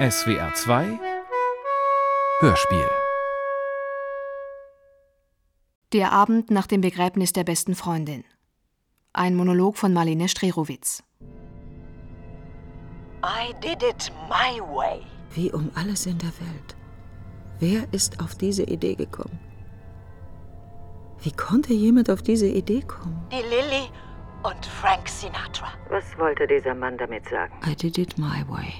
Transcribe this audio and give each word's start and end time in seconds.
SWR 0.00 0.54
2 0.54 0.98
Hörspiel 2.40 2.88
Der 5.92 6.12
Abend 6.12 6.50
nach 6.50 6.66
dem 6.66 6.80
Begräbnis 6.80 7.34
der 7.34 7.44
besten 7.44 7.74
Freundin. 7.74 8.24
Ein 9.12 9.34
Monolog 9.34 9.76
von 9.76 9.92
Marlene 9.92 10.30
Strerowitz. 10.30 11.02
I 13.22 13.52
did 13.60 13.82
it 13.82 14.10
my 14.30 14.58
way. 14.74 15.02
Wie 15.34 15.52
um 15.52 15.70
alles 15.74 16.06
in 16.06 16.16
der 16.16 16.32
Welt. 16.40 16.76
Wer 17.58 17.82
ist 17.92 18.20
auf 18.22 18.34
diese 18.34 18.62
Idee 18.62 18.94
gekommen? 18.94 19.38
Wie 21.22 21.32
konnte 21.32 21.74
jemand 21.74 22.08
auf 22.08 22.22
diese 22.22 22.46
Idee 22.48 22.80
kommen? 22.80 23.22
Die 23.30 23.42
Lilly 23.42 23.90
und 24.44 24.64
Frank 24.64 25.06
Sinatra. 25.10 25.74
Was 25.90 26.04
wollte 26.16 26.46
dieser 26.46 26.74
Mann 26.74 26.96
damit 26.96 27.28
sagen? 27.28 27.52
I 27.66 27.74
did 27.74 27.98
it 27.98 28.16
my 28.16 28.42
way. 28.48 28.72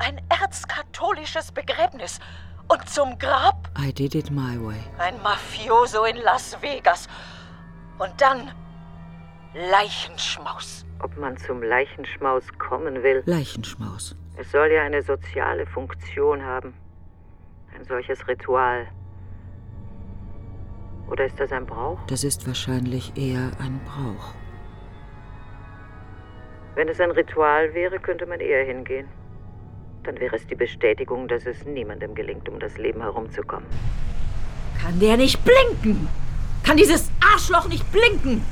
Ein 0.00 0.20
erzkatholisches 0.42 1.52
Begräbnis. 1.52 2.18
Und 2.68 2.88
zum 2.88 3.18
Grab 3.18 3.68
I 3.78 3.92
did 3.92 4.14
it 4.14 4.30
my 4.30 4.56
way. 4.58 4.80
ein 4.98 5.20
Mafioso 5.22 6.04
in 6.04 6.16
Las 6.16 6.56
Vegas. 6.62 7.06
Und 7.98 8.12
dann 8.20 8.50
Leichenschmaus. 9.54 10.86
Ob 11.00 11.16
man 11.18 11.36
zum 11.36 11.62
Leichenschmaus 11.62 12.44
kommen 12.58 13.02
will? 13.02 13.22
Leichenschmaus. 13.26 14.16
Es 14.36 14.50
soll 14.52 14.70
ja 14.72 14.82
eine 14.82 15.02
soziale 15.02 15.66
Funktion 15.66 16.42
haben. 16.44 16.72
Ein 17.76 17.84
solches 17.84 18.26
Ritual. 18.26 18.86
Oder 21.10 21.26
ist 21.26 21.38
das 21.38 21.52
ein 21.52 21.66
Brauch? 21.66 21.98
Das 22.06 22.24
ist 22.24 22.46
wahrscheinlich 22.46 23.16
eher 23.16 23.50
ein 23.60 23.80
Brauch. 23.84 24.32
Wenn 26.74 26.88
es 26.88 27.00
ein 27.00 27.10
Ritual 27.10 27.74
wäre, 27.74 27.98
könnte 27.98 28.24
man 28.26 28.40
eher 28.40 28.64
hingehen. 28.64 29.08
Dann 30.10 30.18
wäre 30.18 30.34
es 30.34 30.44
die 30.48 30.56
Bestätigung, 30.56 31.28
dass 31.28 31.46
es 31.46 31.64
niemandem 31.64 32.16
gelingt, 32.16 32.48
um 32.48 32.58
das 32.58 32.76
Leben 32.76 33.00
herumzukommen. 33.00 33.68
Kann 34.82 34.98
der 34.98 35.16
nicht 35.16 35.38
blinken? 35.44 36.08
Kann 36.64 36.76
dieses 36.76 37.12
Arschloch 37.32 37.68
nicht 37.68 37.88
blinken? 37.92 38.44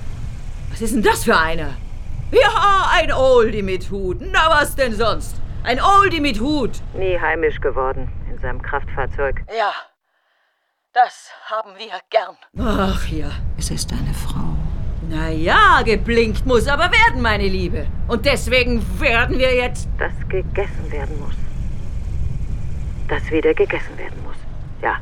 Was 0.71 0.81
ist 0.83 0.95
denn 0.95 1.03
das 1.03 1.25
für 1.25 1.37
einer? 1.37 1.77
Ja, 2.31 2.87
ein 2.93 3.13
Oldie 3.13 3.63
mit 3.63 3.91
Hut. 3.91 4.19
Na, 4.21 4.49
was 4.51 4.77
denn 4.77 4.95
sonst? 4.95 5.35
Ein 5.65 5.81
Oldie 5.83 6.21
mit 6.21 6.39
Hut. 6.39 6.81
Nie 6.95 7.19
heimisch 7.19 7.61
geworden 7.61 8.09
in 8.31 8.39
seinem 8.39 8.63
Kraftfahrzeug. 8.63 9.43
Ja, 9.49 9.73
das 10.93 11.31
haben 11.47 11.73
wir 11.77 11.91
gern. 12.09 12.37
Ach 12.57 13.05
ja. 13.09 13.33
Es 13.59 13.73
ist 13.73 13.93
eine 13.93 14.15
Frau. 14.15 14.55
Na 15.11 15.29
ja, 15.31 15.83
geblinkt 15.85 16.47
muss 16.47 16.69
aber 16.69 16.85
werden, 16.93 17.21
meine 17.21 17.49
Liebe. 17.49 17.89
Und 18.07 18.27
deswegen 18.27 18.81
werden 19.01 19.41
wir 19.41 19.57
jetzt. 19.57 19.89
Das 19.99 20.13
gegessen 20.29 20.93
werden 20.93 21.19
muss. 21.19 21.48
Das 23.09 23.31
wieder 23.31 23.55
gegessen 23.55 23.97
werden 23.97 24.23
muss. 24.23 24.37
Ja, 24.83 25.01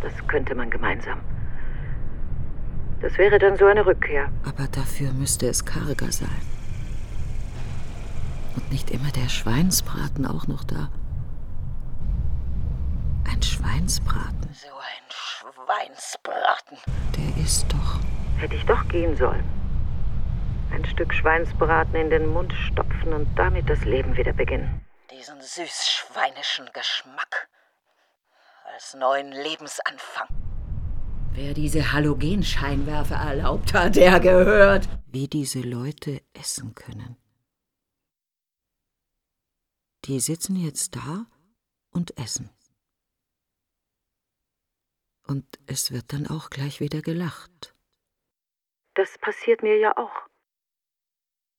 das 0.00 0.12
könnte 0.26 0.54
man 0.54 0.70
gemeinsam. 0.70 1.20
Das 3.00 3.18
wäre 3.18 3.38
dann 3.38 3.56
so 3.56 3.66
eine 3.66 3.84
Rückkehr. 3.84 4.30
Aber 4.44 4.66
dafür 4.68 5.12
müsste 5.12 5.46
es 5.46 5.64
karger 5.64 6.10
sein. 6.10 6.40
Und 8.56 8.72
nicht 8.72 8.90
immer 8.90 9.10
der 9.10 9.28
Schweinsbraten 9.28 10.26
auch 10.26 10.46
noch 10.46 10.64
da. 10.64 10.88
Ein 13.30 13.42
Schweinsbraten. 13.42 14.48
So 14.52 14.68
ein 14.68 15.06
Schweinsbraten. 15.10 16.78
Der 17.16 17.44
ist 17.44 17.70
doch. 17.70 18.00
Hätte 18.38 18.54
ich 18.54 18.64
doch 18.64 18.88
gehen 18.88 19.14
sollen. 19.16 19.44
Ein 20.72 20.84
Stück 20.86 21.12
Schweinsbraten 21.12 21.94
in 21.96 22.10
den 22.10 22.28
Mund 22.28 22.52
stopfen 22.54 23.12
und 23.12 23.28
damit 23.36 23.68
das 23.68 23.84
Leben 23.84 24.16
wieder 24.16 24.32
beginnen. 24.32 24.80
Diesen 25.18 25.40
süß-schweinischen 25.40 26.70
Geschmack. 26.74 27.48
Als 28.64 28.92
neuen 28.92 29.32
Lebensanfang. 29.32 30.28
Wer 31.32 31.54
diese 31.54 31.92
Halogenscheinwerfer 31.92 33.14
erlaubt 33.14 33.72
hat, 33.72 33.96
der 33.96 34.20
gehört. 34.20 34.90
Wie 35.06 35.26
diese 35.26 35.60
Leute 35.60 36.22
essen 36.34 36.74
können. 36.74 37.16
Die 40.04 40.20
sitzen 40.20 40.54
jetzt 40.56 40.96
da 40.96 41.24
und 41.90 42.18
essen. 42.18 42.50
Und 45.26 45.46
es 45.66 45.92
wird 45.92 46.12
dann 46.12 46.26
auch 46.26 46.50
gleich 46.50 46.80
wieder 46.80 47.00
gelacht. 47.00 47.74
Das 48.92 49.16
passiert 49.16 49.62
mir 49.62 49.78
ja 49.78 49.96
auch. 49.96 50.28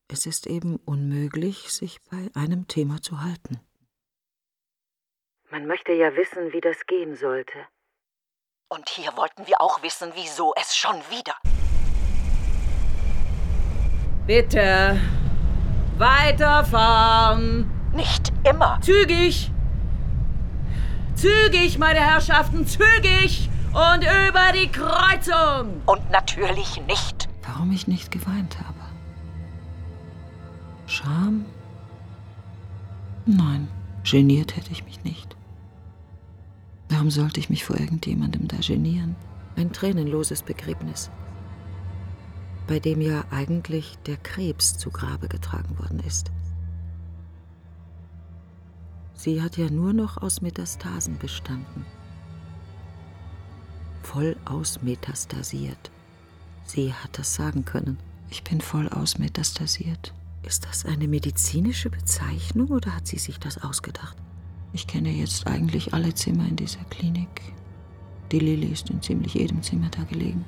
Es 0.09 0.25
ist 0.25 0.47
eben 0.47 0.77
unmöglich, 0.85 1.69
sich 1.73 1.99
bei 2.09 2.29
einem 2.33 2.67
Thema 2.67 3.01
zu 3.01 3.21
halten. 3.21 3.59
Man 5.51 5.67
möchte 5.67 5.91
ja 5.91 6.15
wissen, 6.15 6.53
wie 6.53 6.61
das 6.61 6.85
gehen 6.85 7.15
sollte. 7.15 7.57
Und 8.69 8.87
hier 8.89 9.11
wollten 9.17 9.45
wir 9.47 9.59
auch 9.59 9.81
wissen, 9.83 10.11
wieso 10.15 10.53
es 10.55 10.77
schon 10.77 10.95
wieder. 11.09 11.35
Bitte. 14.25 14.97
Weiterfahren. 15.97 17.69
Nicht 17.93 18.31
immer. 18.49 18.79
Zügig. 18.81 19.51
Zügig, 21.15 21.77
meine 21.79 21.99
Herrschaften, 21.99 22.65
zügig. 22.65 23.49
Und 23.73 24.03
über 24.03 24.53
die 24.53 24.71
Kreuzung. 24.71 25.81
Und 25.85 26.09
natürlich 26.11 26.81
nicht. 26.87 27.27
Warum 27.41 27.71
ich 27.71 27.87
nicht 27.87 28.11
geweint 28.11 28.57
habe? 28.59 28.76
Scham? 30.87 31.45
Nein, 33.25 33.67
geniert 34.03 34.55
hätte 34.55 34.71
ich 34.71 34.85
mich 34.85 35.03
nicht. 35.03 35.35
Warum 36.87 37.11
sollte 37.11 37.41
ich 37.41 37.49
mich 37.49 37.65
vor 37.65 37.77
irgendjemandem 37.77 38.47
da 38.47 38.57
genieren? 38.57 39.17
Ein 39.57 39.73
tränenloses 39.73 40.43
Begräbnis, 40.43 41.11
bei 42.67 42.79
dem 42.79 43.01
ja 43.01 43.25
eigentlich 43.31 43.97
der 44.05 44.15
Krebs 44.15 44.77
zu 44.77 44.89
Grabe 44.89 45.27
getragen 45.27 45.77
worden 45.77 45.99
ist. 45.99 46.31
Sie 49.13 49.41
hat 49.41 49.57
ja 49.57 49.69
nur 49.69 49.91
noch 49.91 50.21
aus 50.21 50.41
Metastasen 50.41 51.17
bestanden. 51.17 51.85
Voll 54.03 54.37
ausmetastasiert. 54.45 55.91
Sie 56.63 56.93
hat 56.93 57.17
das 57.17 57.35
sagen 57.35 57.65
können. 57.65 57.97
Ich 58.29 58.43
bin 58.43 58.61
voll 58.61 58.87
ausmetastasiert. 58.87 60.13
Ist 60.47 60.65
das 60.65 60.85
eine 60.85 61.09
medizinische 61.09 61.89
Bezeichnung 61.89 62.69
oder 62.69 62.95
hat 62.95 63.05
sie 63.05 63.17
sich 63.17 63.37
das 63.37 63.61
ausgedacht? 63.61 64.15
Ich 64.71 64.87
kenne 64.87 65.09
jetzt 65.09 65.45
eigentlich 65.45 65.93
alle 65.93 66.13
Zimmer 66.13 66.47
in 66.47 66.55
dieser 66.55 66.85
Klinik. 66.89 67.41
Die 68.31 68.39
Lilly 68.39 68.67
ist 68.67 68.89
in 68.89 69.01
ziemlich 69.01 69.33
jedem 69.33 69.61
Zimmer 69.61 69.89
da 69.89 70.03
gelegen. 70.03 70.45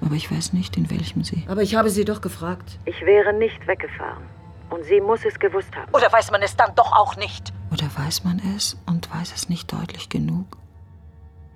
Aber 0.00 0.16
ich 0.16 0.28
weiß 0.28 0.54
nicht, 0.54 0.76
in 0.76 0.90
welchem 0.90 1.22
sie. 1.22 1.44
Aber 1.46 1.62
ich 1.62 1.76
habe 1.76 1.88
Sie 1.88 2.04
doch 2.04 2.20
gefragt. 2.20 2.80
Ich 2.84 3.00
wäre 3.02 3.32
nicht 3.32 3.64
weggefahren. 3.68 4.24
Und 4.68 4.82
sie 4.84 5.00
muss 5.00 5.24
es 5.24 5.38
gewusst 5.38 5.70
haben. 5.76 5.94
Oder 5.94 6.12
weiß 6.12 6.32
man 6.32 6.42
es 6.42 6.56
dann 6.56 6.74
doch 6.74 6.90
auch 6.90 7.14
nicht? 7.14 7.52
Oder 7.70 7.88
weiß 7.94 8.24
man 8.24 8.42
es 8.56 8.76
und 8.86 9.08
weiß 9.14 9.32
es 9.36 9.48
nicht 9.48 9.72
deutlich 9.72 10.08
genug, 10.08 10.56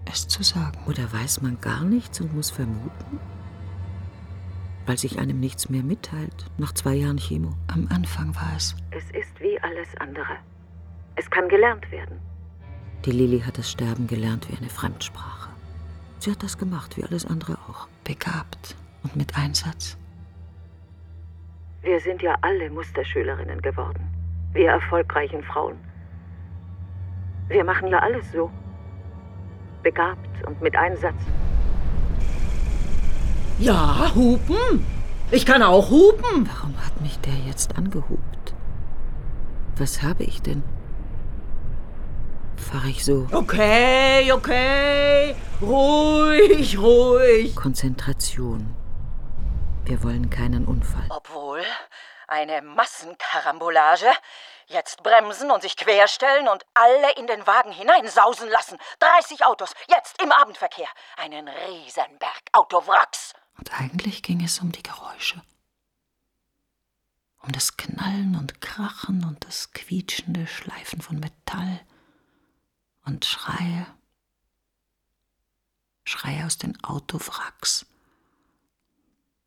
es 0.04 0.28
zu 0.28 0.44
sagen? 0.44 0.78
Oder 0.86 1.12
weiß 1.12 1.42
man 1.42 1.60
gar 1.60 1.82
nichts 1.82 2.20
und 2.20 2.32
muss 2.32 2.50
vermuten? 2.52 3.18
Weil 4.86 4.98
sich 4.98 5.18
einem 5.18 5.40
nichts 5.40 5.68
mehr 5.68 5.82
mitteilt, 5.82 6.46
nach 6.58 6.72
zwei 6.72 6.94
Jahren 6.94 7.18
Chemo. 7.18 7.52
Am 7.66 7.88
Anfang 7.90 8.34
war 8.36 8.52
es. 8.56 8.76
Es 8.92 9.04
ist 9.10 9.40
wie 9.40 9.60
alles 9.60 9.88
andere. 9.98 10.36
Es 11.16 11.28
kann 11.28 11.48
gelernt 11.48 11.90
werden. 11.90 12.20
Die 13.04 13.10
Lilly 13.10 13.40
hat 13.40 13.58
das 13.58 13.70
Sterben 13.70 14.06
gelernt 14.06 14.48
wie 14.50 14.56
eine 14.56 14.68
Fremdsprache. 14.68 15.50
Sie 16.18 16.30
hat 16.30 16.42
das 16.42 16.56
gemacht, 16.56 16.96
wie 16.96 17.04
alles 17.04 17.26
andere 17.26 17.54
auch. 17.68 17.88
Begabt 18.04 18.76
und 19.02 19.16
mit 19.16 19.36
Einsatz. 19.36 19.96
Wir 21.82 22.00
sind 22.00 22.22
ja 22.22 22.36
alle 22.40 22.68
Musterschülerinnen 22.70 23.62
geworden. 23.62 24.04
Wir 24.52 24.70
erfolgreichen 24.70 25.42
Frauen. 25.44 25.76
Wir 27.48 27.62
machen 27.62 27.88
ja 27.88 27.98
alles 27.98 28.32
so. 28.32 28.50
Begabt 29.82 30.44
und 30.46 30.60
mit 30.60 30.74
Einsatz. 30.74 31.20
Ja, 33.58 34.12
hupen. 34.14 34.84
Ich 35.30 35.46
kann 35.46 35.62
auch 35.62 35.88
hupen. 35.88 36.48
Warum 36.48 36.76
hat 36.84 37.00
mich 37.00 37.18
der 37.20 37.34
jetzt 37.46 37.76
angehupt? 37.76 38.54
Was 39.76 40.02
habe 40.02 40.24
ich 40.24 40.42
denn? 40.42 40.62
Fahre 42.56 42.88
ich 42.88 43.04
so? 43.04 43.26
Okay, 43.32 44.30
okay. 44.32 45.34
Ruhig, 45.62 46.78
ruhig. 46.78 47.56
Konzentration. 47.56 48.74
Wir 49.84 50.02
wollen 50.02 50.28
keinen 50.28 50.66
Unfall. 50.66 51.06
Obwohl, 51.10 51.62
eine 52.28 52.60
Massenkarambolage. 52.60 54.08
Jetzt 54.68 55.02
bremsen 55.02 55.50
und 55.50 55.62
sich 55.62 55.76
querstellen 55.76 56.48
und 56.48 56.66
alle 56.74 57.12
in 57.16 57.26
den 57.28 57.46
Wagen 57.46 57.70
hineinsausen 57.70 58.50
lassen. 58.50 58.76
30 58.98 59.46
Autos, 59.46 59.72
jetzt 59.88 60.20
im 60.20 60.32
Abendverkehr. 60.32 60.88
Einen 61.16 61.48
Riesenberg 61.48 62.42
Autowracks. 62.52 63.32
Und 63.58 63.80
eigentlich 63.80 64.22
ging 64.22 64.42
es 64.42 64.60
um 64.60 64.72
die 64.72 64.82
Geräusche. 64.82 65.42
um 67.42 67.52
das 67.52 67.76
Knallen 67.76 68.34
und 68.36 68.60
Krachen 68.60 69.24
und 69.24 69.44
das 69.44 69.70
quietschende 69.72 70.46
Schleifen 70.48 71.00
von 71.00 71.20
Metall 71.20 71.80
und 73.04 73.24
Schreie. 73.24 73.86
Schreie 76.04 76.44
aus 76.44 76.58
den 76.58 76.82
Autowracks. 76.82 77.86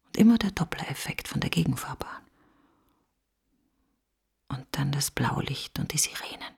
Und 0.05 0.17
immer 0.17 0.37
der 0.37 0.51
Dopplereffekt 0.51 1.27
von 1.27 1.41
der 1.41 1.49
Gegenfahrbahn. 1.49 2.23
Und 4.47 4.65
dann 4.71 4.91
das 4.91 5.11
Blaulicht 5.11 5.77
und 5.77 5.91
die 5.93 5.97
Sirenen. 5.97 6.53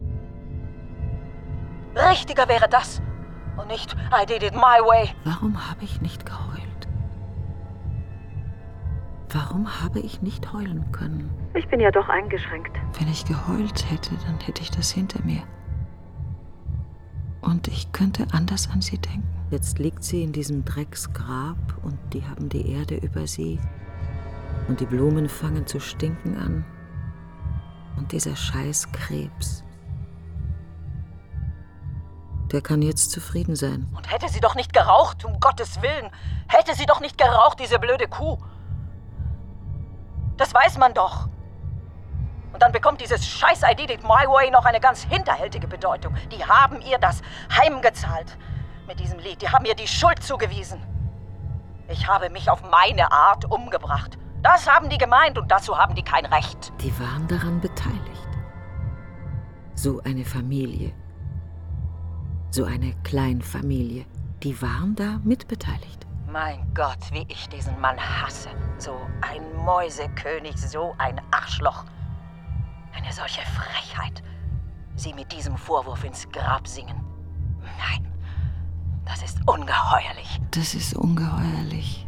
Richtiger 1.95 2.47
wäre 2.47 2.69
das. 2.69 3.01
Und 3.57 3.67
nicht 3.67 3.93
I 3.93 4.25
did 4.25 4.43
it 4.43 4.53
my 4.53 4.79
way. 4.79 5.13
Warum 5.23 5.67
habe 5.67 5.83
ich 5.83 5.99
nicht 6.01 6.25
geheult? 6.25 6.70
Warum 9.33 9.81
habe 9.81 9.99
ich 9.99 10.21
nicht 10.21 10.51
heulen 10.51 10.91
können? 10.91 11.29
Ich 11.53 11.67
bin 11.69 11.79
ja 11.79 11.89
doch 11.89 12.09
eingeschränkt. 12.09 12.77
Wenn 12.99 13.07
ich 13.07 13.23
geheult 13.23 13.89
hätte, 13.89 14.15
dann 14.25 14.39
hätte 14.41 14.61
ich 14.61 14.71
das 14.71 14.91
hinter 14.91 15.23
mir. 15.23 15.43
Und 17.39 17.69
ich 17.69 17.91
könnte 17.93 18.27
anders 18.31 18.69
an 18.69 18.81
sie 18.81 18.97
denken. 18.97 19.27
Jetzt 19.49 19.79
liegt 19.79 20.03
sie 20.03 20.23
in 20.23 20.33
diesem 20.33 20.65
Drecksgrab 20.65 21.57
und 21.83 21.97
die 22.13 22.25
haben 22.25 22.49
die 22.49 22.71
Erde 22.71 22.95
über 22.95 23.25
sie. 23.25 23.59
Und 24.67 24.79
die 24.79 24.85
Blumen 24.85 25.29
fangen 25.29 25.65
zu 25.65 25.79
stinken 25.79 26.37
an. 26.37 26.65
Und 27.97 28.11
dieser 28.11 28.35
scheiß 28.35 28.91
Krebs. 28.91 29.63
Der 32.51 32.61
kann 32.61 32.81
jetzt 32.81 33.11
zufrieden 33.11 33.55
sein. 33.55 33.87
Und 33.95 34.11
hätte 34.11 34.27
sie 34.27 34.41
doch 34.41 34.55
nicht 34.55 34.73
geraucht, 34.73 35.23
um 35.23 35.39
Gottes 35.39 35.81
Willen. 35.81 36.11
Hätte 36.47 36.75
sie 36.75 36.85
doch 36.85 36.99
nicht 36.99 37.17
geraucht, 37.17 37.59
diese 37.61 37.79
blöde 37.79 38.07
Kuh. 38.07 38.37
Das 40.41 40.55
weiß 40.55 40.79
man 40.79 40.91
doch. 40.95 41.29
Und 42.51 42.63
dann 42.63 42.71
bekommt 42.71 42.99
dieses 42.99 43.23
scheiß 43.23 43.61
I 43.61 43.75
did 43.75 43.91
it 43.91 44.01
my 44.01 44.25
way 44.27 44.49
noch 44.49 44.65
eine 44.65 44.79
ganz 44.79 45.03
hinterhältige 45.03 45.67
Bedeutung. 45.67 46.15
Die 46.31 46.43
haben 46.43 46.81
ihr 46.81 46.97
das 46.97 47.21
heimgezahlt 47.55 48.39
mit 48.87 48.99
diesem 48.99 49.19
Lied. 49.19 49.39
Die 49.43 49.49
haben 49.49 49.65
ihr 49.65 49.75
die 49.75 49.87
Schuld 49.87 50.23
zugewiesen. 50.23 50.81
Ich 51.89 52.07
habe 52.07 52.31
mich 52.31 52.49
auf 52.49 52.63
meine 52.71 53.11
Art 53.11 53.45
umgebracht. 53.51 54.17
Das 54.41 54.67
haben 54.67 54.89
die 54.89 54.97
gemeint 54.97 55.37
und 55.37 55.51
dazu 55.51 55.77
haben 55.77 55.93
die 55.93 56.01
kein 56.01 56.25
Recht. 56.25 56.73
Die 56.81 56.99
waren 56.99 57.27
daran 57.27 57.61
beteiligt. 57.61 58.29
So 59.75 60.01
eine 60.01 60.25
Familie. 60.25 60.91
So 62.49 62.65
eine 62.65 62.95
Kleinfamilie. 63.03 64.05
Die 64.41 64.59
waren 64.59 64.95
da 64.95 65.19
mitbeteiligt. 65.23 66.07
Mein 66.31 66.73
Gott, 66.73 67.11
wie 67.11 67.25
ich 67.27 67.49
diesen 67.49 67.77
Mann 67.81 67.97
hasse. 67.99 68.47
So 68.77 68.95
ein 69.19 69.53
Mäusekönig, 69.65 70.55
so 70.55 70.95
ein 70.97 71.19
Arschloch. 71.31 71.83
Eine 72.93 73.11
solche 73.11 73.41
Frechheit. 73.41 74.23
Sie 74.95 75.13
mit 75.13 75.29
diesem 75.33 75.57
Vorwurf 75.57 76.05
ins 76.05 76.29
Grab 76.29 76.65
singen. 76.67 77.05
Nein, 77.77 78.07
das 79.03 79.23
ist 79.23 79.39
ungeheuerlich. 79.45 80.39
Das 80.51 80.73
ist 80.73 80.95
ungeheuerlich. 80.95 82.07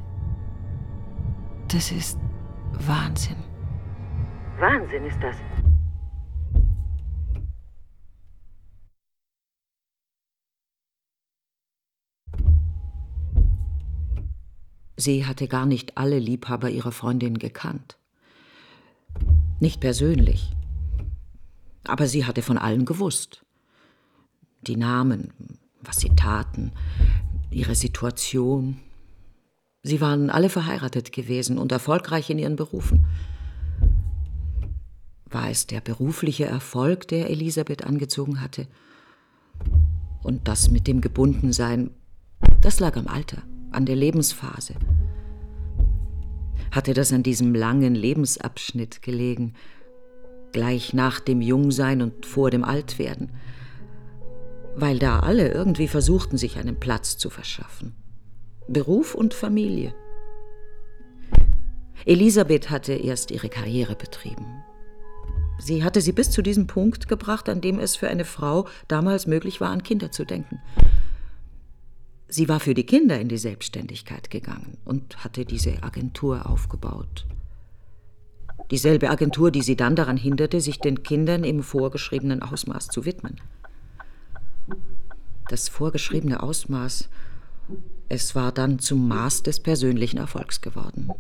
Das 1.68 1.92
ist 1.92 2.18
Wahnsinn. 2.72 3.44
Wahnsinn 4.58 5.06
ist 5.06 5.22
das. 5.22 5.36
Sie 15.04 15.26
hatte 15.26 15.50
gar 15.50 15.66
nicht 15.66 15.98
alle 15.98 16.18
Liebhaber 16.18 16.70
ihrer 16.70 16.94
Freundin 16.94 17.38
gekannt. 17.38 17.98
Nicht 19.60 19.82
persönlich. 19.82 20.54
Aber 21.84 22.08
sie 22.08 22.24
hatte 22.26 22.42
von 22.42 22.58
allen 22.58 22.86
gewusst. 22.86 23.44
Die 24.62 24.78
Namen, 24.78 25.34
was 25.82 25.98
sie 25.98 26.16
taten, 26.16 26.72
ihre 27.52 27.76
Situation. 27.76 28.80
Sie 29.82 30.00
waren 30.00 30.30
alle 30.30 30.48
verheiratet 30.48 31.12
gewesen 31.12 31.58
und 31.58 31.74
erfolgreich 31.74 32.30
in 32.30 32.40
ihren 32.40 32.56
Berufen. 32.56 33.06
War 35.30 35.50
es 35.50 35.68
der 35.68 35.82
berufliche 35.82 36.46
Erfolg, 36.46 37.10
der 37.10 37.30
Elisabeth 37.30 37.84
angezogen 37.84 38.40
hatte? 38.40 38.68
Und 40.22 40.48
das 40.48 40.72
mit 40.72 40.88
dem 40.88 41.02
Gebundensein, 41.02 41.92
das 42.62 42.80
lag 42.80 42.96
am 42.96 43.08
Alter, 43.08 43.42
an 43.72 43.86
der 43.86 43.98
Lebensphase. 43.98 44.76
Hatte 46.74 46.96
das 46.96 47.14
an 47.14 47.22
diesem 47.22 47.54
langen 47.54 47.94
Lebensabschnitt 47.94 49.04
gelegen, 49.04 49.54
gleich 50.54 50.92
nach 50.92 51.20
dem 51.20 51.40
Jungsein 51.40 52.02
und 52.02 52.26
vor 52.26 52.50
dem 52.50 52.64
Altwerden, 52.64 53.32
weil 54.76 54.98
da 54.98 55.20
alle 55.20 55.54
irgendwie 55.54 55.88
versuchten, 55.88 56.36
sich 56.36 56.58
einen 56.58 56.80
Platz 56.80 57.16
zu 57.16 57.30
verschaffen. 57.30 57.94
Beruf 58.68 59.14
und 59.14 59.36
Familie. 59.36 59.94
Elisabeth 62.06 62.72
hatte 62.72 62.94
erst 62.94 63.30
ihre 63.30 63.50
Karriere 63.50 63.96
betrieben. 63.96 64.64
Sie 65.60 65.84
hatte 65.84 66.02
sie 66.02 66.12
bis 66.12 66.32
zu 66.32 66.42
diesem 66.42 66.66
Punkt 66.66 67.08
gebracht, 67.08 67.50
an 67.50 67.62
dem 67.62 67.78
es 67.78 67.96
für 67.96 68.08
eine 68.08 68.26
Frau 68.26 68.68
damals 68.88 69.28
möglich 69.28 69.62
war, 69.62 69.70
an 69.70 69.84
Kinder 69.84 70.12
zu 70.12 70.26
denken. 70.26 70.60
Sie 72.34 72.50
war 72.50 72.60
für 72.60 72.74
die 72.74 72.88
Kinder 72.88 73.20
in 73.20 73.28
die 73.28 73.38
Selbstständigkeit 73.38 74.32
gegangen 74.32 74.80
und 74.86 75.24
hatte 75.24 75.46
diese 75.46 75.84
Agentur 75.84 76.50
aufgebaut. 76.50 77.28
Dieselbe 78.72 79.12
Agentur, 79.12 79.52
die 79.52 79.62
sie 79.62 79.76
dann 79.76 79.96
daran 79.96 80.18
hinderte, 80.18 80.60
sich 80.60 80.80
den 80.80 81.04
Kindern 81.04 81.44
im 81.44 81.62
vorgeschriebenen 81.62 82.42
Ausmaß 82.42 82.88
zu 82.88 83.06
widmen. 83.06 83.40
Das 85.48 85.70
vorgeschriebene 85.70 86.42
Ausmaß, 86.42 87.08
es 88.10 88.34
war 88.34 88.52
dann 88.52 88.80
zum 88.80 89.08
Maß 89.08 89.44
des 89.44 89.60
persönlichen 89.60 90.18
Erfolgs 90.18 90.60
geworden. 90.62 91.12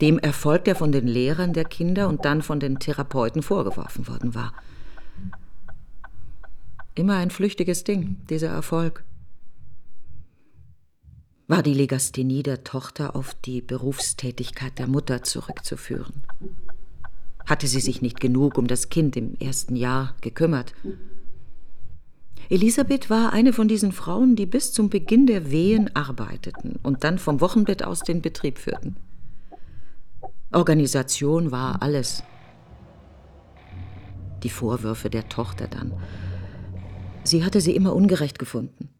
Dem 0.00 0.18
Erfolg, 0.18 0.64
der 0.64 0.76
von 0.76 0.92
den 0.92 1.06
Lehrern 1.06 1.52
der 1.52 1.66
Kinder 1.66 2.08
und 2.08 2.24
dann 2.24 2.40
von 2.40 2.58
den 2.58 2.78
Therapeuten 2.78 3.42
vorgeworfen 3.42 4.08
worden 4.08 4.34
war. 4.34 4.54
Immer 6.94 7.16
ein 7.16 7.28
flüchtiges 7.28 7.84
Ding, 7.84 8.16
dieser 8.30 8.48
Erfolg. 8.48 9.04
War 11.48 11.62
die 11.62 11.74
Legasthenie 11.74 12.42
der 12.42 12.62
Tochter 12.62 13.16
auf 13.16 13.34
die 13.34 13.62
Berufstätigkeit 13.62 14.78
der 14.78 14.86
Mutter 14.86 15.22
zurückzuführen? 15.22 16.22
hatte 17.48 17.66
sie 17.66 17.80
sich 17.80 18.02
nicht 18.02 18.20
genug 18.20 18.58
um 18.58 18.66
das 18.66 18.90
Kind 18.90 19.16
im 19.16 19.34
ersten 19.40 19.74
Jahr 19.74 20.14
gekümmert. 20.20 20.74
Elisabeth 22.50 23.10
war 23.10 23.32
eine 23.32 23.52
von 23.52 23.68
diesen 23.68 23.92
Frauen, 23.92 24.36
die 24.36 24.46
bis 24.46 24.72
zum 24.72 24.90
Beginn 24.90 25.26
der 25.26 25.50
Wehen 25.50 25.94
arbeiteten 25.96 26.78
und 26.82 27.04
dann 27.04 27.18
vom 27.18 27.40
Wochenbett 27.40 27.82
aus 27.82 28.00
den 28.00 28.22
Betrieb 28.22 28.58
führten. 28.58 28.96
Organisation 30.52 31.50
war 31.50 31.82
alles. 31.82 32.22
Die 34.42 34.50
Vorwürfe 34.50 35.10
der 35.10 35.28
Tochter 35.28 35.68
dann. 35.68 35.92
Sie 37.24 37.44
hatte 37.44 37.60
sie 37.60 37.74
immer 37.74 37.94
ungerecht 37.94 38.38
gefunden. 38.38 38.90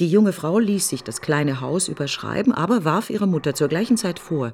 Die 0.00 0.08
junge 0.08 0.32
Frau 0.32 0.58
ließ 0.58 0.88
sich 0.88 1.04
das 1.04 1.20
kleine 1.20 1.60
Haus 1.60 1.86
überschreiben, 1.86 2.52
aber 2.52 2.84
warf 2.84 3.10
ihrer 3.10 3.26
Mutter 3.26 3.54
zur 3.54 3.68
gleichen 3.68 3.96
Zeit 3.96 4.18
vor, 4.18 4.52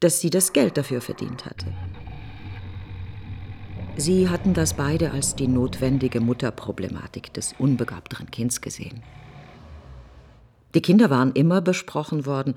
dass 0.00 0.20
sie 0.20 0.30
das 0.30 0.52
Geld 0.52 0.76
dafür 0.76 1.00
verdient 1.00 1.46
hatte. 1.46 1.66
Sie 3.96 4.28
hatten 4.28 4.54
das 4.54 4.74
beide 4.74 5.12
als 5.12 5.36
die 5.36 5.46
notwendige 5.46 6.20
Mutterproblematik 6.20 7.32
des 7.32 7.54
unbegabteren 7.58 8.30
Kinds 8.30 8.60
gesehen. 8.60 9.02
Die 10.74 10.82
Kinder 10.82 11.10
waren 11.10 11.32
immer 11.32 11.60
besprochen 11.60 12.26
worden, 12.26 12.54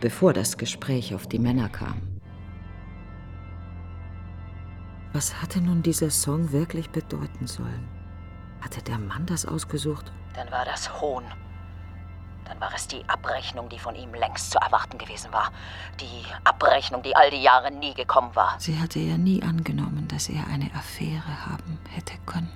bevor 0.00 0.34
das 0.34 0.58
Gespräch 0.58 1.14
auf 1.14 1.26
die 1.26 1.38
Männer 1.38 1.70
kam. 1.70 2.02
Was 5.14 5.40
hatte 5.40 5.60
nun 5.60 5.82
dieser 5.82 6.10
Song 6.10 6.52
wirklich 6.52 6.90
bedeuten 6.90 7.46
sollen? 7.46 7.88
Hatte 8.60 8.82
der 8.82 8.98
Mann 8.98 9.24
das 9.24 9.46
ausgesucht? 9.46 10.12
Dann 10.34 10.50
war 10.50 10.64
das 10.64 11.00
Hohn. 11.00 11.24
Dann 12.44 12.60
war 12.60 12.72
es 12.74 12.86
die 12.86 13.04
Abrechnung, 13.08 13.68
die 13.68 13.78
von 13.78 13.94
ihm 13.94 14.12
längst 14.14 14.50
zu 14.50 14.58
erwarten 14.58 14.98
gewesen 14.98 15.32
war. 15.32 15.52
Die 16.00 16.24
Abrechnung, 16.44 17.02
die 17.02 17.16
all 17.16 17.30
die 17.30 17.42
Jahre 17.42 17.70
nie 17.70 17.94
gekommen 17.94 18.34
war. 18.34 18.58
Sie 18.60 18.78
hatte 18.78 18.98
ja 18.98 19.16
nie 19.16 19.42
angenommen, 19.42 20.08
dass 20.08 20.28
er 20.28 20.46
eine 20.48 20.72
Affäre 20.74 21.46
haben 21.46 21.78
hätte 21.90 22.18
können. 22.26 22.52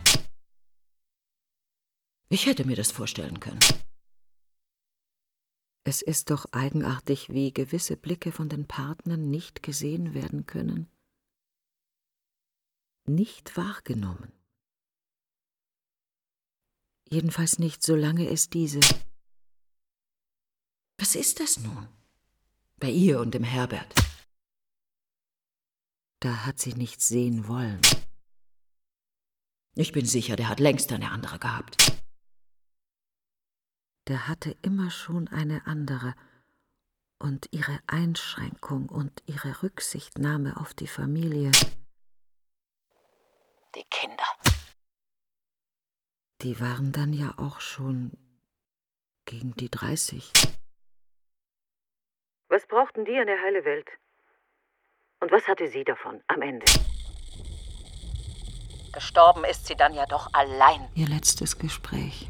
Ich 2.31 2.47
hätte 2.47 2.67
mir 2.67 2.77
das 2.77 2.93
vorstellen 2.93 3.41
können. 3.41 3.61
Es 5.85 6.03
ist 6.03 6.31
doch 6.31 6.45
eigenartig, 6.53 7.31
wie 7.31 7.55
gewisse 7.55 7.97
Blicke 7.97 8.31
von 8.31 8.51
den 8.51 8.67
Partnern 8.67 9.31
nicht 9.31 9.63
gesehen 9.63 10.13
werden 10.13 10.45
können. 10.45 10.91
Nicht 13.07 13.57
wahrgenommen. 13.57 14.33
Jedenfalls 17.09 17.59
nicht, 17.59 17.83
solange 17.83 18.29
es 18.29 18.51
diese 18.51 18.81
was 20.99 21.15
ist 21.15 21.41
das 21.41 21.59
nun? 21.59 21.89
Bei 22.77 22.91
ihr 22.91 23.21
und 23.21 23.33
dem 23.33 23.45
Herbert. 23.45 23.95
Da 26.21 26.45
hat 26.45 26.59
sie 26.59 26.75
nichts 26.75 27.09
sehen 27.09 27.49
wollen. 27.49 27.81
Ich 29.75 29.93
bin 29.93 30.05
sicher, 30.05 30.37
der 30.37 30.49
hat 30.49 30.61
längst 30.61 30.93
eine 30.93 31.11
andere 31.11 31.39
gehabt. 31.39 31.93
Der 34.09 34.27
hatte 34.27 34.57
immer 34.63 34.91
schon 34.91 35.29
eine 35.29 35.67
andere, 35.67 36.15
und 37.19 37.49
ihre 37.51 37.81
Einschränkung 37.87 38.89
und 38.89 39.23
ihre 39.27 39.63
Rücksichtnahme 39.63 40.57
auf 40.57 40.75
die 40.75 40.87
Familie. 40.87 41.51
Die 43.75 43.85
Kinder. 43.91 44.25
Die 46.43 46.61
waren 46.61 46.93
dann 46.93 47.13
ja 47.13 47.37
auch 47.39 47.61
schon 47.61 48.13
gegen 49.25 49.55
die 49.55 49.71
30. 49.71 50.33
Was 52.49 52.67
brauchten 52.67 53.05
die 53.05 53.19
an 53.19 53.27
der 53.27 53.41
heile 53.43 53.65
Welt? 53.65 53.87
Und 55.21 55.31
was 55.31 55.47
hatte 55.47 55.69
sie 55.69 55.85
davon 55.85 56.23
am 56.29 56.41
Ende? 56.41 56.65
Gestorben 58.93 59.45
ist 59.45 59.67
sie 59.67 59.77
dann 59.77 59.93
ja 59.93 60.07
doch 60.07 60.33
allein. 60.33 60.89
Ihr 60.95 61.09
letztes 61.09 61.59
Gespräch 61.59 62.27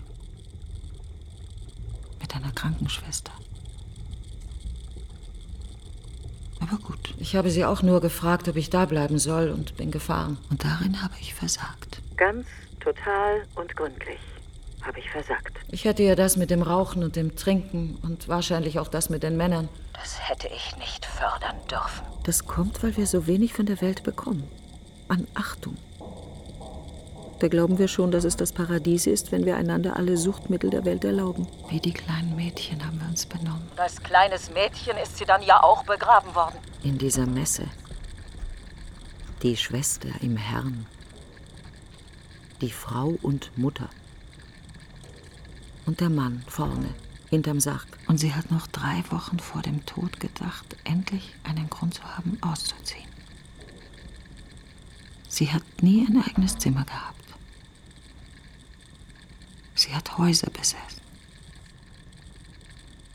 mit 2.20 2.34
einer 2.34 2.50
Krankenschwester. 2.52 3.32
Aber 6.60 6.78
gut. 6.78 7.14
Ich 7.18 7.36
habe 7.36 7.50
sie 7.50 7.64
auch 7.64 7.82
nur 7.82 8.00
gefragt, 8.00 8.48
ob 8.48 8.56
ich 8.56 8.70
da 8.70 8.86
bleiben 8.86 9.18
soll 9.18 9.50
und 9.50 9.76
bin 9.76 9.92
gefahren. 9.92 10.38
Und 10.50 10.64
darin 10.64 11.00
habe 11.00 11.14
ich 11.20 11.32
versagt. 11.32 12.02
Ganz, 12.16 12.48
total 12.80 13.46
und 13.54 13.76
gründlich 13.76 14.18
habe 14.82 14.98
ich 14.98 15.10
versagt. 15.10 15.58
Ich 15.70 15.84
hätte 15.84 16.02
ja 16.02 16.14
das 16.14 16.36
mit 16.36 16.50
dem 16.50 16.62
Rauchen 16.62 17.02
und 17.02 17.16
dem 17.16 17.36
Trinken 17.36 17.98
und 18.02 18.28
wahrscheinlich 18.28 18.78
auch 18.78 18.88
das 18.88 19.10
mit 19.10 19.22
den 19.22 19.36
Männern. 19.36 19.68
Das 19.92 20.28
hätte 20.28 20.48
ich 20.48 20.76
nicht 20.76 21.04
fördern 21.04 21.56
dürfen. 21.70 22.06
Das 22.24 22.46
kommt, 22.46 22.82
weil 22.82 22.96
wir 22.96 23.06
so 23.06 23.26
wenig 23.26 23.52
von 23.54 23.66
der 23.66 23.80
Welt 23.80 24.02
bekommen. 24.02 24.48
An 25.08 25.26
Achtung. 25.34 25.76
Da 27.40 27.46
glauben 27.46 27.78
wir 27.78 27.86
schon, 27.86 28.10
dass 28.10 28.24
es 28.24 28.36
das 28.36 28.52
Paradies 28.52 29.06
ist, 29.06 29.30
wenn 29.30 29.46
wir 29.46 29.56
einander 29.56 29.96
alle 29.96 30.16
Suchtmittel 30.16 30.70
der 30.70 30.84
Welt 30.84 31.04
erlauben. 31.04 31.46
Wie 31.68 31.78
die 31.78 31.92
kleinen 31.92 32.34
Mädchen 32.34 32.84
haben 32.84 33.00
wir 33.00 33.08
uns 33.08 33.26
benommen. 33.26 33.62
Als 33.76 34.02
kleines 34.02 34.50
Mädchen 34.50 34.96
ist 34.96 35.18
sie 35.18 35.24
dann 35.24 35.42
ja 35.42 35.62
auch 35.62 35.84
begraben 35.84 36.34
worden. 36.34 36.56
In 36.82 36.98
dieser 36.98 37.26
Messe. 37.26 37.64
Die 39.42 39.56
Schwester 39.56 40.08
im 40.20 40.36
Herrn. 40.36 40.86
Die 42.60 42.72
Frau 42.72 43.16
und 43.22 43.56
Mutter. 43.56 43.88
Und 45.88 46.00
der 46.00 46.10
Mann 46.10 46.44
vorne, 46.46 46.94
hinterm 47.30 47.60
Sarg. 47.60 47.86
Und 48.08 48.18
sie 48.18 48.34
hat 48.34 48.50
noch 48.50 48.66
drei 48.66 49.02
Wochen 49.08 49.38
vor 49.38 49.62
dem 49.62 49.86
Tod 49.86 50.20
gedacht, 50.20 50.76
endlich 50.84 51.34
einen 51.44 51.70
Grund 51.70 51.94
zu 51.94 52.02
haben, 52.02 52.36
auszuziehen. 52.42 53.08
Sie 55.28 55.50
hat 55.50 55.62
nie 55.80 56.06
ein 56.06 56.22
eigenes 56.22 56.58
Zimmer 56.58 56.84
gehabt. 56.84 57.24
Sie 59.74 59.94
hat 59.94 60.18
Häuser 60.18 60.50
besessen. 60.50 61.00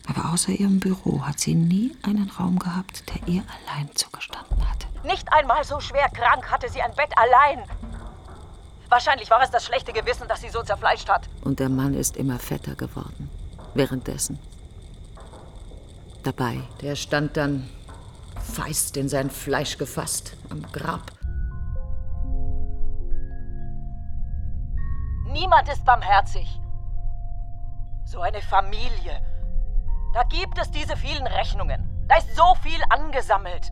Aber 0.08 0.34
außer 0.34 0.54
ihrem 0.54 0.80
Büro 0.80 1.28
hat 1.28 1.40
sie 1.40 1.54
nie 1.54 1.96
einen 2.02 2.32
Raum 2.32 2.58
gehabt, 2.58 3.04
der 3.08 3.28
ihr 3.28 3.44
allein 3.68 3.88
zugestanden 3.94 4.68
hatte. 4.68 4.88
Nicht 5.04 5.32
einmal 5.32 5.64
so 5.64 5.80
schwer 5.80 6.10
krank 6.10 6.50
hatte 6.50 6.72
sie 6.72 6.82
ein 6.82 6.96
Bett 6.96 7.16
allein. 7.20 7.64
Wahrscheinlich 8.94 9.32
war 9.32 9.42
es 9.42 9.50
das 9.50 9.66
schlechte 9.66 9.92
Gewissen, 9.92 10.28
das 10.28 10.42
sie 10.42 10.50
so 10.50 10.62
zerfleischt 10.62 11.10
hat. 11.10 11.28
Und 11.44 11.60
der 11.60 11.70
Mann 11.70 11.96
ist 11.96 12.16
immer 12.16 12.38
fetter 12.38 12.76
geworden. 12.76 13.28
Währenddessen. 13.74 14.38
Dabei. 16.22 16.62
Der 16.80 16.96
stand 16.96 17.36
dann 17.36 17.68
feist 18.40 18.96
in 18.96 19.10
sein 19.10 19.32
Fleisch 19.32 19.80
gefasst 19.80 20.38
am 20.52 20.62
Grab. 20.72 21.12
Niemand 25.32 25.68
ist 25.70 25.84
barmherzig. 25.86 26.48
So 28.06 28.22
eine 28.22 28.44
Familie. 28.44 29.26
Da 30.14 30.22
gibt 30.22 30.60
es 30.60 30.70
diese 30.70 30.96
vielen 30.98 31.26
Rechnungen. 31.26 32.06
Da 32.08 32.18
ist 32.18 32.36
so 32.36 32.54
viel 32.62 32.82
angesammelt. 32.92 33.72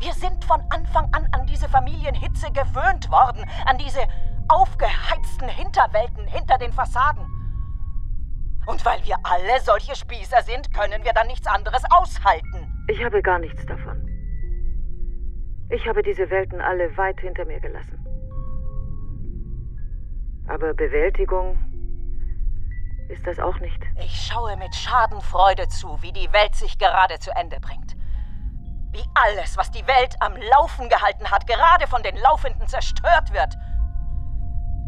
Wir 0.00 0.12
sind 0.12 0.44
von 0.44 0.60
Anfang 0.70 1.08
an 1.14 1.28
an 1.32 1.46
diese 1.46 1.68
Familienhitze 1.68 2.50
gewöhnt 2.52 3.10
worden, 3.10 3.44
an 3.66 3.78
diese 3.78 4.06
aufgeheizten 4.48 5.48
Hinterwelten 5.48 6.26
hinter 6.26 6.58
den 6.58 6.72
Fassaden. 6.72 7.24
Und 8.66 8.84
weil 8.84 9.04
wir 9.04 9.16
alle 9.22 9.60
solche 9.60 9.94
Spießer 9.94 10.42
sind, 10.42 10.72
können 10.72 11.04
wir 11.04 11.12
dann 11.12 11.26
nichts 11.26 11.46
anderes 11.46 11.82
aushalten. 11.90 12.86
Ich 12.88 13.02
habe 13.04 13.22
gar 13.22 13.38
nichts 13.38 13.64
davon. 13.66 14.08
Ich 15.70 15.86
habe 15.86 16.02
diese 16.02 16.28
Welten 16.30 16.60
alle 16.60 16.96
weit 16.96 17.20
hinter 17.20 17.44
mir 17.44 17.60
gelassen. 17.60 17.98
Aber 20.46 20.74
Bewältigung 20.74 21.58
ist 23.08 23.26
das 23.26 23.38
auch 23.38 23.58
nicht. 23.60 23.82
Ich 23.98 24.28
schaue 24.30 24.56
mit 24.56 24.74
Schadenfreude 24.74 25.68
zu, 25.68 26.00
wie 26.02 26.12
die 26.12 26.32
Welt 26.32 26.54
sich 26.54 26.78
gerade 26.78 27.18
zu 27.18 27.30
Ende 27.34 27.60
bringt. 27.60 27.96
Alles, 29.14 29.56
was 29.56 29.70
die 29.70 29.86
Welt 29.86 30.16
am 30.20 30.34
Laufen 30.36 30.88
gehalten 30.88 31.30
hat, 31.30 31.46
gerade 31.46 31.86
von 31.86 32.02
den 32.02 32.16
Laufenden 32.16 32.66
zerstört 32.66 33.32
wird. 33.32 33.56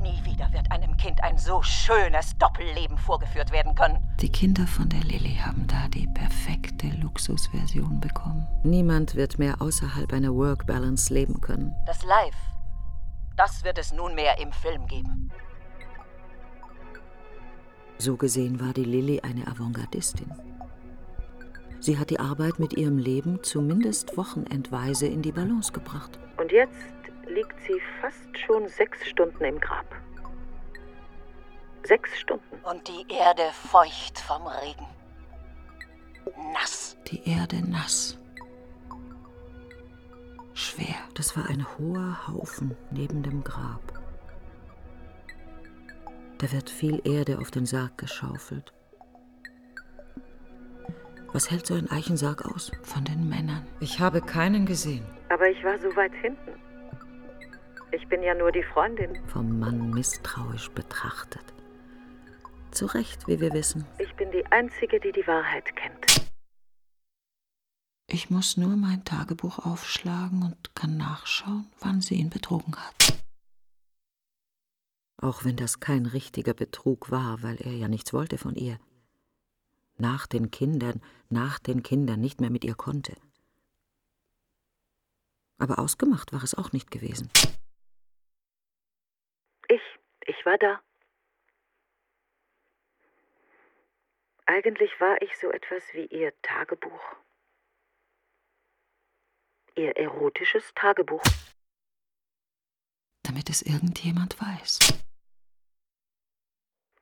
Nie 0.01 0.25
wieder 0.25 0.53
wird 0.53 0.71
einem 0.73 0.97
Kind 0.97 1.23
ein 1.23 1.39
so 1.39 1.63
schönes 1.63 2.37
Doppelleben 2.37 2.99
vorgeführt 2.99 3.53
werden 3.53 3.75
können. 3.75 4.07
Die 4.21 4.31
Kinder 4.31 4.67
von 4.67 4.89
der 4.89 5.01
Lilly 5.01 5.37
haben 5.37 5.67
da 5.69 5.89
die 5.89 6.09
perfekte 6.09 6.89
Luxusversion 6.89 8.01
bekommen. 8.01 8.47
Niemand 8.65 9.15
wird 9.15 9.39
mehr 9.39 9.61
außerhalb 9.61 10.13
einer 10.13 10.35
Work-Balance 10.35 11.15
leben 11.15 11.41
können. 11.41 11.75
Das 11.87 12.03
Life, 12.03 12.37
das 13.37 13.65
wird 13.65 13.79
es 13.79 13.93
nunmehr 13.93 14.39
im 14.39 14.53
Film 14.53 14.87
geben. 14.87 15.31
So 17.99 18.17
gesehen 18.17 18.61
war 18.61 18.73
die 18.73 18.85
Lilly 18.85 19.21
eine 19.21 19.47
Avantgardistin. 19.47 20.31
Sie 21.81 21.99
hat 21.99 22.11
die 22.11 22.21
Arbeit 22.21 22.59
mit 22.59 22.73
ihrem 22.75 22.99
Leben 22.99 23.43
zumindest 23.43 24.17
wochenendweise 24.17 25.07
in 25.07 25.23
die 25.23 25.33
Balance 25.33 25.73
gebracht. 25.73 26.19
Und 26.39 26.53
jetzt 26.53 26.75
liegt 27.29 27.55
sie 27.67 27.81
fast 28.01 28.39
schon 28.47 28.69
sechs 28.69 29.05
Stunden 29.07 29.45
im 29.45 29.61
Grab. 29.61 29.95
Sechs 31.85 32.19
Stunden. 32.19 32.57
Und 32.65 32.89
die 32.89 33.13
Erde 33.13 33.45
feucht 33.53 34.19
vom 34.19 34.47
Regen. 34.47 34.87
Nass. 36.53 36.97
Die 37.07 37.29
Erde 37.29 37.57
nass. 37.69 38.19
Schwer. 40.55 40.97
Das 41.15 41.37
war 41.37 41.49
ein 41.49 41.67
hoher 41.79 42.27
Haufen 42.27 42.77
neben 42.91 43.23
dem 43.23 43.45
Grab. 43.45 43.81
Da 46.39 46.51
wird 46.53 46.69
viel 46.69 47.01
Erde 47.05 47.39
auf 47.39 47.51
den 47.51 47.67
Sarg 47.67 47.97
geschaufelt. 47.97 48.73
Was 51.37 51.51
hält 51.51 51.67
so 51.67 51.75
ein 51.75 51.91
Eichensarg 51.91 52.47
aus 52.47 52.73
von 52.83 53.05
den 53.05 53.29
Männern? 53.29 53.67
Ich 53.79 54.01
habe 54.01 54.23
keinen 54.23 54.65
gesehen. 54.65 55.05
Aber 55.29 55.47
ich 55.51 55.63
war 55.63 55.79
so 55.79 55.95
weit 55.95 56.15
hinten. 56.23 56.53
Ich 57.93 58.09
bin 58.09 58.23
ja 58.23 58.35
nur 58.35 58.51
die 58.53 58.63
Freundin. 58.63 59.19
Vom 59.27 59.59
Mann 59.59 59.91
misstrauisch 59.91 60.71
betrachtet. 60.71 61.45
Zu 62.71 62.87
Recht, 62.87 63.29
wie 63.29 63.39
wir 63.39 63.53
wissen. 63.53 63.85
Ich 63.99 64.15
bin 64.15 64.31
die 64.31 64.47
Einzige, 64.47 64.99
die 64.99 65.13
die 65.13 65.27
Wahrheit 65.27 65.77
kennt. 65.77 66.27
Ich 68.11 68.31
muss 68.31 68.57
nur 68.57 68.75
mein 68.75 69.05
Tagebuch 69.05 69.59
aufschlagen 69.59 70.43
und 70.43 70.75
kann 70.75 70.97
nachschauen, 70.97 71.67
wann 71.81 72.01
sie 72.01 72.15
ihn 72.15 72.31
betrogen 72.31 72.75
hat. 72.77 73.19
Auch 75.21 75.45
wenn 75.45 75.57
das 75.57 75.81
kein 75.81 76.07
richtiger 76.07 76.55
Betrug 76.55 77.11
war, 77.11 77.43
weil 77.43 77.57
er 77.57 77.73
ja 77.73 77.89
nichts 77.89 78.15
wollte 78.15 78.39
von 78.39 78.55
ihr. 78.55 78.79
Nach 79.99 80.27
den 80.27 80.51
Kindern, 80.51 81.03
nach 81.31 81.59
den 81.59 81.83
Kindern 81.83 82.21
nicht 82.21 82.41
mehr 82.41 82.51
mit 82.51 82.65
ihr 82.65 82.75
konnte. 82.75 83.17
Aber 85.59 85.79
ausgemacht 85.79 86.33
war 86.33 86.43
es 86.43 86.55
auch 86.55 86.73
nicht 86.73 86.91
gewesen. 86.91 87.31
Ich, 89.69 89.83
ich 90.27 90.45
war 90.45 90.59
da. 90.59 90.81
Eigentlich 94.45 95.01
war 95.01 95.21
ich 95.23 95.37
so 95.39 95.51
etwas 95.51 95.83
wie 95.93 96.07
ihr 96.07 96.33
Tagebuch. 96.43 97.17
Ihr 99.75 99.97
erotisches 99.97 100.73
Tagebuch. 100.75 101.23
Damit 103.23 103.51
es 103.51 103.63
irgendjemand 103.63 104.41
weiß. 104.41 105.03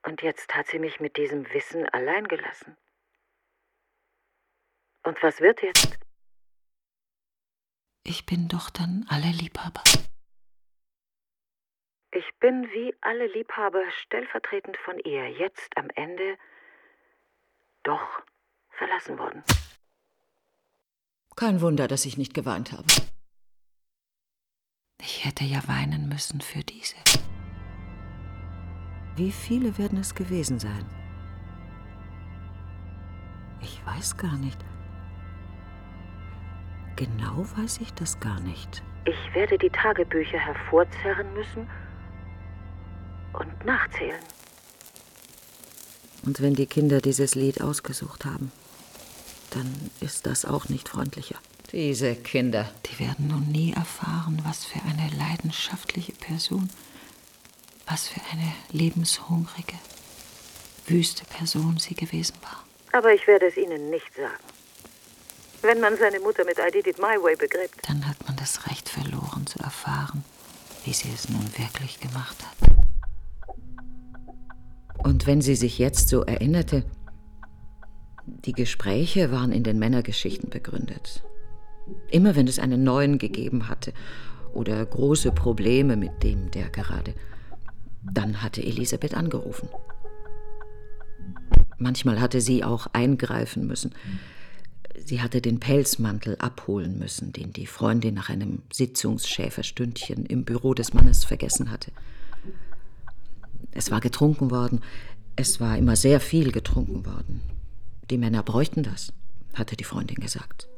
Und 0.05 0.23
jetzt 0.23 0.55
hat 0.55 0.69
sie 0.69 0.79
mich 0.79 1.01
mit 1.01 1.17
diesem 1.17 1.53
Wissen 1.53 1.87
allein 1.89 2.29
gelassen. 2.29 2.77
Und 5.05 5.23
was 5.23 5.41
wird 5.41 5.63
jetzt? 5.63 5.99
Ich 8.05 8.27
bin 8.27 8.49
doch 8.49 8.71
dann 8.71 9.07
alle 9.09 9.31
Liebhaber. 9.31 9.83
Ich 12.11 12.25
bin 12.39 12.65
wie 12.73 12.95
alle 13.01 13.27
Liebhaber 13.27 13.83
stellvertretend 14.03 14.77
von 14.79 14.99
ihr 14.99 15.31
jetzt 15.31 15.77
am 15.77 15.89
Ende 15.95 16.39
doch 17.83 18.23
verlassen 18.71 19.19
worden. 19.19 19.43
Kein 21.37 21.61
Wunder, 21.61 21.89
dass 21.89 22.07
ich 22.07 22.17
nicht 22.17 22.33
geweint 22.33 22.73
habe. 22.73 22.85
Ich 25.01 25.25
hätte 25.25 25.45
ja 25.45 25.67
weinen 25.67 26.09
müssen 26.09 26.41
für 26.41 26.61
diese. 26.61 26.97
Wie 29.17 29.33
viele 29.33 29.77
werden 29.77 29.99
es 29.99 30.15
gewesen 30.15 30.59
sein? 30.59 30.87
Ich 33.61 33.85
weiß 33.85 34.17
gar 34.17 34.37
nicht. 34.37 34.59
Genau 36.97 37.45
weiß 37.57 37.79
ich 37.81 37.93
das 37.95 38.19
gar 38.21 38.41
nicht. 38.41 38.83
Ich 39.05 39.35
werde 39.35 39.59
die 39.59 39.71
Tagebücher 39.71 40.39
hervorzerren 40.39 41.33
müssen 41.35 41.69
und 43.33 43.65
nachzählen. 43.65 44.23
Und 46.25 46.41
wenn 46.41 46.55
die 46.55 46.67
Kinder 46.67 47.01
dieses 47.01 47.35
Lied 47.35 47.61
ausgesucht 47.61 48.25
haben, 48.25 48.51
dann 49.51 49.91
ist 50.01 50.27
das 50.27 50.45
auch 50.45 50.69
nicht 50.69 50.89
freundlicher. 50.89 51.37
Diese 51.73 52.15
Kinder. 52.15 52.71
Die 52.87 52.99
werden 53.01 53.29
nun 53.29 53.49
nie 53.49 53.73
erfahren, 53.73 54.41
was 54.45 54.65
für 54.65 54.81
eine 54.83 55.11
leidenschaftliche 55.17 56.13
Person, 56.13 56.71
was 57.87 58.09
für 58.09 58.21
eine 58.33 58.53
lebenshungrige, 58.71 59.75
wüste 60.87 61.25
Person 61.27 61.79
sie 61.79 61.95
gewesen 61.95 62.37
war. 62.43 62.65
Aber 62.93 63.13
ich 63.13 63.27
werde 63.27 63.47
es 63.47 63.57
Ihnen 63.57 63.91
nicht 63.91 64.15
sagen. 64.15 64.54
Wenn 65.65 65.81
man 65.81 65.97
seine 65.97 66.21
Mutter 66.21 66.45
mit 66.45 66.59
I 66.59 66.71
Did 66.71 66.87
It 66.87 66.99
My 66.99 67.17
Way 67.23 67.37
begräbt. 67.37 67.89
Dann 67.89 68.07
hat 68.07 68.23
man 68.27 68.37
das 68.37 68.67
Recht 68.67 68.91
verloren 68.91 69.47
zu 69.47 69.59
erfahren, 69.61 70.23
wie 70.85 70.93
sie 70.93 71.09
es 71.11 71.31
nun 71.31 71.47
wirklich 71.57 72.01
gemacht 72.01 72.37
hat. 72.45 72.69
Und 74.99 75.27
wenn 75.27 75.41
sie 75.41 75.55
sich 75.55 75.79
jetzt 75.79 76.11
so 76.11 76.23
erinnerte, 76.23 76.85
die 78.27 78.53
Gespräche 78.53 79.33
waren 79.33 79.53
in 79.53 79.63
den 79.63 79.79
Männergeschichten 79.79 80.51
begründet. 80.51 81.25
Immer 82.11 82.37
wenn 82.37 82.47
es 82.47 82.59
einen 82.59 82.85
neuen 82.85 83.17
gegeben 83.17 83.67
hatte 83.67 83.95
oder 84.53 84.85
große 84.85 85.33
Probleme 85.33 85.97
mit 85.97 86.23
dem, 86.23 86.51
der 86.51 86.69
gerade, 86.69 87.15
dann 88.03 88.43
hatte 88.43 88.63
Elisabeth 88.63 89.15
angerufen. 89.15 89.71
Manchmal 91.79 92.21
hatte 92.21 92.43
sie 92.43 92.65
auch 92.65 92.87
eingreifen 92.93 93.67
müssen. 93.67 93.95
Sie 95.03 95.21
hatte 95.21 95.41
den 95.41 95.61
Pelzmantel 95.61 96.37
abholen 96.37 96.99
müssen, 96.99 97.33
den 97.33 97.53
die 97.53 97.67
Freundin 97.67 98.15
nach 98.15 98.29
einem 98.29 98.63
Sitzungsschäferstündchen 98.73 100.25
im 100.27 100.45
Büro 100.45 100.73
des 100.75 100.95
Mannes 100.95 101.25
vergessen 101.25 101.71
hatte. 101.71 101.91
Es 103.73 103.91
war 103.91 104.01
getrunken 104.01 104.51
worden, 104.51 104.81
es 105.37 105.61
war 105.61 105.77
immer 105.77 105.97
sehr 105.97 106.21
viel 106.21 106.53
getrunken 106.53 107.05
worden. 107.07 107.41
Die 108.09 108.19
Männer 108.19 108.43
bräuchten 108.43 108.85
das, 108.85 109.13
hatte 109.55 109.77
die 109.77 109.85
Freundin 109.85 110.19
gesagt. 110.19 110.69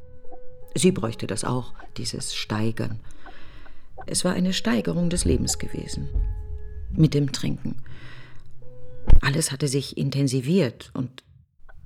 Sie 0.74 0.92
bräuchte 0.92 1.26
das 1.26 1.44
auch, 1.44 1.74
dieses 1.96 2.34
Steigern. 2.34 3.00
Es 4.06 4.24
war 4.24 4.32
eine 4.32 4.52
Steigerung 4.52 5.10
des 5.10 5.24
Lebens 5.24 5.58
gewesen. 5.58 6.08
Mit 6.92 7.12
dem 7.12 7.32
Trinken. 7.32 7.82
Alles 9.20 9.52
hatte 9.52 9.68
sich 9.68 9.98
intensiviert 9.98 10.90
und 10.94 11.22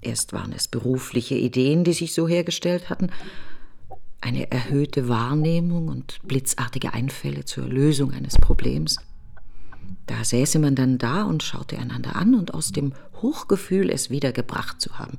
erst 0.00 0.33
waren 0.33 0.52
es 0.52 0.69
berufliche 0.69 1.35
Ideen, 1.35 1.85
die 1.85 1.92
sich 1.92 2.14
so 2.14 2.28
hergestellt 2.28 2.90
hatten, 2.90 3.11
eine 4.21 4.50
erhöhte 4.50 5.09
Wahrnehmung 5.09 5.88
und 5.88 6.19
blitzartige 6.25 6.92
Einfälle 6.92 7.45
zur 7.45 7.66
Lösung 7.66 8.12
eines 8.12 8.37
Problems. 8.37 8.99
Da 10.07 10.25
säße 10.25 10.59
man 10.59 10.75
dann 10.75 10.99
da 10.99 11.23
und 11.25 11.42
schaute 11.42 11.78
einander 11.78 12.16
an 12.16 12.35
und 12.35 12.52
aus 12.52 12.73
dem 12.73 12.92
Hochgefühl, 13.23 13.90
es 13.90 14.11
wieder 14.11 14.33
gebracht 14.33 14.80
zu 14.80 14.99
haben 14.99 15.16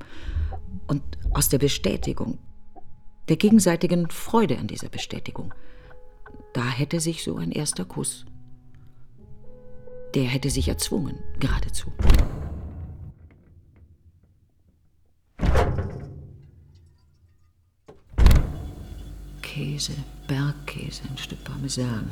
und 0.86 1.02
aus 1.32 1.48
der 1.48 1.58
Bestätigung, 1.58 2.38
der 3.28 3.36
gegenseitigen 3.36 4.10
Freude 4.10 4.58
an 4.58 4.66
dieser 4.66 4.88
Bestätigung, 4.88 5.54
da 6.52 6.68
hätte 6.68 7.00
sich 7.00 7.24
so 7.24 7.36
ein 7.36 7.50
erster 7.50 7.84
Kuss 7.84 8.26
der 10.14 10.24
hätte 10.24 10.50
sich 10.50 10.68
erzwungen, 10.68 11.18
geradezu. 11.38 11.90
Käse, 19.52 19.92
Bergkäse, 20.28 21.02
ein 21.10 21.18
Stück 21.18 21.44
Parmesan, 21.44 22.08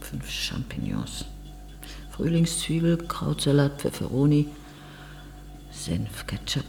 fünf 0.00 0.28
Champignons, 0.28 1.24
Frühlingszwiebel, 2.10 2.96
Krautsalat, 3.06 3.80
Pfefferoni, 3.80 4.48
Senf, 5.70 6.26
Ketchup, 6.26 6.64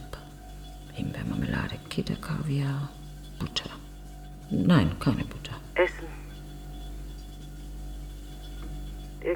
Himbeermarmelade, 0.92 1.78
Kita-Kaviar, 1.88 2.88
Butter. 3.40 3.70
Nein, 4.50 4.96
keine 5.00 5.24
Butter. 5.24 5.56
Essen. 5.74 5.93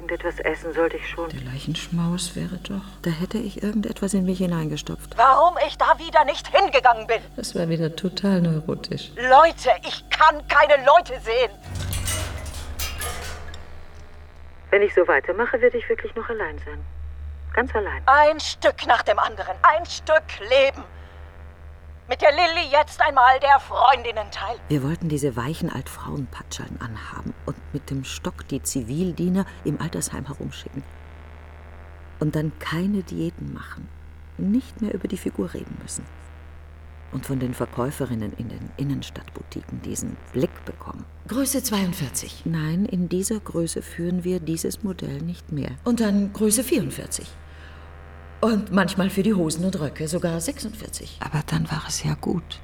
Irgendetwas 0.09 0.39
essen 0.43 0.73
sollte 0.73 0.97
ich 0.97 1.07
schon. 1.07 1.29
Der 1.29 1.41
Leichenschmaus 1.41 2.35
wäre 2.35 2.57
doch. 2.63 2.81
Da 3.03 3.11
hätte 3.11 3.37
ich 3.37 3.61
irgendetwas 3.61 4.15
in 4.15 4.25
mich 4.25 4.39
hineingestopft. 4.39 5.15
Warum 5.15 5.55
ich 5.67 5.77
da 5.77 5.99
wieder 5.99 6.25
nicht 6.25 6.47
hingegangen 6.47 7.05
bin? 7.05 7.21
Das 7.35 7.53
war 7.53 7.69
wieder 7.69 7.95
total 7.95 8.41
neurotisch. 8.41 9.11
Leute, 9.15 9.69
ich 9.87 10.09
kann 10.09 10.41
keine 10.47 10.83
Leute 10.83 11.13
sehen. 11.21 11.51
Wenn 14.71 14.81
ich 14.81 14.95
so 14.95 15.07
weitermache, 15.07 15.61
werde 15.61 15.77
ich 15.77 15.87
wirklich 15.87 16.15
noch 16.15 16.27
allein 16.27 16.57
sein. 16.65 16.83
Ganz 17.53 17.75
allein. 17.75 18.01
Ein 18.07 18.39
Stück 18.39 18.87
nach 18.87 19.03
dem 19.03 19.19
anderen. 19.19 19.53
Ein 19.61 19.85
Stück 19.85 20.23
Leben 20.49 20.83
mit 22.09 22.23
der 22.23 22.31
Lilly 22.31 22.71
jetzt 22.71 22.99
einmal 22.99 23.39
der 23.39 23.59
Freundinnenteil. 23.59 24.55
Wir 24.69 24.81
wollten 24.81 25.09
diese 25.09 25.35
weichen 25.35 25.71
Altfrauenpatschaln 25.71 26.79
anhaben 26.81 27.35
und 27.45 27.55
mit 27.73 27.89
dem 27.89 28.03
Stock 28.03 28.47
die 28.47 28.61
Zivildiener 28.61 29.45
im 29.63 29.79
Altersheim 29.79 30.25
herumschicken. 30.25 30.83
Und 32.19 32.35
dann 32.35 32.51
keine 32.59 33.03
Diäten 33.03 33.53
machen, 33.53 33.87
nicht 34.37 34.81
mehr 34.81 34.93
über 34.93 35.07
die 35.07 35.17
Figur 35.17 35.53
reden 35.53 35.77
müssen. 35.81 36.03
Und 37.11 37.25
von 37.25 37.39
den 37.39 37.53
Verkäuferinnen 37.53 38.33
in 38.33 38.49
den 38.49 38.69
Innenstadtboutiquen 38.77 39.81
diesen 39.81 40.15
Blick 40.31 40.63
bekommen. 40.65 41.05
Größe 41.27 41.63
42. 41.63 42.43
Nein, 42.45 42.85
in 42.85 43.09
dieser 43.09 43.39
Größe 43.39 43.81
führen 43.81 44.23
wir 44.23 44.39
dieses 44.39 44.83
Modell 44.83 45.21
nicht 45.21 45.51
mehr. 45.51 45.71
Und 45.85 46.01
dann 46.01 46.33
Größe 46.33 46.63
44. 46.63 47.27
Und 48.41 48.71
manchmal 48.71 49.09
für 49.09 49.23
die 49.23 49.33
Hosen 49.33 49.65
und 49.65 49.79
Röcke 49.79 50.07
sogar 50.07 50.39
46. 50.39 51.17
Aber 51.19 51.41
dann 51.47 51.69
war 51.71 51.83
es 51.87 52.03
ja 52.03 52.13
gut. 52.13 52.61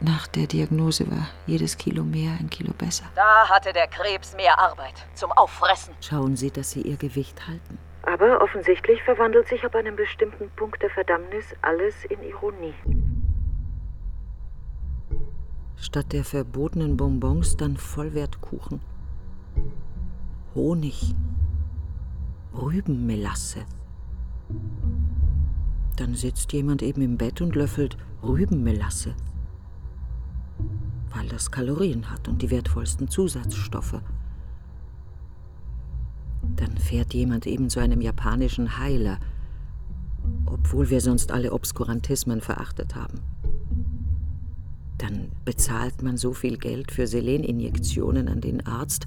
Nach 0.00 0.26
der 0.26 0.46
Diagnose 0.46 1.10
war 1.10 1.28
jedes 1.46 1.76
Kilo 1.78 2.04
mehr 2.04 2.32
ein 2.38 2.50
Kilo 2.50 2.72
besser. 2.76 3.04
Da 3.14 3.48
hatte 3.48 3.72
der 3.72 3.86
Krebs 3.86 4.34
mehr 4.34 4.58
Arbeit 4.58 5.06
zum 5.14 5.32
Auffressen. 5.32 5.94
Schauen 6.00 6.36
Sie, 6.36 6.50
dass 6.50 6.70
Sie 6.72 6.82
Ihr 6.82 6.96
Gewicht 6.96 7.46
halten. 7.46 7.78
Aber 8.02 8.42
offensichtlich 8.42 9.02
verwandelt 9.02 9.48
sich 9.48 9.64
ab 9.64 9.74
einem 9.74 9.96
bestimmten 9.96 10.50
Punkt 10.56 10.82
der 10.82 10.90
Verdammnis 10.90 11.54
alles 11.62 12.04
in 12.04 12.22
Ironie. 12.22 12.74
Statt 15.76 16.12
der 16.12 16.24
verbotenen 16.24 16.96
Bonbons 16.96 17.56
dann 17.56 17.76
Vollwertkuchen. 17.76 18.80
Honig. 20.54 21.14
Rübenmelasse. 22.54 23.64
Dann 25.96 26.14
sitzt 26.14 26.52
jemand 26.52 26.82
eben 26.82 27.02
im 27.02 27.16
Bett 27.16 27.40
und 27.40 27.54
löffelt 27.54 27.96
Rübenmelasse, 28.22 29.14
weil 31.14 31.28
das 31.28 31.50
Kalorien 31.50 32.10
hat 32.10 32.28
und 32.28 32.42
die 32.42 32.50
wertvollsten 32.50 33.08
Zusatzstoffe. 33.08 34.00
Dann 36.56 36.76
fährt 36.76 37.14
jemand 37.14 37.46
eben 37.46 37.70
zu 37.70 37.80
einem 37.80 38.00
japanischen 38.00 38.78
Heiler, 38.78 39.18
obwohl 40.46 40.90
wir 40.90 41.00
sonst 41.00 41.32
alle 41.32 41.52
Obskurantismen 41.52 42.40
verachtet 42.40 42.94
haben. 42.94 43.20
Dann 44.98 45.32
bezahlt 45.44 46.02
man 46.02 46.16
so 46.16 46.32
viel 46.32 46.58
Geld 46.58 46.92
für 46.92 47.06
Seleninjektionen 47.06 48.28
an 48.28 48.40
den 48.40 48.66
Arzt, 48.66 49.06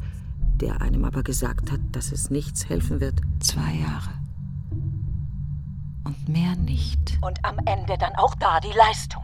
der 0.60 0.82
einem 0.82 1.06
aber 1.06 1.24
gesagt 1.24 1.72
hat, 1.72 1.80
dass 1.92 2.12
es 2.12 2.30
nichts 2.30 2.68
helfen 2.68 3.00
wird. 3.00 3.22
Zwei 3.40 3.76
Jahre 3.76 4.18
und 6.08 6.30
mehr 6.30 6.56
nicht. 6.56 7.18
Und 7.22 7.44
am 7.44 7.60
Ende 7.66 7.98
dann 7.98 8.16
auch 8.16 8.34
da 8.36 8.60
die 8.60 8.76
Leistung. 8.76 9.24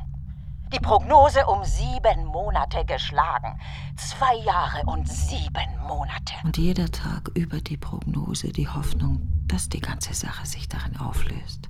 Die 0.73 0.79
Prognose 0.79 1.45
um 1.45 1.63
sieben 1.63 2.25
Monate 2.25 2.83
geschlagen. 2.86 3.59
Zwei 3.95 4.36
Jahre 4.43 4.83
und 4.88 5.07
sieben 5.07 5.77
Monate. 5.88 6.33
Und 6.43 6.57
jeder 6.57 6.89
Tag 6.89 7.29
über 7.36 7.62
die 7.62 7.77
Prognose 7.77 8.51
die 8.51 8.67
Hoffnung, 8.67 9.21
dass 9.45 9.69
die 9.69 9.81
ganze 9.81 10.15
Sache 10.15 10.47
sich 10.47 10.67
darin 10.67 10.97
auflöst. 10.97 11.69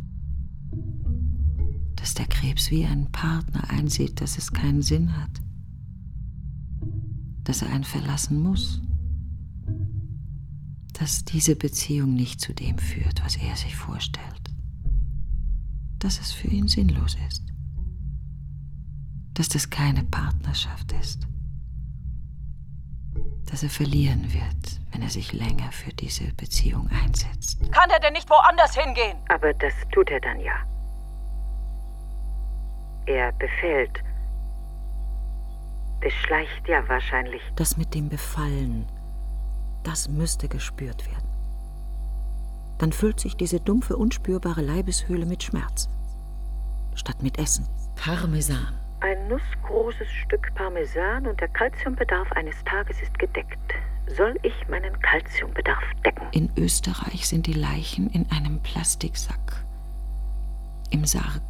Dass 1.95 2.13
der 2.13 2.27
Krebs 2.27 2.71
wie 2.71 2.85
ein 2.85 3.11
Partner 3.11 3.69
einsieht, 3.69 4.21
dass 4.21 4.37
es 4.37 4.53
keinen 4.53 4.81
Sinn 4.81 5.17
hat. 5.17 5.41
Dass 7.43 7.61
er 7.61 7.73
einen 7.73 7.83
verlassen 7.83 8.41
muss. 8.41 8.81
Dass 10.93 11.25
diese 11.25 11.57
Beziehung 11.57 12.13
nicht 12.13 12.39
zu 12.39 12.53
dem 12.53 12.77
führt, 12.77 13.23
was 13.25 13.35
er 13.35 13.55
sich 13.57 13.75
vorstellt 13.75 14.43
dass 16.03 16.19
es 16.19 16.33
für 16.33 16.49
ihn 16.49 16.67
sinnlos 16.67 17.15
ist, 17.29 17.52
dass 19.33 19.49
das 19.49 19.69
keine 19.69 20.03
Partnerschaft 20.03 20.91
ist. 20.93 21.27
dass 23.53 23.61
er 23.61 23.69
verlieren 23.69 24.33
wird, 24.33 24.81
wenn 24.91 25.03
er 25.03 25.09
sich 25.09 25.31
länger 25.31 25.71
für 25.71 25.91
diese 25.93 26.33
Beziehung 26.33 26.89
einsetzt. 26.89 27.59
Kann 27.71 27.87
er 27.91 27.99
denn 27.99 28.13
nicht 28.13 28.27
woanders 28.27 28.75
hingehen? 28.75 29.17
Aber 29.29 29.53
das 29.53 29.73
tut 29.91 30.09
er 30.09 30.19
dann 30.19 30.39
ja. 30.39 30.55
Er 33.05 33.31
befehlt. 33.33 34.01
Beschleicht 35.99 36.67
ja 36.67 36.87
wahrscheinlich. 36.87 37.43
Das 37.55 37.77
mit 37.77 37.93
dem 37.93 38.09
Befallen, 38.09 38.87
das 39.83 40.09
müsste 40.09 40.47
gespürt 40.47 41.05
werden. 41.05 41.29
Dann 42.79 42.91
füllt 42.91 43.19
sich 43.19 43.37
diese 43.37 43.59
dumpfe, 43.59 43.97
unspürbare 43.97 44.63
Leibeshöhle 44.63 45.27
mit 45.27 45.43
Schmerz. 45.43 45.89
Statt 46.95 47.21
mit 47.21 47.37
Essen. 47.37 47.67
Parmesan. 47.95 48.82
Ein 49.03 49.27
nussgroßes 49.27 50.07
Stück 50.09 50.55
Parmesan 50.55 51.27
und 51.27 51.41
der 51.41 51.49
Kalziumbedarf 51.49 52.31
eines 52.31 52.55
Tages 52.63 53.01
ist 53.01 53.19
gedeckt. 53.19 53.73
Soll 54.07 54.39
ich 54.43 54.53
meinen 54.69 54.97
Kalziumbedarf 55.01 55.83
decken? 56.05 56.25
In 56.31 56.49
Österreich 56.55 57.27
sind 57.27 57.45
die 57.45 57.51
Leichen 57.51 58.09
in 58.11 58.31
einem 58.31 58.61
Plastiksack. 58.61 59.65
Im 60.89 61.03
Sarg. 61.03 61.41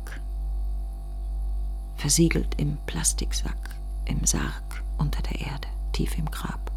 Versiegelt 1.97 2.59
im 2.59 2.79
Plastiksack. 2.87 3.69
Im 4.05 4.25
Sarg 4.25 4.81
unter 4.97 5.21
der 5.21 5.39
Erde, 5.39 5.67
tief 5.91 6.17
im 6.17 6.25
Grab. 6.31 6.71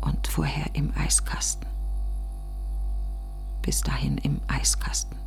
Und 0.00 0.26
vorher 0.26 0.70
im 0.72 0.90
Eiskasten. 0.96 1.66
Bis 3.60 3.82
dahin 3.82 4.16
im 4.16 4.40
Eiskasten. 4.48 5.25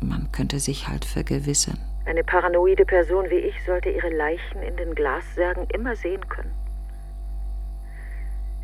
Man 0.00 0.30
könnte 0.32 0.60
sich 0.60 0.88
halt 0.88 1.04
vergewissern. 1.04 1.78
Eine 2.04 2.24
paranoide 2.24 2.84
Person 2.86 3.28
wie 3.28 3.34
ich 3.34 3.54
sollte 3.66 3.90
ihre 3.90 4.10
Leichen 4.10 4.62
in 4.62 4.76
den 4.76 4.94
Glassärgen 4.94 5.66
immer 5.70 5.94
sehen 5.96 6.26
können. 6.28 6.54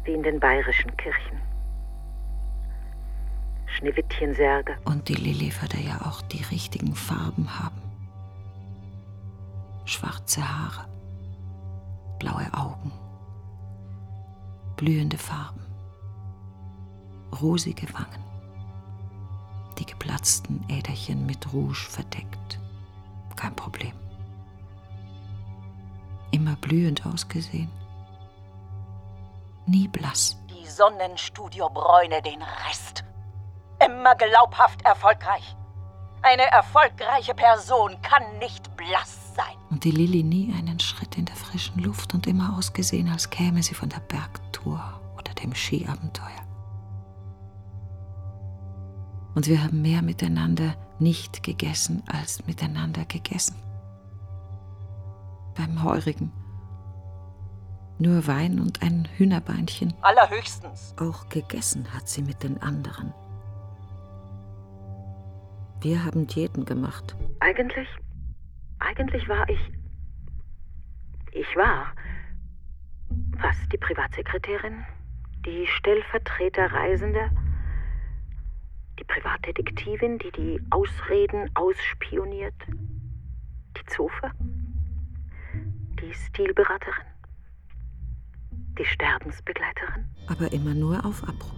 Wie 0.04 0.12
in 0.12 0.22
den 0.22 0.40
bayerischen 0.40 0.96
Kirchen. 0.96 1.40
Schneewittchensärge. 3.66 4.76
Und 4.84 5.08
die 5.08 5.14
Lilly 5.14 5.52
würde 5.60 5.78
ja 5.78 6.00
auch 6.06 6.22
die 6.22 6.42
richtigen 6.44 6.94
Farben 6.94 7.58
haben. 7.58 7.82
Schwarze 9.84 10.40
Haare, 10.40 10.88
blaue 12.18 12.46
Augen, 12.54 12.92
blühende 14.76 15.18
Farben, 15.18 15.60
rosige 17.42 17.92
Wangen 17.92 18.23
die 19.78 19.86
geplatzten 19.86 20.64
Äderchen 20.68 21.26
mit 21.26 21.52
Rouge 21.52 21.86
verdeckt. 21.90 22.58
Kein 23.36 23.54
Problem. 23.56 23.92
Immer 26.30 26.56
blühend 26.56 27.04
ausgesehen. 27.06 27.70
Nie 29.66 29.88
blass. 29.88 30.36
Die 30.50 30.66
Sonnenstudio 30.66 31.68
bräune 31.68 32.20
den 32.22 32.42
Rest. 32.66 33.04
Immer 33.84 34.14
glaubhaft 34.14 34.82
erfolgreich. 34.82 35.56
Eine 36.22 36.44
erfolgreiche 36.50 37.34
Person 37.34 38.00
kann 38.02 38.38
nicht 38.38 38.74
blass 38.76 39.34
sein. 39.34 39.56
Und 39.70 39.84
die 39.84 39.90
Lilly 39.90 40.22
nie 40.22 40.54
einen 40.56 40.80
Schritt 40.80 41.18
in 41.18 41.24
der 41.26 41.36
frischen 41.36 41.82
Luft 41.82 42.14
und 42.14 42.26
immer 42.26 42.56
ausgesehen, 42.56 43.10
als 43.10 43.28
käme 43.28 43.62
sie 43.62 43.74
von 43.74 43.88
der 43.88 44.00
Bergtour 44.00 45.00
oder 45.18 45.34
dem 45.34 45.54
Skiabenteuer 45.54 46.43
und 49.34 49.48
wir 49.48 49.62
haben 49.62 49.82
mehr 49.82 50.02
miteinander 50.02 50.76
nicht 50.98 51.42
gegessen 51.42 52.02
als 52.06 52.46
miteinander 52.46 53.04
gegessen. 53.04 53.56
Beim 55.56 55.82
Heurigen. 55.82 56.32
Nur 57.98 58.26
Wein 58.26 58.58
und 58.58 58.82
ein 58.82 59.08
Hühnerbeinchen. 59.16 59.94
Allerhöchstens. 60.00 60.94
Auch 60.98 61.28
gegessen 61.28 61.86
hat 61.94 62.08
sie 62.08 62.22
mit 62.22 62.42
den 62.42 62.60
anderen. 62.60 63.12
Wir 65.80 66.04
haben 66.04 66.26
Diäten 66.26 66.64
gemacht. 66.64 67.14
Eigentlich, 67.40 67.88
eigentlich 68.80 69.28
war 69.28 69.48
ich, 69.48 69.60
ich 71.32 71.56
war, 71.56 71.92
was, 73.38 73.56
die 73.70 73.76
Privatsekretärin, 73.76 74.84
die 75.44 75.66
Stellvertreterreisende, 75.66 77.30
die 78.98 79.04
Privatdetektivin, 79.04 80.18
die 80.18 80.30
die 80.32 80.60
Ausreden 80.70 81.50
ausspioniert? 81.54 82.54
Die 82.68 83.86
Zofe? 83.86 84.30
Die 86.00 86.12
Stilberaterin? 86.12 87.04
Die 88.78 88.84
Sterbensbegleiterin? 88.84 90.04
Aber 90.26 90.52
immer 90.52 90.74
nur 90.74 91.04
auf 91.04 91.22
Abruf. 91.24 91.52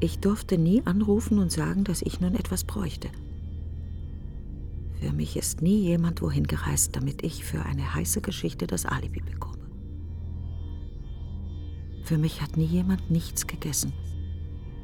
Ich 0.00 0.20
durfte 0.20 0.58
nie 0.58 0.82
anrufen 0.84 1.38
und 1.38 1.50
sagen, 1.50 1.84
dass 1.84 2.02
ich 2.02 2.20
nun 2.20 2.34
etwas 2.34 2.64
bräuchte. 2.64 3.08
Für 5.00 5.12
mich 5.12 5.36
ist 5.36 5.62
nie 5.62 5.80
jemand 5.80 6.22
wohin 6.22 6.46
gereist, 6.46 6.96
damit 6.96 7.22
ich 7.22 7.44
für 7.44 7.64
eine 7.64 7.94
heiße 7.94 8.20
Geschichte 8.20 8.66
das 8.66 8.86
Alibi 8.86 9.20
bekomme. 9.20 9.64
Für 12.04 12.18
mich 12.18 12.42
hat 12.42 12.56
nie 12.56 12.66
jemand 12.66 13.10
nichts 13.10 13.46
gegessen 13.46 13.92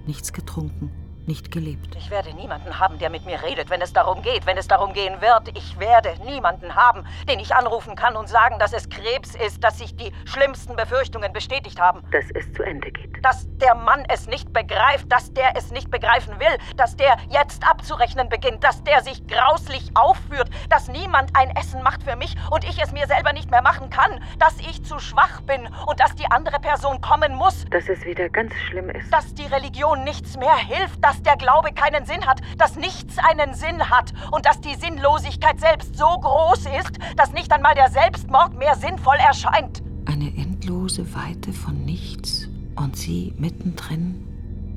nichts 0.07 0.33
getrunken, 0.33 0.91
nicht 1.27 1.51
gelebt. 1.51 1.95
Ich 1.97 2.11
werde 2.11 2.35
niemanden 2.35 2.79
haben, 2.79 2.99
der 2.99 3.11
mit 3.11 3.25
mir 3.25 3.43
redet, 3.43 3.71
wenn 3.71 3.81
es 3.83 3.93
darum 3.93 4.23
geht, 4.23 4.47
wenn 4.47 4.57
es 4.57 4.69
darum 4.69 4.93
gehen 4.93 5.21
wird. 5.21 5.57
Ich 5.57 5.79
werde 5.79 6.15
niemanden 6.25 6.75
haben, 6.75 7.05
den 7.29 7.39
ich 7.41 7.55
anrufen 7.55 7.95
kann 7.95 8.17
und 8.17 8.29
sagen, 8.29 8.59
dass 8.59 8.73
es 8.73 8.89
Krebs 8.89 9.35
ist, 9.35 9.63
dass 9.63 9.79
sich 9.79 9.97
die 9.97 10.13
schlimmsten 10.25 10.77
Befürchtungen 10.77 11.33
bestätigt 11.33 11.81
haben. 11.81 12.03
Dass 12.11 12.25
es 12.35 12.53
zu 12.53 12.63
Ende 12.63 12.91
geht. 12.91 13.25
Dass 13.25 13.47
der 13.59 13.75
Mann 13.75 14.05
es 14.09 14.27
nicht 14.27 14.53
begreift, 14.53 15.11
dass 15.11 15.33
der 15.33 15.57
es 15.57 15.71
nicht 15.71 15.91
begreifen 15.91 16.39
will, 16.41 16.59
dass 16.77 16.97
der 16.97 17.17
jetzt 17.29 17.69
abzurechnen 17.69 18.29
beginnt, 18.29 18.65
dass 18.65 18.83
der 18.85 19.03
sich 19.03 19.27
grauslich 19.27 19.91
aufführt, 19.95 20.49
dass 20.69 20.89
niemand 20.89 21.31
ein 21.37 21.51
Essen 21.57 21.83
macht 21.83 22.03
für 22.03 22.17
mich 22.17 22.35
und 22.51 22.65
ich 22.65 22.81
es 22.83 22.93
mir 22.93 23.07
selber 23.07 23.33
nicht 23.33 23.51
mehr 23.51 23.63
machen 23.63 23.91
kann, 23.91 24.23
dass 24.39 24.59
ich 24.59 24.85
zu 24.85 24.99
schwach 24.99 25.41
bin 25.43 25.69
und 25.87 26.01
dass 26.01 26.15
die 26.15 26.31
andere 26.31 26.59
Person 26.61 27.01
kommen 27.01 27.35
muss. 27.35 27.65
Dass 27.71 27.89
es 27.89 28.05
wieder 28.05 28.29
ganz 28.29 28.55
schlimm 28.69 28.91
ist. 28.91 29.13
Dass 29.13 29.35
die 29.35 29.47
Religion 29.47 30.05
nichts 30.05 30.37
mehr 30.37 30.57
hilft, 30.57 31.05
dass 31.11 31.23
der 31.23 31.37
Glaube 31.37 31.71
keinen 31.73 32.07
Sinn 32.07 32.25
hat, 32.25 32.41
dass 32.57 32.77
nichts 32.77 33.17
einen 33.19 33.53
Sinn 33.55 33.91
hat 33.91 34.13
und 34.31 34.47
dass 34.47 34.61
die 34.61 34.77
Sinnlosigkeit 34.77 35.59
selbst 35.59 35.97
so 35.97 36.07
groß 36.07 36.67
ist, 36.79 36.99
dass 37.17 37.33
nicht 37.33 37.51
einmal 37.53 37.75
der 37.75 37.91
Selbstmord 37.91 38.57
mehr 38.57 38.77
sinnvoll 38.77 39.17
erscheint. 39.17 39.83
Eine 40.07 40.29
endlose 40.37 41.13
Weite 41.13 41.53
von 41.53 41.85
nichts 41.85 42.49
und 42.77 42.97
sie 42.97 43.35
mittendrin 43.37 44.25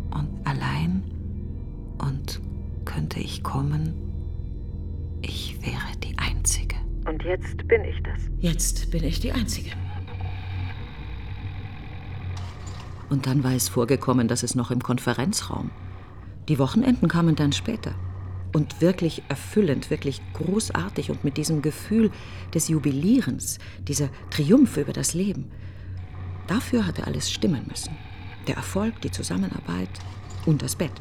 und 0.10 0.28
allein 0.44 1.04
und 2.00 2.42
könnte 2.84 3.20
ich 3.20 3.44
kommen, 3.44 3.94
ich 5.22 5.62
wäre 5.62 5.96
die 6.04 6.18
Einzige. 6.18 6.78
Und 7.08 7.22
jetzt 7.24 7.68
bin 7.68 7.84
ich 7.86 8.02
das. 8.02 8.20
Jetzt 8.40 8.90
bin 8.90 9.04
ich 9.04 9.20
die 9.20 9.32
Einzige. 9.32 9.70
Und 13.12 13.28
dann 13.28 13.44
war 13.44 13.54
es 13.54 13.70
vorgekommen, 13.70 14.28
dass 14.28 14.42
es 14.42 14.56
noch 14.56 14.72
im 14.72 14.82
Konferenzraum. 14.82 15.70
Die 16.48 16.60
Wochenenden 16.60 17.08
kamen 17.08 17.36
dann 17.36 17.52
später. 17.52 17.96
Und 18.54 18.82
wirklich 18.82 19.24
erfüllend, 19.30 19.90
wirklich 19.90 20.22
großartig 20.34 21.10
und 21.10 21.24
mit 21.24 21.38
diesem 21.38 21.62
Gefühl 21.62 22.12
des 22.54 22.68
Jubilierens, 22.68 23.58
dieser 23.88 24.10
Triumph 24.30 24.78
über 24.78 24.94
das 24.94 25.16
Leben. 25.16 25.52
Dafür 26.48 26.86
hatte 26.86 27.08
alles 27.08 27.32
stimmen 27.32 27.66
müssen. 27.68 27.96
Der 28.48 28.56
Erfolg, 28.56 29.02
die 29.02 29.10
Zusammenarbeit 29.10 29.90
und 30.46 30.62
das 30.62 30.76
Bett. 30.76 30.92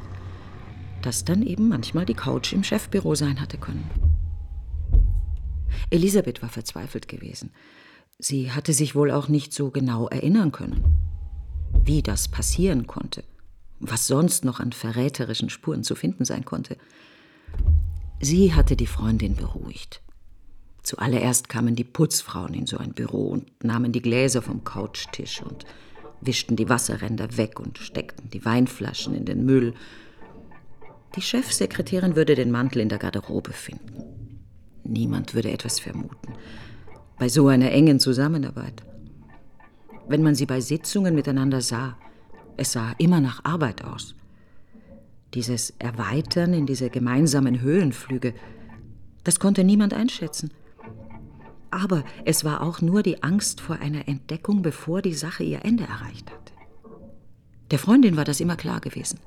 Das 1.03 1.25
dann 1.25 1.43
eben 1.43 1.69
manchmal 1.69 2.07
die 2.07 2.15
Couch 2.15 2.53
im 2.53 2.65
Chefbüro 2.65 3.15
sein 3.15 3.41
hatte 3.41 3.59
können. 3.59 3.91
Elisabeth 5.91 6.41
war 6.41 6.49
verzweifelt 6.49 7.09
gewesen. 7.09 7.51
Sie 8.19 8.53
hatte 8.53 8.73
sich 8.73 8.95
wohl 8.95 9.11
auch 9.11 9.29
nicht 9.29 9.53
so 9.53 9.71
genau 9.71 10.09
erinnern 10.09 10.53
können 10.53 11.03
wie 11.85 12.03
das 12.03 12.29
passieren 12.29 12.87
konnte, 12.87 13.25
was 13.83 14.07
sonst 14.07 14.45
noch 14.45 14.61
an 14.61 14.73
verräterischen 14.73 15.51
Spuren 15.51 15.85
zu 15.85 15.95
finden 15.95 16.25
sein 16.25 16.45
konnte. 16.45 16.77
Sie 18.21 18.55
hatte 18.55 18.77
die 18.77 18.87
Freundin 18.87 19.35
beruhigt. 19.35 20.01
Zuallererst 20.83 21.49
kamen 21.49 21.77
die 21.77 21.85
Putzfrauen 21.85 22.55
in 22.55 22.67
so 22.67 22.79
ein 22.79 22.93
Büro 22.93 23.29
und 23.29 23.65
nahmen 23.65 23.93
die 23.93 24.03
Gläser 24.03 24.43
vom 24.43 24.65
Couchtisch 24.65 25.43
und 25.43 25.65
wischten 26.21 26.57
die 26.57 26.69
Wasserränder 26.69 27.37
weg 27.37 27.61
und 27.61 27.79
steckten 27.79 28.31
die 28.31 28.45
Weinflaschen 28.45 29.15
in 29.15 29.25
den 29.25 29.45
Müll. 29.45 29.75
Die 31.17 31.23
Chefsekretärin 31.23 32.17
würde 32.17 32.35
den 32.35 32.51
Mantel 32.51 32.81
in 32.81 32.89
der 32.89 32.99
Garderobe 32.99 33.53
finden. 33.53 34.41
Niemand 34.85 35.35
würde 35.35 35.51
etwas 35.51 35.79
vermuten. 35.79 36.33
Bei 37.19 37.29
so 37.29 37.49
einer 37.49 37.71
engen 37.71 38.01
Zusammenarbeit 38.01 38.83
wenn 40.09 40.23
man 40.23 40.35
sie 40.35 40.47
bei 40.47 40.61
Sitzungen 40.61 41.15
miteinander 41.15 41.61
sah. 41.61 41.97
Es 42.57 42.73
sah 42.73 42.93
immer 42.99 43.21
nach 43.21 43.45
Arbeit 43.45 43.85
aus. 43.85 44.15
Dieses 45.35 45.71
Erweitern 45.79 46.53
in 46.53 46.67
diese 46.67 46.91
gemeinsamen 46.91 47.61
Höhenflüge, 47.61 48.35
das 49.25 49.41
konnte 49.41 49.65
niemand 49.65 49.95
einschätzen. 49.95 50.51
Aber 51.71 52.05
es 52.27 52.45
war 52.45 52.61
auch 52.61 52.83
nur 52.83 53.03
die 53.03 53.23
Angst 53.23 53.63
vor 53.63 53.77
einer 53.77 54.07
Entdeckung, 54.07 54.61
bevor 54.61 55.01
die 55.01 55.15
Sache 55.15 55.43
ihr 55.43 55.65
Ende 55.65 55.85
erreicht 55.85 56.31
hatte. 56.31 56.53
Der 57.71 57.79
Freundin 57.79 58.17
war 58.17 58.25
das 58.25 58.41
immer 58.41 58.57
klar 58.57 58.81
gewesen. 58.81 59.19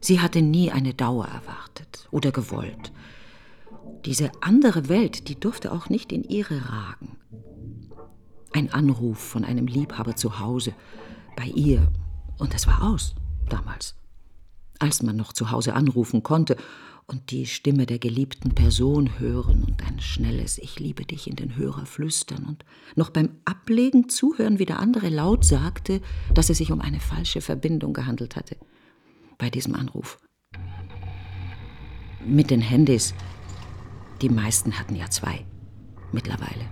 Sie 0.00 0.20
hatte 0.20 0.40
nie 0.40 0.70
eine 0.70 0.94
Dauer 0.94 1.26
erwartet 1.26 2.08
oder 2.10 2.32
gewollt. 2.32 2.92
Diese 4.06 4.30
andere 4.40 4.88
Welt, 4.88 5.28
die 5.28 5.38
durfte 5.38 5.72
auch 5.72 5.90
nicht 5.90 6.12
in 6.12 6.24
ihre 6.24 6.70
ragen. 6.70 7.18
Ein 8.52 8.72
Anruf 8.72 9.18
von 9.18 9.44
einem 9.44 9.66
Liebhaber 9.66 10.16
zu 10.16 10.38
Hause, 10.38 10.72
bei 11.38 11.46
ihr, 11.46 11.86
und 12.38 12.52
es 12.52 12.66
war 12.66 12.82
aus 12.82 13.14
damals, 13.48 13.94
als 14.80 15.04
man 15.04 15.16
noch 15.16 15.32
zu 15.32 15.52
Hause 15.52 15.74
anrufen 15.74 16.24
konnte 16.24 16.56
und 17.06 17.30
die 17.30 17.46
Stimme 17.46 17.86
der 17.86 18.00
geliebten 18.00 18.56
Person 18.56 19.20
hören 19.20 19.62
und 19.62 19.86
ein 19.86 20.00
schnelles 20.00 20.58
Ich 20.58 20.80
liebe 20.80 21.04
dich 21.04 21.28
in 21.28 21.36
den 21.36 21.54
Hörer 21.54 21.86
flüstern 21.86 22.44
und 22.44 22.64
noch 22.96 23.10
beim 23.10 23.30
Ablegen 23.44 24.08
zuhören, 24.08 24.58
wie 24.58 24.66
der 24.66 24.80
andere 24.80 25.10
laut 25.10 25.44
sagte, 25.44 26.00
dass 26.34 26.50
es 26.50 26.58
sich 26.58 26.72
um 26.72 26.80
eine 26.80 26.98
falsche 26.98 27.40
Verbindung 27.40 27.92
gehandelt 27.92 28.34
hatte. 28.34 28.56
Bei 29.38 29.48
diesem 29.48 29.76
Anruf. 29.76 30.18
Mit 32.26 32.50
den 32.50 32.60
Handys. 32.60 33.14
Die 34.22 34.28
meisten 34.28 34.76
hatten 34.76 34.96
ja 34.96 35.08
zwei. 35.08 35.46
Mittlerweile. 36.10 36.68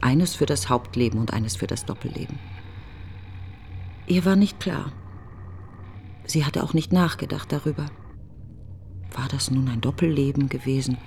Eines 0.00 0.34
für 0.34 0.46
das 0.46 0.68
Hauptleben 0.68 1.20
und 1.20 1.32
eines 1.32 1.54
für 1.54 1.68
das 1.68 1.86
Doppelleben. 1.86 2.40
Ihr 4.06 4.24
war 4.24 4.36
nicht 4.36 4.60
klar. 4.60 4.92
Sie 6.24 6.44
hatte 6.44 6.62
auch 6.62 6.74
nicht 6.74 6.92
nachgedacht 6.92 7.52
darüber. 7.52 7.86
War 9.12 9.28
das 9.28 9.50
nun 9.50 9.68
ein 9.68 9.80
Doppelleben 9.80 10.48
gewesen? 10.48 10.98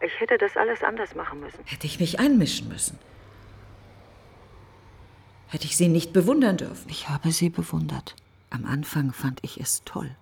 Ich 0.00 0.20
hätte 0.20 0.38
das 0.38 0.56
alles 0.56 0.82
anders 0.82 1.14
machen 1.14 1.40
müssen. 1.40 1.60
Hätte 1.64 1.86
ich 1.86 2.00
mich 2.00 2.18
einmischen 2.18 2.68
müssen. 2.68 2.98
Hätte 5.48 5.66
ich 5.66 5.76
sie 5.76 5.88
nicht 5.88 6.12
bewundern 6.12 6.56
dürfen. 6.56 6.88
Ich 6.88 7.08
habe 7.08 7.30
sie 7.30 7.50
bewundert. 7.50 8.16
Am 8.50 8.64
Anfang 8.64 9.12
fand 9.12 9.40
ich 9.42 9.60
es 9.60 9.82
toll. 9.84 10.14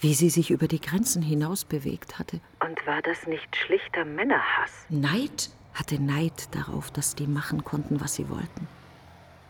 Wie 0.00 0.14
sie 0.14 0.30
sich 0.30 0.50
über 0.50 0.68
die 0.68 0.80
Grenzen 0.80 1.22
hinaus 1.22 1.64
bewegt 1.64 2.18
hatte. 2.18 2.40
Und 2.60 2.86
war 2.86 3.02
das 3.02 3.26
nicht 3.26 3.54
schlichter 3.56 4.04
Männerhass? 4.04 4.86
Neid 4.88 5.50
hatte 5.74 6.00
Neid 6.00 6.54
darauf, 6.54 6.90
dass 6.90 7.14
die 7.14 7.26
machen 7.26 7.64
konnten, 7.64 8.00
was 8.00 8.14
sie 8.14 8.28
wollten. 8.28 8.68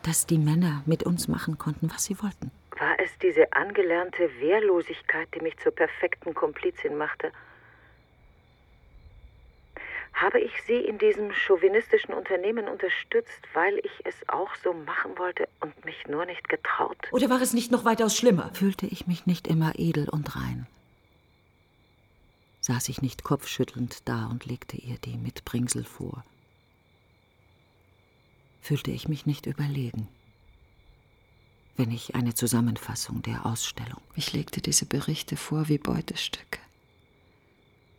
Dass 0.03 0.27
die 0.27 0.39
Männer 0.39 0.83
mit 0.87 1.03
uns 1.05 1.29
machen 1.29 1.59
konnten, 1.59 1.91
was 1.91 2.05
sie 2.05 2.21
wollten. 2.23 2.51
War 2.79 2.99
es 2.99 3.11
diese 3.23 3.53
angelernte 3.53 4.29
Wehrlosigkeit, 4.41 5.29
die 5.35 5.41
mich 5.41 5.57
zur 5.59 5.73
perfekten 5.73 6.35
Komplizin 6.35 6.97
machte? 6.97 7.31
Habe 10.15 10.41
ich 10.41 10.53
Sie 10.63 10.77
in 10.77 10.99
diesem 10.99 11.33
chauvinistischen 11.33 12.15
Unternehmen 12.15 12.69
unterstützt, 12.69 13.41
weil 13.53 13.79
ich 13.79 13.93
es 14.05 14.15
auch 14.29 14.55
so 14.63 14.73
machen 14.73 15.19
wollte 15.19 15.49
und 15.61 15.85
mich 15.85 16.07
nur 16.07 16.25
nicht 16.25 16.49
getraut? 16.49 16.97
Oder 17.11 17.29
war 17.31 17.43
es 17.43 17.53
nicht 17.53 17.73
noch 17.73 17.85
weitaus 17.85 18.17
schlimmer? 18.17 18.51
Fühlte 18.55 18.87
ich 18.87 19.09
mich 19.09 19.27
nicht 19.27 19.49
immer 19.49 19.73
edel 19.77 20.09
und 20.09 20.37
rein? 20.37 20.67
Saß 22.64 22.88
ich 22.88 23.03
nicht 23.03 23.24
kopfschüttelnd 23.24 24.09
da 24.09 24.27
und 24.27 24.46
legte 24.46 24.77
ihr 24.77 24.98
die 24.98 25.16
Mitbringsel 25.16 25.85
vor? 25.85 26.24
Fühlte 28.61 28.90
ich 28.90 29.09
mich 29.09 29.27
nicht 29.27 29.46
überlegen? 29.46 30.09
wenn 31.77 31.90
ich 31.90 32.14
eine 32.14 32.35
Zusammenfassung 32.35 33.22
der 33.22 33.46
Ausstellung. 33.46 34.00
Ich 34.14 34.33
legte 34.33 34.61
diese 34.61 34.87
Berichte 34.87 35.37
vor 35.37 35.68
wie 35.68 35.79
Beutestücke. 35.79 36.61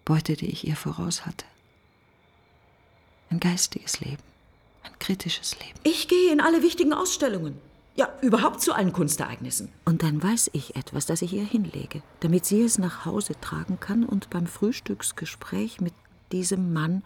Beute, 0.06 0.36
die 0.36 0.48
ich 0.48 0.68
ihr 0.68 0.76
voraus 0.76 1.26
hatte. 1.26 1.46
Ein 3.30 3.40
geistiges 3.40 4.00
Leben, 4.00 4.22
ein 4.84 4.98
kritisches 5.00 5.60
Leben. 5.60 5.80
Ich 5.84 6.08
gehe 6.08 6.32
in 6.32 6.40
alle 6.40 6.62
wichtigen 6.62 6.94
Ausstellungen. 6.94 7.60
Ja, 7.98 8.10
überhaupt 8.22 8.62
zu 8.62 8.74
allen 8.74 8.92
Kunstereignissen. 8.92 9.70
Und 9.86 10.04
dann 10.04 10.22
weiß 10.22 10.50
ich 10.52 10.76
etwas, 10.76 11.06
das 11.06 11.22
ich 11.22 11.32
ihr 11.32 11.46
hinlege, 11.46 12.02
damit 12.20 12.46
sie 12.46 12.62
es 12.62 12.78
nach 12.78 13.06
Hause 13.06 13.40
tragen 13.40 13.80
kann 13.80 14.04
und 14.04 14.30
beim 14.30 14.48
Frühstücksgespräch 14.48 15.80
mit 15.80 15.94
diesem 16.34 16.74
Mann 16.74 17.04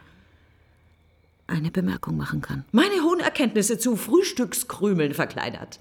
eine 1.46 1.70
Bemerkung 1.70 2.18
machen 2.18 2.42
kann. 2.42 2.66
Meine 2.72 3.04
hohen 3.04 3.20
Erkenntnisse 3.20 3.78
zu 3.78 3.96
Frühstückskrümeln 3.96 5.14
verkleinert. 5.14 5.80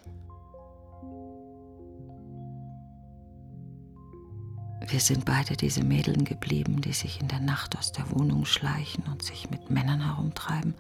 Wir 4.91 5.01
sind 5.01 5.25
beide 5.25 5.57
diese 5.57 5.85
Mädeln 5.85 6.25
geblieben, 6.25 6.81
die 6.81 6.93
sich 6.93 7.21
in 7.21 7.29
der 7.29 7.41
Nacht 7.41 7.77
aus 7.79 7.93
der 7.93 8.11
Wohnung 8.11 8.45
schleichen 8.45 9.05
und 9.11 9.23
sich 9.23 9.51
mit 9.51 9.71
Männern 9.71 10.01
herumtreiben, 10.01 10.75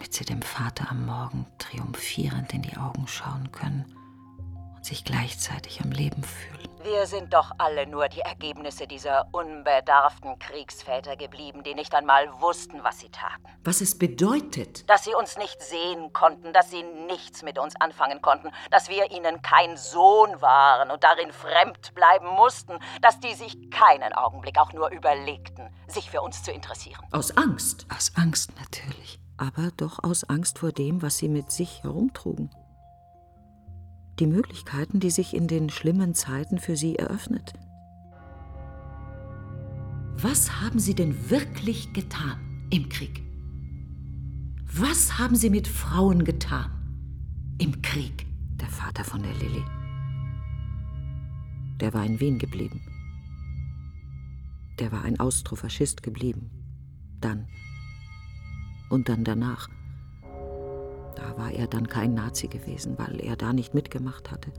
damit 0.00 0.14
sie 0.14 0.24
dem 0.24 0.40
Vater 0.40 0.90
am 0.90 1.04
Morgen 1.04 1.46
triumphierend 1.58 2.54
in 2.54 2.62
die 2.62 2.74
Augen 2.78 3.06
schauen 3.06 3.52
können 3.52 3.84
und 4.74 4.82
sich 4.82 5.04
gleichzeitig 5.04 5.82
am 5.82 5.92
Leben 5.92 6.22
fühlen. 6.24 6.70
Wir 6.82 7.06
sind 7.06 7.34
doch 7.34 7.50
alle 7.58 7.86
nur 7.86 8.08
die 8.08 8.22
Ergebnisse 8.22 8.86
dieser 8.86 9.28
unbedarften 9.32 10.38
Kriegsväter 10.38 11.16
geblieben, 11.16 11.62
die 11.64 11.74
nicht 11.74 11.94
einmal 11.94 12.30
wussten, 12.40 12.82
was 12.82 13.00
sie 13.00 13.10
taten. 13.10 13.44
Was 13.62 13.82
es 13.82 13.98
bedeutet. 13.98 14.88
Dass 14.88 15.04
sie 15.04 15.14
uns 15.14 15.36
nicht 15.36 15.60
sehen 15.62 16.14
konnten, 16.14 16.54
dass 16.54 16.70
sie 16.70 16.82
nichts 16.82 17.42
mit 17.42 17.58
uns 17.58 17.76
anfangen 17.78 18.22
konnten, 18.22 18.50
dass 18.70 18.88
wir 18.88 19.10
ihnen 19.10 19.42
kein 19.42 19.76
Sohn 19.76 20.40
waren 20.40 20.90
und 20.90 21.04
darin 21.04 21.30
fremd 21.30 21.94
bleiben 21.94 22.28
mussten, 22.28 22.78
dass 23.02 23.20
die 23.20 23.34
sich 23.34 23.70
keinen 23.70 24.14
Augenblick 24.14 24.58
auch 24.58 24.72
nur 24.72 24.90
überlegten, 24.90 25.68
sich 25.88 26.10
für 26.10 26.22
uns 26.22 26.42
zu 26.42 26.52
interessieren. 26.52 27.04
Aus 27.12 27.36
Angst. 27.36 27.86
Aus 27.94 28.12
Angst 28.16 28.52
natürlich, 28.58 29.20
aber 29.40 29.70
doch 29.76 30.04
aus 30.04 30.24
Angst 30.24 30.58
vor 30.58 30.72
dem, 30.72 31.02
was 31.02 31.18
sie 31.18 31.28
mit 31.28 31.50
sich 31.50 31.82
herumtrugen 31.82 32.50
die 34.20 34.26
Möglichkeiten, 34.26 35.00
die 35.00 35.10
sich 35.10 35.34
in 35.34 35.48
den 35.48 35.70
schlimmen 35.70 36.14
Zeiten 36.14 36.58
für 36.58 36.76
sie 36.76 36.96
eröffnet. 36.96 37.54
Was 40.18 40.60
haben 40.60 40.78
Sie 40.78 40.94
denn 40.94 41.30
wirklich 41.30 41.94
getan 41.94 42.68
im 42.70 42.88
Krieg? 42.90 43.22
Was 44.72 45.18
haben 45.18 45.34
Sie 45.34 45.48
mit 45.48 45.66
Frauen 45.66 46.24
getan 46.24 46.70
im 47.58 47.80
Krieg? 47.80 48.26
Der 48.60 48.68
Vater 48.68 49.02
von 49.02 49.22
der 49.22 49.32
Lilly. 49.32 49.64
Der 51.80 51.94
war 51.94 52.04
in 52.04 52.20
Wien 52.20 52.38
geblieben. 52.38 52.82
Der 54.78 54.92
war 54.92 55.02
ein 55.02 55.18
Austrofaschist 55.18 56.02
geblieben. 56.02 56.50
Dann. 57.22 57.48
Und 58.90 59.08
dann 59.08 59.24
danach. 59.24 59.68
Da 61.14 61.38
war 61.38 61.50
er 61.52 61.68
dann 61.68 61.88
kein 61.88 62.14
Nazi 62.14 62.48
gewesen, 62.48 62.98
weil 62.98 63.24
er 63.24 63.36
da 63.36 63.52
nicht 63.52 63.72
mitgemacht 63.72 64.30
hatte. 64.30 64.52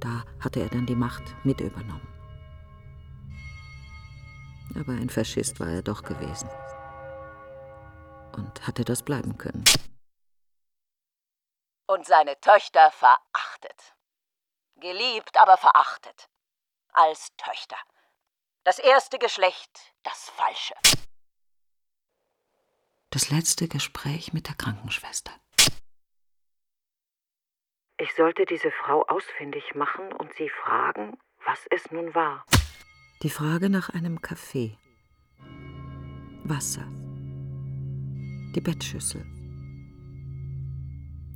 Da 0.00 0.24
hatte 0.40 0.60
er 0.60 0.68
dann 0.68 0.86
die 0.86 0.94
Macht 0.94 1.22
mit 1.44 1.60
übernommen. 1.60 2.06
Aber 4.78 4.92
ein 4.92 5.10
Faschist 5.10 5.58
war 5.58 5.68
er 5.68 5.82
doch 5.82 6.02
gewesen. 6.02 6.48
Und 8.36 8.66
hatte 8.66 8.84
das 8.84 9.02
bleiben 9.02 9.36
können. 9.36 9.64
Und 11.88 12.06
seine 12.06 12.38
Töchter 12.40 12.90
verachtet. 12.90 13.96
Geliebt, 14.76 15.40
aber 15.40 15.56
verachtet. 15.56 16.28
Als 16.92 17.34
Töchter. 17.36 17.76
Das 18.64 18.78
erste 18.78 19.18
Geschlecht, 19.18 19.94
das 20.02 20.28
Falsche. 20.30 20.74
Das 23.16 23.30
letzte 23.30 23.66
Gespräch 23.66 24.34
mit 24.34 24.46
der 24.46 24.54
Krankenschwester. 24.56 25.32
Ich 27.98 28.12
sollte 28.14 28.44
diese 28.44 28.70
Frau 28.70 29.06
ausfindig 29.06 29.74
machen 29.74 30.12
und 30.12 30.34
sie 30.34 30.50
fragen, 30.50 31.16
was 31.46 31.66
es 31.70 31.90
nun 31.90 32.14
war. 32.14 32.44
Die 33.22 33.30
Frage 33.30 33.70
nach 33.70 33.88
einem 33.88 34.20
Kaffee. 34.20 34.76
Wasser. 36.44 36.86
Die 38.54 38.60
Bettschüssel. 38.60 39.24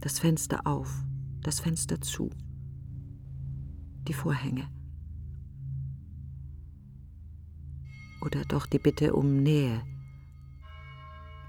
Das 0.03 0.19
Fenster 0.19 0.67
auf, 0.67 0.91
das 1.43 1.61
Fenster 1.61 1.99
zu. 2.03 2.29
Die 4.07 4.13
Vorhänge. 4.13 4.69
Oder 8.21 8.45
doch 8.45 8.67
die 8.67 8.79
Bitte 8.79 9.15
um 9.15 9.43
Nähe. 9.43 9.90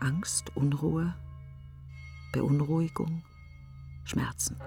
Angst, 0.01 0.55
Unruhe, 0.55 1.13
Beunruhigung, 2.33 3.23
Schmerzen. 4.03 4.59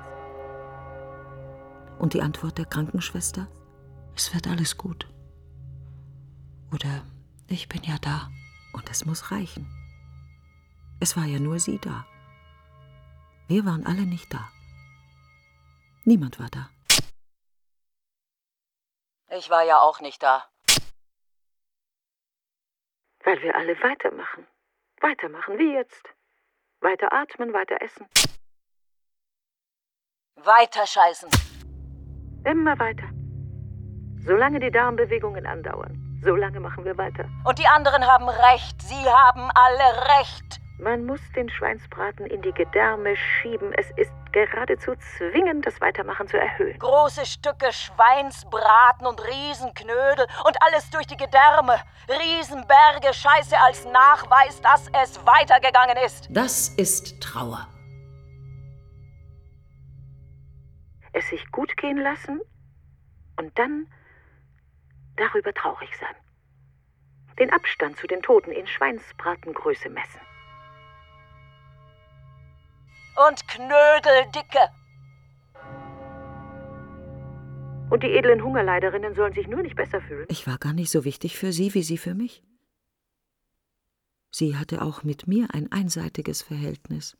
Und 1.98 2.14
die 2.14 2.22
Antwort 2.22 2.58
der 2.58 2.66
Krankenschwester? 2.66 3.48
Es 4.14 4.32
wird 4.32 4.46
alles 4.46 4.78
gut. 4.78 5.08
Oder 6.72 7.04
ich 7.48 7.68
bin 7.68 7.82
ja 7.82 7.96
da 8.00 8.30
und 8.74 8.88
es 8.90 9.04
muss 9.04 9.32
reichen. 9.32 9.66
Es 11.00 11.16
war 11.16 11.24
ja 11.24 11.40
nur 11.40 11.58
sie 11.58 11.78
da. 11.78 12.06
Wir 13.48 13.64
waren 13.64 13.84
alle 13.86 14.06
nicht 14.06 14.32
da. 14.32 14.48
Niemand 16.04 16.38
war 16.38 16.48
da. 16.48 16.70
Ich 19.36 19.50
war 19.50 19.64
ja 19.64 19.80
auch 19.80 20.00
nicht 20.00 20.22
da. 20.22 20.48
Weil 23.24 23.42
wir 23.42 23.56
alle 23.56 23.74
weitermachen. 23.82 24.46
Weitermachen, 25.04 25.58
wie 25.58 25.74
jetzt. 25.74 26.14
Weiter 26.80 27.12
atmen, 27.12 27.52
weiter 27.52 27.76
essen. 27.82 28.06
Weiter 30.36 30.86
scheißen. 30.86 31.28
Immer 32.46 32.78
weiter. 32.78 33.10
Solange 34.24 34.60
die 34.60 34.70
Darmbewegungen 34.70 35.44
andauern, 35.44 36.18
solange 36.22 36.58
machen 36.58 36.86
wir 36.86 36.96
weiter. 36.96 37.28
Und 37.44 37.58
die 37.58 37.66
anderen 37.66 38.06
haben 38.06 38.30
recht. 38.30 38.80
Sie 38.80 39.04
haben 39.04 39.50
alle 39.54 39.88
recht. 40.18 40.58
Man 40.78 41.04
muss 41.04 41.20
den 41.32 41.50
Schweinsbraten 41.50 42.24
in 42.24 42.40
die 42.40 42.52
Gedärme 42.52 43.14
schieben. 43.14 43.74
Es 43.74 43.90
ist 43.98 44.14
geradezu 44.34 44.96
zwingend, 44.96 45.64
das 45.64 45.80
Weitermachen 45.80 46.26
zu 46.26 46.36
erhöhen. 46.38 46.78
Große 46.78 47.24
Stücke 47.24 47.72
Schweinsbraten 47.72 49.06
und 49.06 49.24
Riesenknödel 49.24 50.26
und 50.44 50.56
alles 50.62 50.90
durch 50.90 51.06
die 51.06 51.16
Gedärme. 51.16 51.80
Riesenberge 52.08 53.14
Scheiße 53.14 53.56
als 53.58 53.84
Nachweis, 53.86 54.60
dass 54.60 54.88
es 55.02 55.24
weitergegangen 55.24 55.96
ist. 56.04 56.26
Das 56.30 56.68
ist 56.70 57.20
Trauer. 57.22 57.68
Es 61.12 61.28
sich 61.28 61.48
gut 61.52 61.76
gehen 61.76 61.98
lassen 61.98 62.40
und 63.38 63.56
dann 63.56 63.86
darüber 65.16 65.54
traurig 65.54 65.90
sein. 65.96 66.14
Den 67.38 67.52
Abstand 67.52 67.96
zu 67.98 68.08
den 68.08 68.20
Toten 68.20 68.50
in 68.50 68.66
Schweinsbratengröße 68.66 69.90
messen. 69.90 70.20
Und 73.16 73.46
Knödeldicke. 73.48 74.58
Und 77.90 78.02
die 78.02 78.12
edlen 78.12 78.42
Hungerleiderinnen 78.42 79.14
sollen 79.14 79.34
sich 79.34 79.46
nur 79.46 79.62
nicht 79.62 79.76
besser 79.76 80.00
fühlen. 80.00 80.26
Ich 80.28 80.46
war 80.46 80.58
gar 80.58 80.72
nicht 80.72 80.90
so 80.90 81.04
wichtig 81.04 81.38
für 81.38 81.52
sie, 81.52 81.74
wie 81.74 81.82
sie 81.82 81.98
für 81.98 82.14
mich. 82.14 82.42
Sie 84.30 84.56
hatte 84.56 84.82
auch 84.82 85.04
mit 85.04 85.28
mir 85.28 85.46
ein 85.52 85.70
einseitiges 85.70 86.42
Verhältnis. 86.42 87.16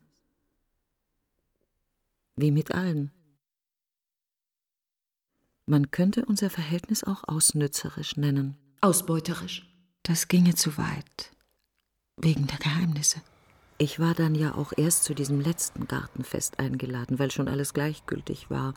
Wie 2.35 2.51
mit 2.51 2.75
allen. 2.75 3.13
Man 5.67 5.93
könnte 5.93 6.25
unser 6.25 6.51
Verhältnis 6.51 7.05
auch 7.05 7.23
ausnützerisch 7.29 8.17
nennen. 8.17 8.57
Ausbeuterisch. 8.81 9.71
Das 10.03 10.27
ginge 10.27 10.57
zu 10.57 10.77
weit. 10.77 11.31
Wegen 12.17 12.49
der 12.49 12.59
Geheimnisse. 12.59 13.23
Ich 13.85 14.01
war 14.01 14.15
dann 14.15 14.35
ja 14.35 14.55
auch 14.55 14.73
erst 14.75 15.05
zu 15.05 15.13
diesem 15.13 15.43
letzten 15.43 15.87
Gartenfest 15.87 16.59
eingeladen, 16.59 17.19
weil 17.19 17.31
schon 17.31 17.49
alles 17.49 17.75
gleichgültig 17.75 18.49
war 18.49 18.73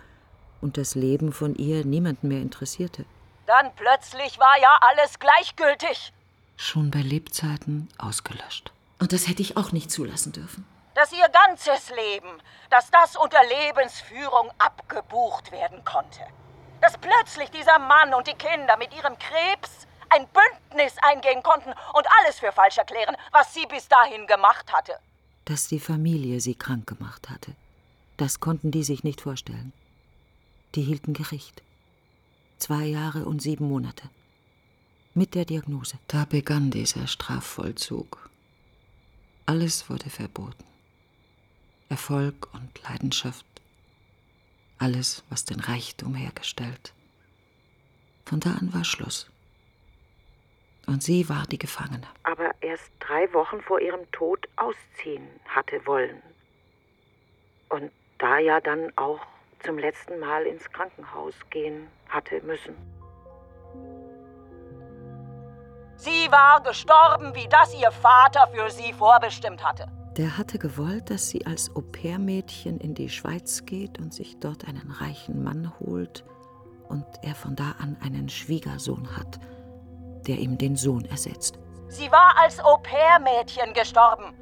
und 0.60 0.76
das 0.76 0.96
Leben 0.96 1.32
von 1.32 1.56
ihr 1.56 1.86
niemanden 1.86 2.28
mehr 2.28 2.42
interessierte. 2.42 3.06
Dann 3.46 3.74
plötzlich 3.78 4.38
war 4.38 4.60
ja 4.60 4.78
alles 4.82 5.18
gleichgültig. 5.18 6.12
Schon 6.58 6.92
bei 6.92 7.00
Lebzeiten 7.00 7.88
ausgelöscht. 7.98 8.74
Und 9.00 9.14
das 9.14 9.30
hätte 9.30 9.42
ich 9.42 9.56
auch 9.56 9.72
nicht 9.72 9.92
zulassen 9.92 10.34
dürfen. 10.34 10.66
Dass 10.94 11.14
ihr 11.14 11.30
ganzes 11.30 11.90
Leben, 11.96 12.42
dass 12.70 12.92
das 12.92 13.16
unter 13.16 13.40
Lebensführung 13.64 14.52
abgebucht 14.58 15.54
werden 15.54 15.86
konnte. 15.86 16.20
Dass 16.82 16.98
plötzlich 16.98 17.50
dieser 17.52 17.80
Mann 17.80 18.14
und 18.14 18.28
die 18.28 18.34
Kinder 18.34 18.76
mit 18.76 18.94
ihrem 18.94 19.18
Krebs 19.18 19.87
ein 20.10 20.28
Bündnis 20.28 20.96
eingehen 21.02 21.44
konnten 21.44 21.70
und 21.94 22.08
alles 22.20 22.40
für 22.40 22.52
falsch 22.52 22.78
erklären, 22.78 23.16
was 23.32 23.54
sie 23.54 23.66
bis 23.66 23.88
dahin 23.88 24.28
gemacht 24.28 24.72
hatte. 24.72 25.00
Dass 25.46 25.68
die 25.68 25.80
Familie 25.80 26.40
sie 26.40 26.56
krank 26.56 26.88
gemacht 26.88 27.30
hatte, 27.30 27.56
das 28.18 28.40
konnten 28.40 28.72
die 28.72 28.84
sich 28.84 29.04
nicht 29.04 29.22
vorstellen. 29.22 29.74
Die 30.76 30.82
hielten 30.82 31.14
Gericht. 31.14 31.62
Zwei 32.58 32.86
Jahre 32.86 33.26
und 33.26 33.42
sieben 33.42 33.68
Monate. 33.68 34.10
Mit 35.14 35.36
der 35.36 35.46
Diagnose. 35.46 35.98
Da 36.08 36.26
begann 36.26 36.72
dieser 36.72 37.08
Strafvollzug. 37.08 38.30
Alles 39.46 39.90
wurde 39.90 40.10
verboten. 40.10 40.64
Erfolg 41.90 42.54
und 42.54 42.84
Leidenschaft. 42.84 43.46
Alles, 44.78 45.24
was 45.30 45.46
den 45.46 45.60
Reichtum 45.60 46.16
hergestellt. 46.16 46.94
Von 48.26 48.40
da 48.40 48.52
an 48.56 48.74
war 48.74 48.84
Schluss. 48.84 49.28
Und 50.88 51.04
sie 51.04 51.28
war 51.28 51.44
die 51.52 51.60
Gefangene. 51.60 52.08
Aber 52.24 52.52
erst 52.62 52.92
drei 53.00 53.32
Wochen 53.34 53.62
vor 53.62 53.80
ihrem 53.80 54.10
Tod 54.12 54.48
ausziehen 54.56 55.28
hatte 55.48 55.86
wollen. 55.86 56.22
Und 57.70 57.92
da 58.18 58.40
ja 58.40 58.62
dann 58.62 58.92
auch 58.96 59.20
zum 59.64 59.78
letzten 59.78 60.20
Mal 60.20 60.46
ins 60.46 60.72
Krankenhaus 60.72 61.36
gehen 61.50 61.88
hatte 62.08 62.42
müssen. 62.42 62.76
Sie 65.98 66.32
war 66.32 66.62
gestorben, 66.62 67.36
wie 67.36 67.48
das 67.50 67.74
ihr 67.80 67.92
Vater 67.92 68.48
für 68.54 68.70
sie 68.70 68.94
vorbestimmt 68.94 69.64
hatte. 69.64 69.88
Der 70.16 70.38
hatte 70.38 70.58
gewollt, 70.58 71.10
dass 71.10 71.30
sie 71.30 71.46
als 71.46 71.76
Au-pair-Mädchen 71.76 72.80
in 72.80 72.96
die 72.96 73.10
Schweiz 73.10 73.66
geht 73.66 74.00
und 74.00 74.14
sich 74.14 74.40
dort 74.40 74.68
einen 74.68 74.90
reichen 74.92 75.44
Mann 75.44 75.74
holt 75.80 76.24
und 76.88 77.06
er 77.24 77.36
von 77.36 77.56
da 77.56 77.76
an 77.80 77.98
einen 78.02 78.30
Schwiegersohn 78.30 79.18
hat, 79.18 79.40
der 80.28 80.38
ihm 80.38 80.58
den 80.58 80.76
Sohn 80.76 81.06
ersetzt. 81.06 81.58
Sie 81.88 82.12
war 82.12 82.36
als 82.38 82.60
Au-pair-Mädchen 82.60 83.74
gestorben. 83.74 84.34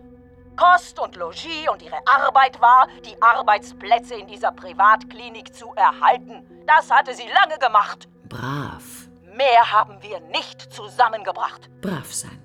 Kost 0.55 0.99
und 0.99 1.15
Logis 1.15 1.67
und 1.71 1.81
ihre 1.81 1.99
Arbeit 2.05 2.59
war, 2.61 2.87
die 3.05 3.21
Arbeitsplätze 3.21 4.15
in 4.15 4.27
dieser 4.27 4.51
Privatklinik 4.51 5.53
zu 5.53 5.73
erhalten. 5.75 6.43
Das 6.65 6.89
hatte 6.89 7.13
sie 7.13 7.27
lange 7.27 7.59
gemacht. 7.59 8.07
Brav. 8.29 9.09
Mehr 9.35 9.71
haben 9.71 10.01
wir 10.01 10.21
nicht 10.21 10.73
zusammengebracht. 10.73 11.69
Brav 11.81 12.13
sein. 12.13 12.41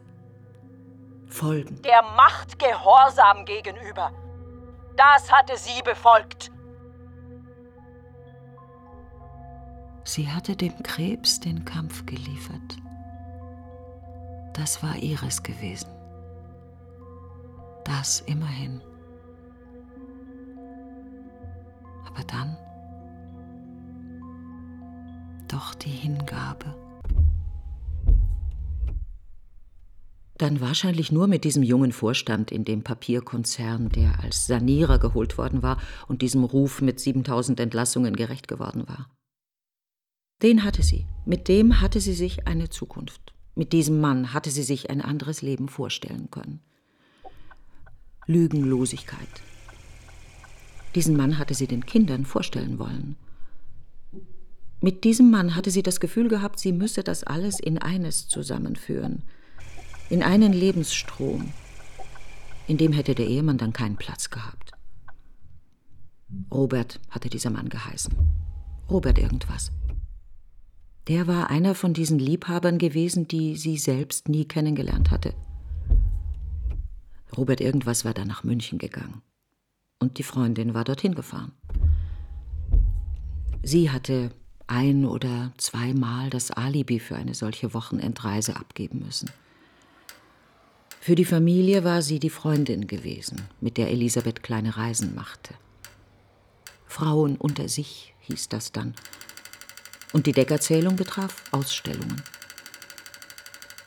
Folgen. 1.29 1.81
Der 1.83 2.03
Macht 2.03 2.59
gehorsam 2.59 3.45
gegenüber. 3.45 4.13
Das 4.97 5.31
hatte 5.31 5.57
sie 5.57 5.81
befolgt. 5.83 6.51
Sie 10.05 10.29
hatte 10.29 10.57
dem 10.57 10.83
Krebs 10.83 11.39
den 11.39 11.65
Kampf 11.65 12.05
geliefert. 12.05 12.80
Das 14.53 14.83
war 14.83 14.97
ihres 14.97 15.43
gewesen. 15.43 15.89
Das 17.85 18.21
immerhin. 18.27 18.81
Aber 22.07 22.25
dann 22.25 22.57
doch 25.49 25.75
die 25.75 25.91
Hingabe. 25.91 26.75
Dann 30.39 30.61
wahrscheinlich 30.61 31.13
nur 31.13 31.27
mit 31.27 31.45
diesem 31.45 31.63
jungen 31.63 31.93
Vorstand 31.93 32.51
in 32.51 32.65
dem 32.65 32.83
Papierkonzern, 32.83 33.91
der 33.91 34.21
als 34.21 34.47
Sanierer 34.47 34.99
geholt 34.99 35.37
worden 35.37 35.63
war 35.63 35.79
und 36.09 36.23
diesem 36.23 36.45
Ruf 36.45 36.81
mit 36.81 36.99
7000 36.99 37.61
Entlassungen 37.61 38.17
gerecht 38.17 38.49
geworden 38.49 38.89
war. 38.89 39.11
Den 40.43 40.65
hatte 40.65 40.83
sie. 40.83 41.07
Mit 41.27 41.49
dem 41.49 41.83
hatte 41.83 42.01
sie 42.01 42.15
sich 42.15 42.47
eine 42.47 42.71
Zukunft. 42.71 43.35
Mit 43.61 43.75
diesem 43.75 44.01
Mann 44.01 44.33
hatte 44.33 44.51
sie 44.51 44.63
sich 44.63 44.89
ein 44.89 45.03
anderes 45.03 45.43
Leben 45.43 45.69
vorstellen 45.69 46.31
können. 46.31 46.61
Lügenlosigkeit. 48.25 49.29
Diesen 50.95 51.15
Mann 51.15 51.37
hatte 51.37 51.53
sie 51.53 51.67
den 51.67 51.85
Kindern 51.85 52.25
vorstellen 52.25 52.79
wollen. 52.79 53.17
Mit 54.81 55.05
diesem 55.05 55.31
Mann 55.31 55.55
hatte 55.55 55.71
sie 55.71 55.83
das 55.83 56.01
Gefühl 56.01 56.29
gehabt, 56.29 56.59
sie 56.59 56.73
müsse 56.73 57.03
das 57.03 57.23
alles 57.23 57.61
in 57.61 57.77
eines 57.77 58.29
zusammenführen– 58.29 59.25
in 60.09 60.23
einen 60.23 60.55
Lebensstrom. 60.55 61.53
In 62.67 62.79
dem 62.79 62.95
hätte 62.95 63.15
der 63.15 63.27
Ehemann 63.27 63.59
dann 63.59 63.75
keinen 63.75 63.97
Platz 63.97 64.31
gehabt. 64.31 64.73
Robert 66.51 66.99
hatte 67.11 67.29
dieser 67.29 67.51
Mann 67.51 67.69
geheißen. 67.69 68.17
Robert 68.89 69.19
irgendwas. 69.19 69.71
Der 71.11 71.27
war 71.27 71.51
einer 71.51 71.75
von 71.75 71.93
diesen 71.93 72.21
Liebhabern 72.21 72.79
gewesen, 72.79 73.27
die 73.27 73.57
sie 73.57 73.79
selbst 73.79 74.29
nie 74.29 74.45
kennengelernt 74.45 75.11
hatte. 75.11 75.35
Robert 77.37 77.61
irgendwas 77.61 78.05
war 78.05 78.15
dann 78.15 78.29
nach 78.29 78.45
München 78.45 78.79
gegangen. 78.79 79.21
Und 79.99 80.19
die 80.19 80.23
Freundin 80.23 80.73
war 80.73 80.85
dorthin 80.85 81.17
gefahren. 81.17 81.51
Sie 83.65 83.91
hatte 83.91 84.31
ein 84.69 85.05
oder 85.05 85.53
zweimal 85.57 86.31
das 86.31 86.53
Alibi 86.53 87.01
für 87.01 87.17
eine 87.17 87.35
solche 87.35 87.75
Wochenendreise 87.75 88.55
abgeben 88.55 89.01
müssen. 89.01 89.33
Für 91.01 91.17
die 91.17 91.25
Familie 91.25 91.83
war 91.83 92.03
sie 92.03 92.21
die 92.21 92.31
Freundin 92.31 92.87
gewesen, 92.87 93.43
mit 93.61 93.79
der 93.79 93.91
Elisabeth 93.91 94.45
kleine 94.45 94.77
Reisen 94.77 95.17
machte. 95.17 95.55
Frauen 96.87 97.35
unter 97.35 97.69
sich 97.69 98.15
hieß 98.21 98.49
das 98.49 98.71
dann. 98.71 98.95
Und 100.13 100.27
die 100.27 100.33
Deckerzählung 100.33 100.97
betraf 100.97 101.45
Ausstellungen. 101.53 102.23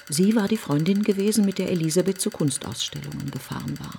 Sie 0.10 0.36
war 0.36 0.48
die 0.48 0.58
Freundin 0.58 1.04
gewesen, 1.04 1.46
mit 1.46 1.60
der 1.60 1.72
Elisabeth 1.72 2.20
zu 2.20 2.30
Kunstausstellungen 2.30 3.32
gefahren 3.32 3.78
war. 3.80 3.98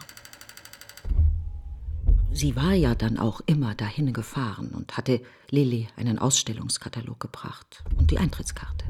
Sie 2.32 2.56
war 2.56 2.72
ja 2.72 2.94
dann 2.94 3.18
auch 3.18 3.40
immer 3.46 3.74
dahin 3.74 4.12
gefahren 4.12 4.70
und 4.70 4.96
hatte 4.96 5.20
Lilly 5.50 5.86
einen 5.96 6.18
Ausstellungskatalog 6.18 7.20
gebracht 7.20 7.84
und 7.96 8.10
die 8.10 8.18
Eintrittskarte. 8.18 8.84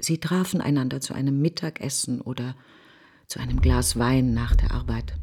Sie 0.00 0.18
trafen 0.18 0.60
einander 0.60 1.00
zu 1.00 1.14
einem 1.14 1.40
Mittagessen 1.40 2.20
oder 2.20 2.56
zu 3.26 3.38
einem 3.38 3.60
Glas 3.60 3.98
Wein 3.98 4.34
nach 4.34 4.54
der 4.54 4.72
Arbeit. 4.72 5.14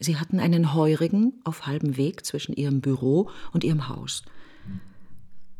Sie 0.00 0.16
hatten 0.16 0.38
einen 0.38 0.74
Heurigen 0.74 1.40
auf 1.44 1.66
halbem 1.66 1.96
Weg 1.96 2.24
zwischen 2.24 2.54
ihrem 2.54 2.80
Büro 2.80 3.30
und 3.52 3.64
ihrem 3.64 3.88
Haus. 3.88 4.22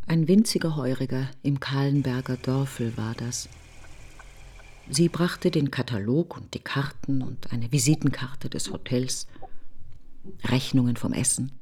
Ein 0.07 0.29
winziger 0.29 0.77
Heuriger 0.77 1.29
im 1.43 1.61
Kahlenberger 1.61 2.37
Dörfel 2.37 2.97
war 2.97 3.15
das. 3.15 3.49
Sie 4.89 5.09
brachte 5.09 5.51
den 5.51 5.71
Katalog 5.71 6.37
und 6.37 6.55
die 6.55 6.61
Karten 6.61 7.21
und 7.23 7.53
eine 7.53 7.71
Visitenkarte 7.73 8.49
des 8.49 8.73
Hotels, 8.73 9.27
Rechnungen 10.45 10.97
vom 10.97 11.13
Essen. 11.13 11.53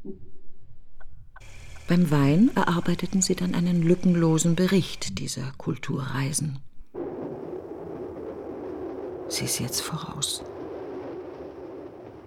Beim 1.89 2.11
Wein 2.11 2.51
erarbeiteten 2.55 3.23
sie 3.23 3.35
dann 3.35 3.55
einen 3.55 3.83
lückenlosen 3.83 4.55
Bericht 4.55 5.19
dieser 5.19 5.53
Kulturreisen. 5.57 6.59
Sie 9.29 9.45
ist 9.45 9.59
jetzt 9.59 9.81
voraus. 9.81 10.45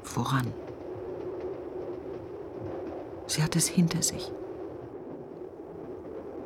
Voran. 0.04 0.54
Sie 3.28 3.44
hat 3.44 3.56
es 3.56 3.68
hinter 3.68 4.02
sich. 4.02 4.32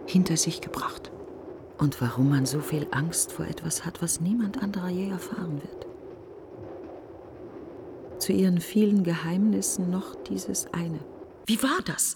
Hinter 0.06 0.38
sich 0.38 0.62
gebracht. 0.62 1.12
Und 1.78 2.02
warum 2.02 2.30
man 2.30 2.46
so 2.46 2.60
viel 2.60 2.88
Angst 2.92 3.32
vor 3.32 3.46
etwas 3.46 3.86
hat, 3.86 4.02
was 4.02 4.22
niemand 4.22 4.62
anderer 4.62 4.90
je 4.90 5.10
erfahren 5.10 5.62
wird. 5.62 5.88
Zu 8.20 8.32
ihren 8.32 8.62
vielen 8.62 9.04
Geheimnissen 9.04 9.90
noch 9.90 10.16
dieses 10.16 10.68
eine. 10.74 11.00
Wie 11.46 11.62
war 11.62 11.80
das? 11.86 12.16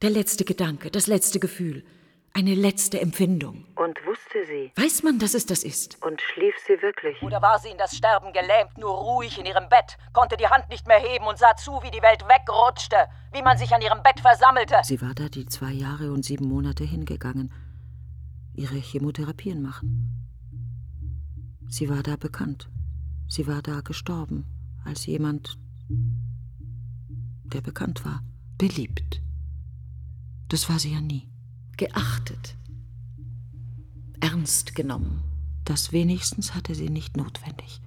Der 0.00 0.10
letzte 0.10 0.44
Gedanke, 0.44 0.90
das 0.90 1.06
letzte 1.06 1.38
Gefühl, 1.40 1.82
eine 2.34 2.54
letzte 2.54 3.00
Empfindung. 3.00 3.64
Und 3.76 4.04
wusste 4.06 4.44
sie? 4.44 4.72
Weiß 4.74 5.04
man, 5.04 5.20
dass 5.20 5.34
es 5.34 5.46
das 5.46 5.62
ist? 5.62 6.02
Und 6.02 6.20
schlief 6.20 6.54
sie 6.66 6.82
wirklich? 6.82 7.22
Oder 7.22 7.40
war 7.40 7.60
sie 7.60 7.68
in 7.68 7.78
das 7.78 7.96
Sterben 7.96 8.32
gelähmt, 8.32 8.76
nur 8.76 8.90
ruhig 8.90 9.38
in 9.38 9.46
ihrem 9.46 9.68
Bett, 9.68 9.96
konnte 10.12 10.36
die 10.36 10.48
Hand 10.48 10.68
nicht 10.68 10.86
mehr 10.88 10.98
heben 10.98 11.26
und 11.26 11.38
sah 11.38 11.54
zu, 11.54 11.80
wie 11.82 11.92
die 11.92 12.02
Welt 12.02 12.24
wegrutschte, 12.26 12.96
wie 13.32 13.42
man 13.42 13.56
sich 13.56 13.72
an 13.72 13.80
ihrem 13.80 14.02
Bett 14.02 14.18
versammelte? 14.18 14.74
Sie 14.82 15.00
war 15.00 15.14
da 15.14 15.28
die 15.28 15.46
zwei 15.46 15.70
Jahre 15.70 16.12
und 16.12 16.24
sieben 16.24 16.48
Monate 16.48 16.82
hingegangen. 16.82 17.52
Ihre 18.52 18.76
Chemotherapien 18.76 19.62
machen. 19.62 20.26
Sie 21.68 21.88
war 21.88 22.02
da 22.02 22.16
bekannt. 22.16 22.68
Sie 23.28 23.46
war 23.46 23.62
da 23.62 23.80
gestorben, 23.80 24.44
als 24.84 25.06
jemand, 25.06 25.56
der 25.88 27.60
bekannt 27.60 28.04
war, 28.04 28.22
beliebt. 28.58 29.22
Das 30.48 30.68
war 30.68 30.78
sie 30.78 30.92
ja 30.92 31.00
nie 31.00 31.33
geachtet, 31.76 32.56
ernst 34.20 34.74
genommen. 34.74 35.22
Das 35.64 35.92
wenigstens 35.92 36.54
hatte 36.54 36.74
sie 36.74 36.90
nicht 36.90 37.16
notwendig, 37.16 37.80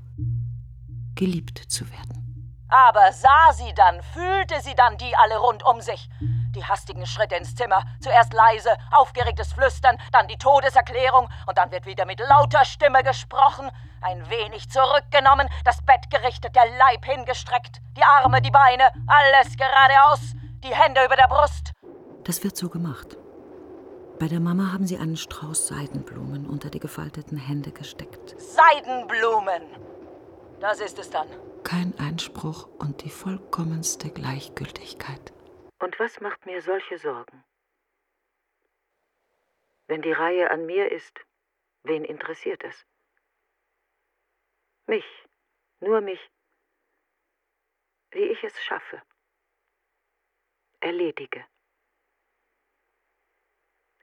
geliebt 1.16 1.58
zu 1.58 1.90
werden. 1.92 2.28
Aber 2.70 3.14
sah 3.14 3.54
sie 3.54 3.74
dann, 3.74 4.02
fühlte 4.14 4.60
sie 4.62 4.76
dann 4.76 4.98
die 4.98 5.16
alle 5.16 5.38
rund 5.38 5.64
um 5.66 5.80
sich. 5.80 6.10
Die 6.20 6.66
hastigen 6.66 7.06
Schritte 7.06 7.36
ins 7.36 7.56
Zimmer, 7.56 7.84
zuerst 8.02 8.34
leise, 8.34 8.76
aufgeregtes 8.92 9.54
Flüstern, 9.54 9.98
dann 10.12 10.28
die 10.28 10.38
Todeserklärung 10.38 11.30
und 11.46 11.58
dann 11.58 11.72
wird 11.72 11.86
wieder 11.86 12.06
mit 12.06 12.20
lauter 12.20 12.66
Stimme 12.66 13.04
gesprochen, 13.04 13.70
ein 14.02 14.30
wenig 14.30 14.70
zurückgenommen, 14.70 15.48
das 15.64 15.82
Bett 15.84 16.10
gerichtet, 16.10 16.56
der 16.56 16.66
Leib 16.78 17.06
hingestreckt, 17.06 17.82
die 17.96 18.04
Arme, 18.04 18.42
die 18.42 18.52
Beine, 18.52 18.92
alles 19.08 19.56
geradeaus, 19.56 20.34
die 20.64 20.74
Hände 20.74 21.06
über 21.06 21.16
der 21.16 21.28
Brust. 21.28 21.72
Das 22.26 22.44
wird 22.44 22.58
so 22.58 22.70
gemacht. 22.70 23.17
Bei 24.20 24.28
der 24.28 24.40
Mama 24.40 24.74
haben 24.74 24.88
sie 24.88 24.98
einen 24.98 25.16
Strauß 25.16 25.68
Seidenblumen 25.68 26.48
unter 26.48 26.72
die 26.72 26.80
gefalteten 26.80 27.38
Hände 27.38 27.72
gesteckt. 27.72 28.34
Seidenblumen! 28.40 29.62
Das 30.60 30.80
ist 30.80 30.98
es 30.98 31.12
dann. 31.12 31.28
Kein 31.64 31.94
Einspruch 32.00 32.68
und 32.80 33.04
die 33.04 33.12
vollkommenste 33.12 34.10
Gleichgültigkeit. 34.10 35.34
Und 35.80 36.00
was 36.00 36.20
macht 36.20 36.48
mir 36.48 36.64
solche 36.64 36.98
Sorgen? 36.98 37.44
Wenn 39.86 40.02
die 40.02 40.14
Reihe 40.14 40.50
an 40.50 40.66
mir 40.66 40.92
ist, 40.92 41.20
wen 41.84 42.04
interessiert 42.04 42.64
es? 42.64 42.86
Mich, 44.88 45.06
nur 45.80 46.02
mich, 46.02 46.20
wie 48.12 48.24
ich 48.24 48.44
es 48.44 48.60
schaffe, 48.64 49.00
erledige 50.80 51.46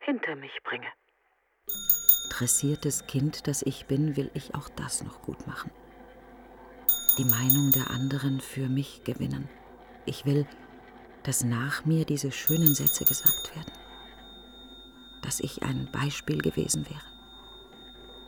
hinter 0.05 0.37
mich 0.37 0.53
bringe. 0.63 0.87
Dressiertes 2.31 3.07
Kind, 3.07 3.47
das 3.47 3.63
ich 3.63 3.87
bin, 3.87 4.17
will 4.17 4.31
ich 4.35 4.55
auch 4.55 4.69
das 4.69 5.03
noch 5.05 5.23
gut 5.23 5.47
machen. 5.47 5.71
Die 7.19 7.25
Meinung 7.25 7.71
der 7.73 7.91
anderen 7.91 8.41
für 8.41 8.69
mich 8.69 9.05
gewinnen. 9.05 9.49
Ich 10.05 10.27
will, 10.27 10.47
dass 11.23 11.45
nach 11.45 11.85
mir 11.85 12.05
diese 12.05 12.33
schönen 12.33 12.75
Sätze 12.75 13.05
gesagt 13.05 13.55
werden. 13.55 13.73
Dass 15.23 15.41
ich 15.41 15.63
ein 15.63 15.89
Beispiel 15.93 16.39
gewesen 16.39 16.89
wäre. 16.91 17.05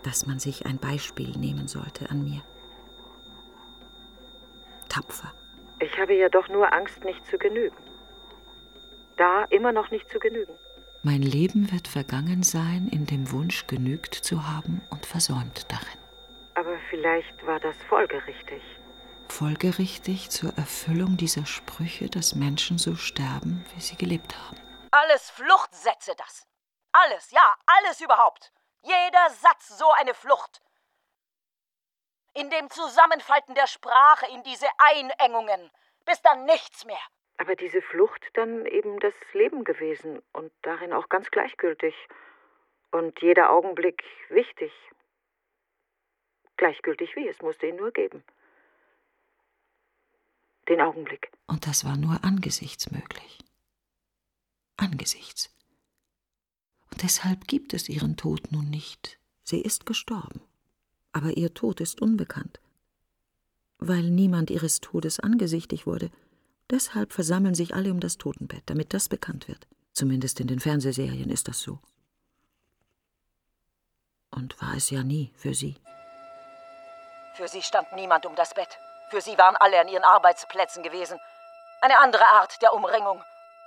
Dass 0.04 0.26
man 0.26 0.38
sich 0.38 0.66
ein 0.66 0.78
Beispiel 0.78 1.30
nehmen 1.36 1.66
sollte 1.66 2.08
an 2.10 2.22
mir. 2.22 2.42
Tapfer. 4.88 5.32
Ich 5.80 5.98
habe 5.98 6.14
ja 6.14 6.28
doch 6.28 6.48
nur 6.48 6.72
Angst, 6.72 7.04
nicht 7.04 7.26
zu 7.26 7.36
genügen. 7.38 7.76
Da 9.16 9.44
immer 9.50 9.72
noch 9.72 9.90
nicht 9.90 10.08
zu 10.10 10.18
genügen. 10.18 10.54
Mein 11.02 11.22
Leben 11.22 11.70
wird 11.72 11.88
vergangen 11.88 12.42
sein 12.42 12.88
in 12.90 13.06
dem 13.06 13.30
Wunsch, 13.30 13.66
genügt 13.66 14.14
zu 14.14 14.48
haben 14.48 14.82
und 14.90 15.06
versäumt 15.06 15.70
darin. 15.70 15.98
Aber 16.54 16.78
vielleicht 16.90 17.46
war 17.46 17.60
das 17.60 17.76
folgerichtig. 17.88 18.62
Folgerichtig 19.28 20.30
zur 20.30 20.56
Erfüllung 20.56 21.16
dieser 21.16 21.46
Sprüche, 21.46 22.08
dass 22.08 22.34
Menschen 22.34 22.78
so 22.78 22.96
sterben, 22.96 23.64
wie 23.74 23.80
sie 23.80 23.96
gelebt 23.96 24.34
haben. 24.36 24.56
Alles 24.90 25.30
Fluchtsätze 25.30 26.14
das. 26.16 26.46
Alles, 26.92 27.30
ja, 27.30 27.54
alles 27.66 28.00
überhaupt. 28.00 28.52
Jeder 28.82 29.30
Satz 29.30 29.78
so 29.78 29.90
eine 29.92 30.14
Flucht. 30.14 30.62
In 32.34 32.50
dem 32.50 32.70
Zusammenfalten 32.70 33.54
der 33.54 33.66
Sprache, 33.66 34.26
in 34.32 34.42
diese 34.42 34.68
Einengungen, 34.78 35.70
bis 36.04 36.22
dann 36.22 36.44
nichts 36.44 36.84
mehr 36.84 36.98
aber 37.38 37.54
diese 37.54 37.82
Flucht 37.82 38.30
dann 38.34 38.66
eben 38.66 38.98
das 39.00 39.14
Leben 39.32 39.64
gewesen 39.64 40.22
und 40.32 40.52
darin 40.62 40.92
auch 40.92 41.08
ganz 41.08 41.30
gleichgültig 41.30 41.94
und 42.90 43.20
jeder 43.20 43.50
Augenblick 43.50 44.02
wichtig. 44.28 44.72
Gleichgültig 46.56 47.14
wie, 47.16 47.28
es 47.28 47.42
musste 47.42 47.66
ihn 47.66 47.76
nur 47.76 47.90
geben. 47.90 48.24
Den 50.68 50.80
Augenblick. 50.80 51.30
Und 51.46 51.66
das 51.66 51.84
war 51.84 51.96
nur 51.96 52.24
angesichts 52.24 52.90
möglich. 52.90 53.38
Angesichts. 54.76 55.54
Und 56.90 57.02
deshalb 57.02 57.46
gibt 57.46 57.74
es 57.74 57.88
ihren 57.88 58.16
Tod 58.16 58.50
nun 58.50 58.70
nicht. 58.70 59.20
Sie 59.42 59.60
ist 59.60 59.86
gestorben. 59.86 60.40
Aber 61.12 61.36
ihr 61.36 61.54
Tod 61.54 61.80
ist 61.80 62.00
unbekannt. 62.00 62.60
Weil 63.78 64.10
niemand 64.10 64.50
ihres 64.50 64.80
Todes 64.80 65.20
angesichtig 65.20 65.86
wurde, 65.86 66.10
Deshalb 66.70 67.12
versammeln 67.12 67.54
sich 67.54 67.74
alle 67.74 67.90
um 67.90 68.00
das 68.00 68.18
Totenbett, 68.18 68.64
damit 68.66 68.92
das 68.92 69.08
bekannt 69.08 69.46
wird. 69.48 69.66
Zumindest 69.92 70.40
in 70.40 70.48
den 70.48 70.60
Fernsehserien 70.60 71.30
ist 71.30 71.48
das 71.48 71.60
so. 71.60 71.78
Und 74.30 74.60
war 74.60 74.74
es 74.76 74.90
ja 74.90 75.02
nie 75.02 75.32
für 75.36 75.54
sie. 75.54 75.76
Für 77.34 77.48
sie 77.48 77.62
stand 77.62 77.92
niemand 77.92 78.26
um 78.26 78.34
das 78.34 78.52
Bett. 78.54 78.78
Für 79.10 79.20
sie 79.20 79.38
waren 79.38 79.56
alle 79.56 79.80
an 79.80 79.88
ihren 79.88 80.04
Arbeitsplätzen 80.04 80.82
gewesen. 80.82 81.18
Eine 81.80 81.98
andere 81.98 82.26
Art 82.26 82.60
der 82.60 82.74
Umringung. 82.74 83.22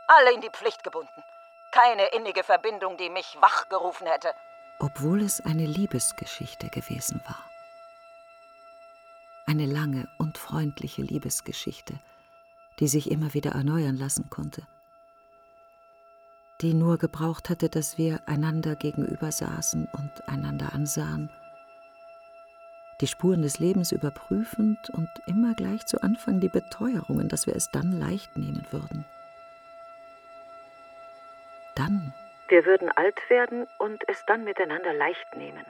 Alle 0.08 0.34
in 0.34 0.42
die 0.42 0.50
Pflicht 0.50 0.84
gebunden. 0.84 1.24
Keine 1.72 2.08
innige 2.08 2.44
Verbindung, 2.44 2.98
die 2.98 3.10
mich 3.10 3.38
wachgerufen 3.40 4.08
hätte. 4.08 4.34
Obwohl 4.80 5.22
es 5.22 5.40
eine 5.42 5.66
Liebesgeschichte 5.66 6.70
gewesen 6.70 7.22
war. 7.26 7.44
Eine 9.46 9.66
lange 9.66 10.08
und 10.18 10.38
freundliche 10.38 11.02
Liebesgeschichte, 11.02 12.00
die 12.80 12.88
sich 12.88 13.12
immer 13.12 13.34
wieder 13.34 13.52
erneuern 13.52 13.98
lassen 13.98 14.30
konnte, 14.30 14.64
die 16.62 16.74
nur 16.74 16.98
gebraucht 16.98 17.50
hatte, 17.50 17.70
dass 17.70 17.98
wir 17.98 18.22
einander 18.26 18.76
gegenüber 18.76 19.32
saßen 19.32 19.88
und 19.92 20.28
einander 20.28 20.74
ansahen, 20.74 21.30
die 23.02 23.08
Spuren 23.08 23.42
des 23.42 23.60
Lebens 23.60 23.92
überprüfend 23.92 24.90
und 24.90 25.10
immer 25.26 25.54
gleich 25.56 25.86
zu 25.86 26.02
Anfang 26.02 26.42
die 26.42 26.50
Beteuerungen, 26.50 27.30
dass 27.30 27.48
wir 27.48 27.56
es 27.56 27.72
dann 27.72 27.98
leicht 27.98 28.36
nehmen 28.38 28.66
würden. 28.72 29.06
Dann. 31.76 32.14
Wir 32.50 32.66
würden 32.66 32.92
alt 32.92 33.18
werden 33.30 33.68
und 33.78 34.04
es 34.10 34.26
dann 34.26 34.44
miteinander 34.44 34.94
leicht 34.94 35.36
nehmen. 35.36 35.66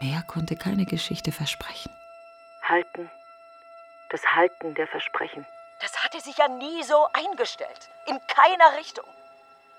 Mehr 0.00 0.22
konnte 0.26 0.54
keine 0.54 0.84
Geschichte 0.84 1.32
versprechen. 1.32 1.90
Halten. 2.62 3.10
Das 4.10 4.24
Halten 4.34 4.74
der 4.74 4.86
Versprechen. 4.86 5.44
Das 5.82 6.04
hatte 6.04 6.20
sich 6.20 6.38
ja 6.38 6.46
nie 6.46 6.84
so 6.84 7.08
eingestellt. 7.12 7.90
In 8.06 8.18
keiner 8.28 8.78
Richtung. 8.78 9.04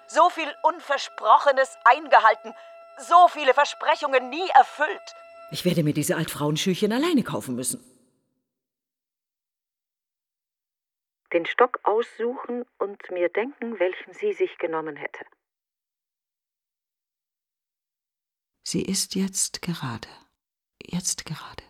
So 0.08 0.30
viel 0.30 0.54
Unversprochenes 0.62 1.78
eingehalten, 1.86 2.54
so 2.98 3.30
viele 3.30 3.54
Versprechungen 3.54 4.30
nie 4.30 4.50
erfüllt. 4.50 5.16
Ich 5.52 5.64
werde 5.64 5.82
mir 5.82 5.94
diese 5.94 6.18
Altfrauenschüchen 6.18 6.92
alleine 6.92 7.24
kaufen 7.24 7.56
müssen. 7.56 7.82
Den 11.32 11.46
Stock 11.46 11.80
aussuchen 11.84 12.66
und 12.80 13.10
mir 13.10 13.30
denken, 13.30 13.80
welchen 13.80 14.14
sie 14.14 14.34
sich 14.34 14.58
genommen 14.58 14.98
hätte. 14.98 15.26
Sie 18.64 18.84
ist 18.84 19.16
jetzt 19.16 19.62
gerade. 19.62 20.10
Jetzt 20.86 21.26
gerade. 21.26 21.64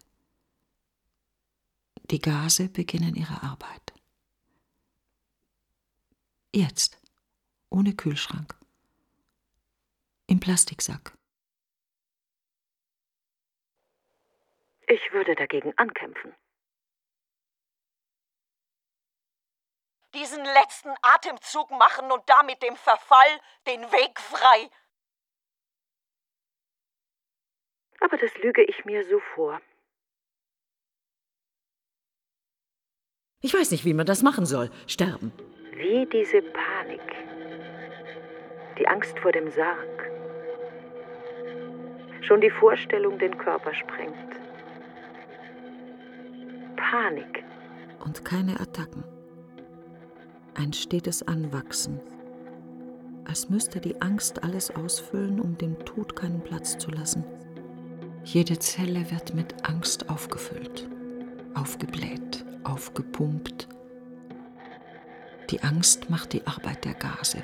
Die 2.09 2.19
Gase 2.19 2.67
beginnen 2.67 3.15
ihre 3.15 3.41
Arbeit. 3.43 3.82
Jetzt. 6.55 7.01
Ohne 7.71 7.95
Kühlschrank. 7.95 8.55
Im 10.27 10.39
Plastiksack. 10.39 11.17
Ich 14.87 15.01
würde 15.11 15.33
dagegen 15.33 15.75
ankämpfen. 15.77 16.35
Diesen 20.13 20.43
letzten 20.43 20.93
Atemzug 21.01 21.71
machen 21.71 22.11
und 22.11 22.21
damit 22.29 22.61
dem 22.61 22.75
Verfall 22.75 23.41
den 23.65 23.81
Weg 23.91 24.19
frei. 24.19 24.69
Aber 27.99 28.17
das 28.17 28.31
lüge 28.37 28.63
ich 28.63 28.85
mir 28.85 29.03
so 29.09 29.19
vor. 29.33 29.59
Ich 33.41 33.53
weiß 33.53 33.71
nicht, 33.71 33.85
wie 33.85 33.95
man 33.95 34.05
das 34.05 34.21
machen 34.21 34.45
soll. 34.45 34.71
Sterben. 34.87 35.33
Wie 35.75 36.05
diese 36.05 36.41
Panik. 36.41 37.01
Die 38.77 38.87
Angst 38.87 39.17
vor 39.17 39.31
dem 39.31 39.49
Sarg. 39.49 40.11
Schon 42.21 42.41
die 42.41 42.51
Vorstellung 42.51 43.17
den 43.17 43.35
Körper 43.37 43.73
sprengt. 43.73 44.13
Panik. 46.75 47.43
Und 48.05 48.23
keine 48.23 48.59
Attacken. 48.59 49.03
Ein 50.53 50.73
stetes 50.73 51.27
Anwachsen. 51.27 51.99
Als 53.25 53.49
müsste 53.49 53.79
die 53.79 53.99
Angst 53.99 54.43
alles 54.43 54.69
ausfüllen, 54.75 55.39
um 55.39 55.57
dem 55.57 55.79
Tod 55.85 56.15
keinen 56.15 56.41
Platz 56.41 56.77
zu 56.77 56.91
lassen. 56.91 57.25
Jede 58.23 58.59
Zelle 58.59 59.09
wird 59.09 59.33
mit 59.33 59.67
Angst 59.67 60.07
aufgefüllt, 60.09 60.87
aufgebläht, 61.55 62.45
aufgepumpt. 62.63 63.67
Die 65.49 65.61
Angst 65.63 66.09
macht 66.09 66.33
die 66.33 66.45
Arbeit 66.47 66.85
der 66.85 66.93
Gase 66.93 67.43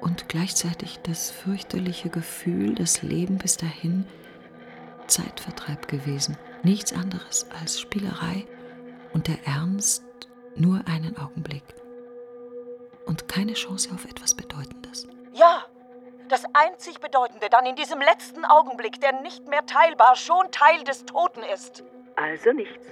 und 0.00 0.28
gleichzeitig 0.28 1.00
das 1.02 1.30
fürchterliche 1.30 2.10
Gefühl, 2.10 2.74
das 2.74 3.02
Leben 3.02 3.38
bis 3.38 3.56
dahin 3.56 4.06
Zeitvertreib 5.06 5.88
gewesen, 5.88 6.38
nichts 6.62 6.92
anderes 6.92 7.46
als 7.60 7.80
Spielerei 7.80 8.46
und 9.12 9.28
der 9.28 9.46
Ernst 9.46 10.04
nur 10.56 10.80
einen 10.86 11.16
Augenblick 11.18 11.64
und 13.06 13.28
keine 13.28 13.54
Chance 13.54 13.90
auf 13.94 14.04
etwas 14.04 14.34
Bedeutendes. 14.34 15.06
Ja, 15.32 15.64
das 16.28 16.44
einzig 16.52 17.00
Bedeutende 17.00 17.48
dann 17.50 17.66
in 17.66 17.76
diesem 17.76 18.00
letzten 18.00 18.44
Augenblick, 18.44 19.00
der 19.00 19.20
nicht 19.20 19.46
mehr 19.48 19.66
teilbar, 19.66 20.16
schon 20.16 20.50
Teil 20.50 20.82
des 20.84 21.04
Toten 21.04 21.42
ist. 21.54 21.84
Also 22.16 22.52
nichts. 22.52 22.86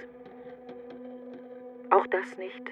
Auch 1.91 2.07
das 2.09 2.37
nicht. 2.37 2.63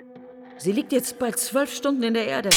Sie 0.60 0.72
liegt 0.72 0.92
jetzt 0.92 1.18
bald 1.18 1.38
zwölf 1.38 1.74
Stunden 1.74 2.02
in 2.02 2.12
der 2.12 2.26
Erde. 2.26 2.50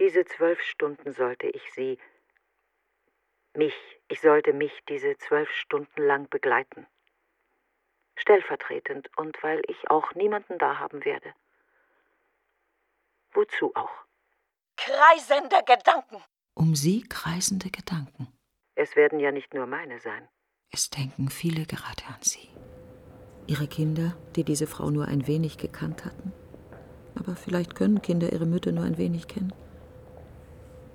Diese 0.00 0.24
zwölf 0.24 0.60
Stunden 0.60 1.12
sollte 1.12 1.46
ich 1.46 1.62
sie, 1.72 2.00
mich, 3.54 3.74
ich 4.08 4.20
sollte 4.20 4.52
mich 4.52 4.72
diese 4.88 5.16
zwölf 5.18 5.48
Stunden 5.52 6.02
lang 6.02 6.28
begleiten. 6.28 6.88
Stellvertretend 8.16 9.08
und 9.16 9.40
weil 9.44 9.62
ich 9.68 9.88
auch 9.88 10.14
niemanden 10.16 10.58
da 10.58 10.80
haben 10.80 11.04
werde. 11.04 11.32
Wozu 13.34 13.72
auch? 13.76 14.04
Kreisende 14.76 15.62
Gedanken. 15.64 16.24
Um 16.54 16.74
sie 16.74 17.04
kreisende 17.08 17.70
Gedanken. 17.70 18.26
Es 18.74 18.96
werden 18.96 19.20
ja 19.20 19.30
nicht 19.30 19.54
nur 19.54 19.66
meine 19.66 20.00
sein. 20.00 20.28
Es 20.72 20.90
denken 20.90 21.30
viele 21.30 21.66
gerade 21.66 22.04
an 22.08 22.20
sie. 22.20 22.48
Ihre 23.46 23.66
Kinder, 23.66 24.14
die 24.36 24.44
diese 24.44 24.66
Frau 24.66 24.90
nur 24.90 25.06
ein 25.06 25.26
wenig 25.26 25.58
gekannt 25.58 26.04
hatten. 26.04 26.32
Aber 27.14 27.36
vielleicht 27.36 27.74
können 27.74 28.00
Kinder 28.00 28.32
ihre 28.32 28.46
Mütter 28.46 28.72
nur 28.72 28.84
ein 28.84 28.98
wenig 28.98 29.28
kennen. 29.28 29.52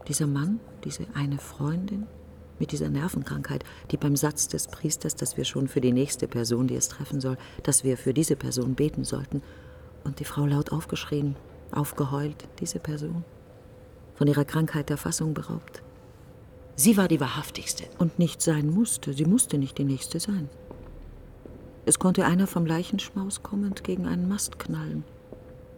Dieser 0.08 0.28
Mann, 0.28 0.60
diese 0.84 1.06
eine 1.14 1.38
Freundin 1.38 2.08
mit 2.58 2.72
dieser 2.72 2.90
Nervenkrankheit, 2.90 3.64
die 3.92 3.98
beim 3.98 4.16
Satz 4.16 4.48
des 4.48 4.68
Priesters, 4.68 5.16
dass 5.16 5.38
wir 5.38 5.46
schon 5.46 5.68
für 5.68 5.80
die 5.80 5.92
nächste 5.92 6.28
Person, 6.28 6.68
die 6.68 6.76
es 6.76 6.90
treffen 6.90 7.22
soll, 7.22 7.38
dass 7.64 7.84
wir 7.84 7.98
für 7.98 8.14
diese 8.14 8.36
Person 8.36 8.76
beten 8.76 9.04
sollten, 9.04 9.42
und 10.04 10.20
die 10.20 10.26
Frau 10.26 10.46
laut 10.46 10.72
aufgeschrien, 10.72 11.36
aufgeheult, 11.72 12.48
diese 12.60 12.80
Person, 12.80 13.24
von 14.16 14.28
ihrer 14.28 14.46
Krankheit 14.46 14.90
der 14.90 14.98
Fassung 14.98 15.34
beraubt. 15.34 15.84
Sie 16.76 16.98
war 16.98 17.08
die 17.08 17.20
wahrhaftigste 17.20 17.84
und 17.98 18.20
nicht 18.20 18.42
sein 18.42 18.70
musste, 18.70 19.14
sie 19.14 19.26
musste 19.26 19.58
nicht 19.58 19.78
die 19.78 19.84
nächste 19.84 20.20
sein. 20.20 20.50
Es 21.90 21.98
konnte 21.98 22.24
einer 22.24 22.46
vom 22.46 22.68
Leichenschmaus 22.68 23.42
kommend 23.42 23.84
gegen 23.84 24.06
einen 24.06 24.30
Mast 24.30 24.60
knallen. 24.60 25.04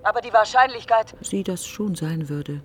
Aber 0.03 0.19
die 0.19 0.33
Wahrscheinlichkeit. 0.33 1.15
Sie 1.21 1.41
das 1.41 1.65
schon 1.65 1.95
sein 1.95 2.27
würde. 2.27 2.61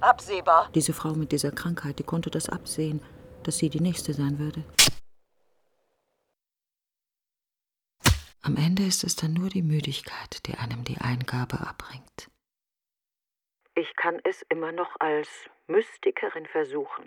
Absehbar. 0.00 0.68
Diese 0.74 0.92
Frau 0.92 1.10
mit 1.10 1.30
dieser 1.30 1.52
Krankheit, 1.52 2.00
die 2.00 2.02
konnte 2.02 2.28
das 2.28 2.48
absehen, 2.48 3.00
dass 3.44 3.58
sie 3.58 3.70
die 3.70 3.78
nächste 3.78 4.14
sein 4.14 4.40
würde. 4.40 4.64
Am 8.42 8.56
Ende 8.56 8.82
ist 8.82 9.04
es 9.04 9.14
dann 9.14 9.34
nur 9.34 9.48
die 9.48 9.62
Müdigkeit, 9.62 10.44
die 10.46 10.54
einem 10.54 10.82
die 10.82 10.98
Eingabe 10.98 11.60
abbringt. 11.60 12.28
Ich 13.76 13.94
kann 13.94 14.18
es 14.24 14.42
immer 14.48 14.72
noch 14.72 14.96
als 14.98 15.28
Mystikerin 15.68 16.46
versuchen. 16.46 17.06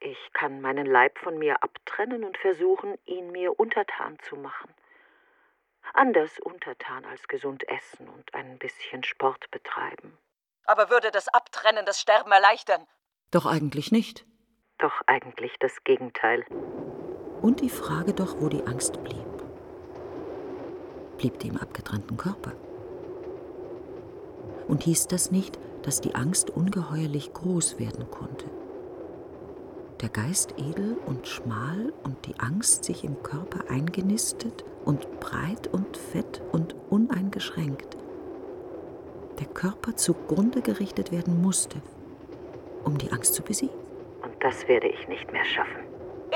Ich 0.00 0.18
kann 0.32 0.60
meinen 0.60 0.86
Leib 0.86 1.18
von 1.18 1.38
mir 1.38 1.62
abtrennen 1.62 2.24
und 2.24 2.36
versuchen, 2.38 2.98
ihn 3.06 3.30
mir 3.30 3.58
untertan 3.58 4.18
zu 4.20 4.36
machen. 4.36 4.74
Anders 5.94 6.38
untertan 6.40 7.04
als 7.04 7.26
gesund 7.28 7.66
essen 7.68 8.08
und 8.08 8.34
ein 8.34 8.58
bisschen 8.58 9.02
Sport 9.04 9.50
betreiben. 9.50 10.18
Aber 10.64 10.90
würde 10.90 11.10
das 11.10 11.28
Abtrennen 11.28 11.86
das 11.86 12.00
Sterben 12.00 12.32
erleichtern? 12.32 12.86
Doch 13.30 13.46
eigentlich 13.46 13.92
nicht. 13.92 14.26
Doch 14.78 15.00
eigentlich 15.06 15.58
das 15.58 15.84
Gegenteil. 15.84 16.44
Und 17.40 17.60
die 17.60 17.70
Frage 17.70 18.12
doch, 18.12 18.40
wo 18.40 18.48
die 18.48 18.66
Angst 18.66 19.02
blieb. 19.02 19.26
Blieb 21.16 21.38
die 21.38 21.48
im 21.48 21.56
abgetrennten 21.56 22.16
Körper? 22.16 22.52
Und 24.68 24.82
hieß 24.82 25.06
das 25.06 25.30
nicht, 25.30 25.58
dass 25.82 26.00
die 26.00 26.14
Angst 26.14 26.50
ungeheuerlich 26.50 27.32
groß 27.32 27.78
werden 27.78 28.10
konnte? 28.10 28.50
Der 30.02 30.10
Geist 30.10 30.52
edel 30.58 30.98
und 31.06 31.26
schmal 31.26 31.90
und 32.04 32.26
die 32.26 32.38
Angst 32.38 32.84
sich 32.84 33.02
im 33.02 33.22
Körper 33.22 33.70
eingenistet 33.70 34.62
und 34.84 35.20
breit 35.20 35.68
und 35.72 35.96
fett 35.96 36.42
und 36.52 36.76
uneingeschränkt. 36.90 37.96
Der 39.40 39.46
Körper 39.46 39.96
zugrunde 39.96 40.60
gerichtet 40.60 41.12
werden 41.12 41.40
musste, 41.40 41.80
um 42.84 42.98
die 42.98 43.10
Angst 43.10 43.32
zu 43.32 43.42
besiegen. 43.42 43.74
Und 44.22 44.34
das 44.40 44.68
werde 44.68 44.86
ich 44.86 45.08
nicht 45.08 45.32
mehr 45.32 45.46
schaffen. 45.46 45.80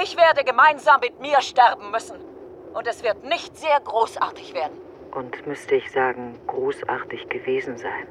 Ich 0.03 0.17
werde 0.17 0.43
gemeinsam 0.43 1.01
mit 1.01 1.21
mir 1.21 1.43
sterben 1.43 1.91
müssen. 1.91 2.17
Und 2.73 2.87
es 2.87 3.03
wird 3.03 3.25
nicht 3.25 3.59
sehr 3.59 3.79
großartig 3.81 4.55
werden. 4.55 4.79
Und 5.13 5.47
müsste 5.47 5.75
ich 5.75 5.91
sagen, 5.91 6.39
großartig 6.47 7.29
gewesen 7.29 7.77
sein. 7.77 8.07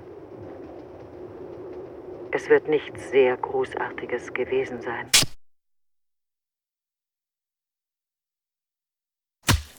Es 2.31 2.49
wird 2.49 2.67
nichts 2.67 3.09
sehr 3.09 3.35
Großartiges 3.37 4.31
gewesen 4.33 4.81
sein. 4.81 5.09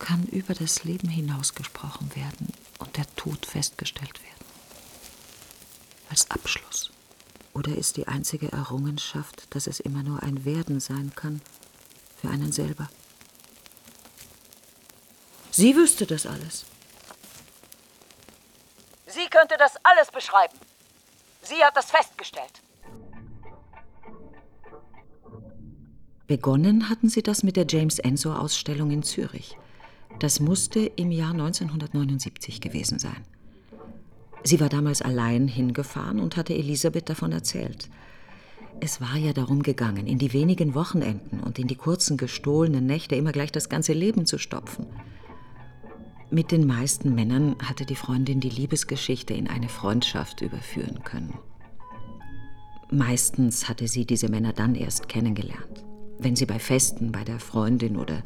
Kann 0.01 0.25
über 0.25 0.55
das 0.55 0.83
Leben 0.83 1.09
hinausgesprochen 1.09 2.17
werden 2.17 2.53
und 2.79 2.97
der 2.97 3.07
Tod 3.15 3.47
festgestellt 3.47 4.21
werden. 4.25 4.45
Als 6.09 6.29
Abschluss. 6.31 6.91
Oder 7.55 7.77
ist 7.77 7.97
die 7.97 8.09
einzige 8.09 8.51
Errungenschaft, 8.51 9.55
dass 9.55 9.69
es 9.69 9.79
immer 9.79 10.03
nur 10.03 10.23
ein 10.23 10.45
Werden 10.45 10.81
sein 10.81 11.13
kann, 11.15 11.41
für 12.21 12.29
einen 12.29 12.51
selber? 12.51 12.89
Sie 15.51 15.77
wüsste 15.77 16.07
das 16.07 16.27
alles. 16.27 16.65
Sie 19.07 19.29
könnte 19.29 19.57
das 19.59 19.75
alles 19.83 20.11
beschreiben. 20.11 20.59
Sie 21.43 21.63
hat 21.63 21.77
das 21.77 21.91
festgestellt. 21.91 22.63
Begonnen 26.27 26.89
hatten 26.89 27.09
sie 27.09 27.23
das 27.23 27.43
mit 27.43 27.57
der 27.57 27.67
James 27.69 27.99
Ensor-Ausstellung 27.99 28.91
in 28.93 29.03
Zürich. 29.03 29.57
Das 30.21 30.39
musste 30.39 30.81
im 30.81 31.11
Jahr 31.11 31.33
1979 31.33 32.61
gewesen 32.61 32.99
sein. 32.99 33.25
Sie 34.45 34.61
war 34.61 34.69
damals 34.69 35.01
allein 35.01 35.49
hingefahren 35.49 36.21
und 36.21 36.37
hatte 36.37 36.55
Elisabeth 36.55 37.09
davon 37.09 37.33
erzählt. 37.33 37.89
Es 38.81 39.01
war 39.01 39.17
ja 39.17 39.33
darum 39.33 39.63
gegangen, 39.63 40.07
in 40.07 40.19
die 40.19 40.35
wenigen 40.35 40.75
Wochenenden 40.75 41.41
und 41.41 41.59
in 41.59 41.69
die 41.69 41.75
kurzen 41.75 42.19
gestohlenen 42.19 42.85
Nächte 42.85 43.15
immer 43.17 43.33
gleich 43.33 43.51
das 43.51 43.71
ganze 43.71 43.95
Leben 43.95 44.27
zu 44.27 44.39
stopfen. 44.39 44.87
Mit 46.31 46.53
den 46.53 46.67
meisten 46.67 47.15
Männern 47.15 47.57
hatte 47.65 47.87
die 47.87 47.97
Freundin 47.97 48.41
die 48.41 48.51
Liebesgeschichte 48.51 49.33
in 49.33 49.49
eine 49.49 49.71
Freundschaft 49.71 50.43
überführen 50.43 51.03
können. 51.03 51.39
Meistens 52.91 53.71
hatte 53.71 53.89
sie 53.89 54.05
diese 54.05 54.29
Männer 54.29 54.53
dann 54.53 54.75
erst 54.75 55.09
kennengelernt, 55.09 55.85
wenn 56.19 56.37
sie 56.37 56.47
bei 56.47 56.59
Festen, 56.59 57.11
bei 57.11 57.25
der 57.25 57.41
Freundin 57.41 57.97
oder 57.97 58.23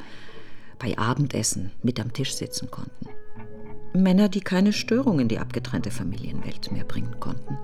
bei 0.85 0.99
Abendessen 0.99 1.71
mit 1.83 1.99
am 1.99 2.13
Tisch 2.13 2.35
sitzen 2.35 2.71
konnten. 2.71 3.09
Männer, 3.95 4.29
die 4.29 4.43
keine 4.43 4.75
Störung 4.75 5.19
in 5.19 5.29
die 5.29 5.39
abgetrennte 5.39 5.91
Familienwelt 5.91 6.71
mehr 6.73 6.85
bringen 6.85 7.19
konnten. 7.21 7.57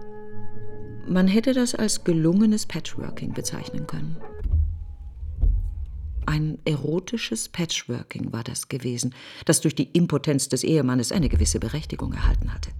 Man 1.06 1.28
hätte 1.28 1.52
das 1.52 1.74
als 1.74 2.02
gelungenes 2.02 2.64
Patchworking 2.64 3.34
bezeichnen 3.34 3.86
können. 3.86 4.16
Ein 6.24 6.58
erotisches 6.64 7.50
Patchworking 7.50 8.32
war 8.32 8.42
das 8.42 8.68
gewesen, 8.68 9.14
das 9.44 9.60
durch 9.60 9.74
die 9.74 9.90
Impotenz 9.92 10.48
des 10.48 10.64
Ehemannes 10.64 11.12
eine 11.12 11.28
gewisse 11.28 11.60
Berechtigung 11.60 12.14
erhalten 12.14 12.54
hatte. 12.54 12.70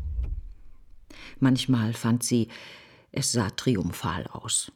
Manchmal 1.39 1.93
fand 1.93 2.23
sie, 2.23 2.49
es 3.13 3.33
sah 3.33 3.51
triumphal 3.51 4.27
aus. 4.29 4.73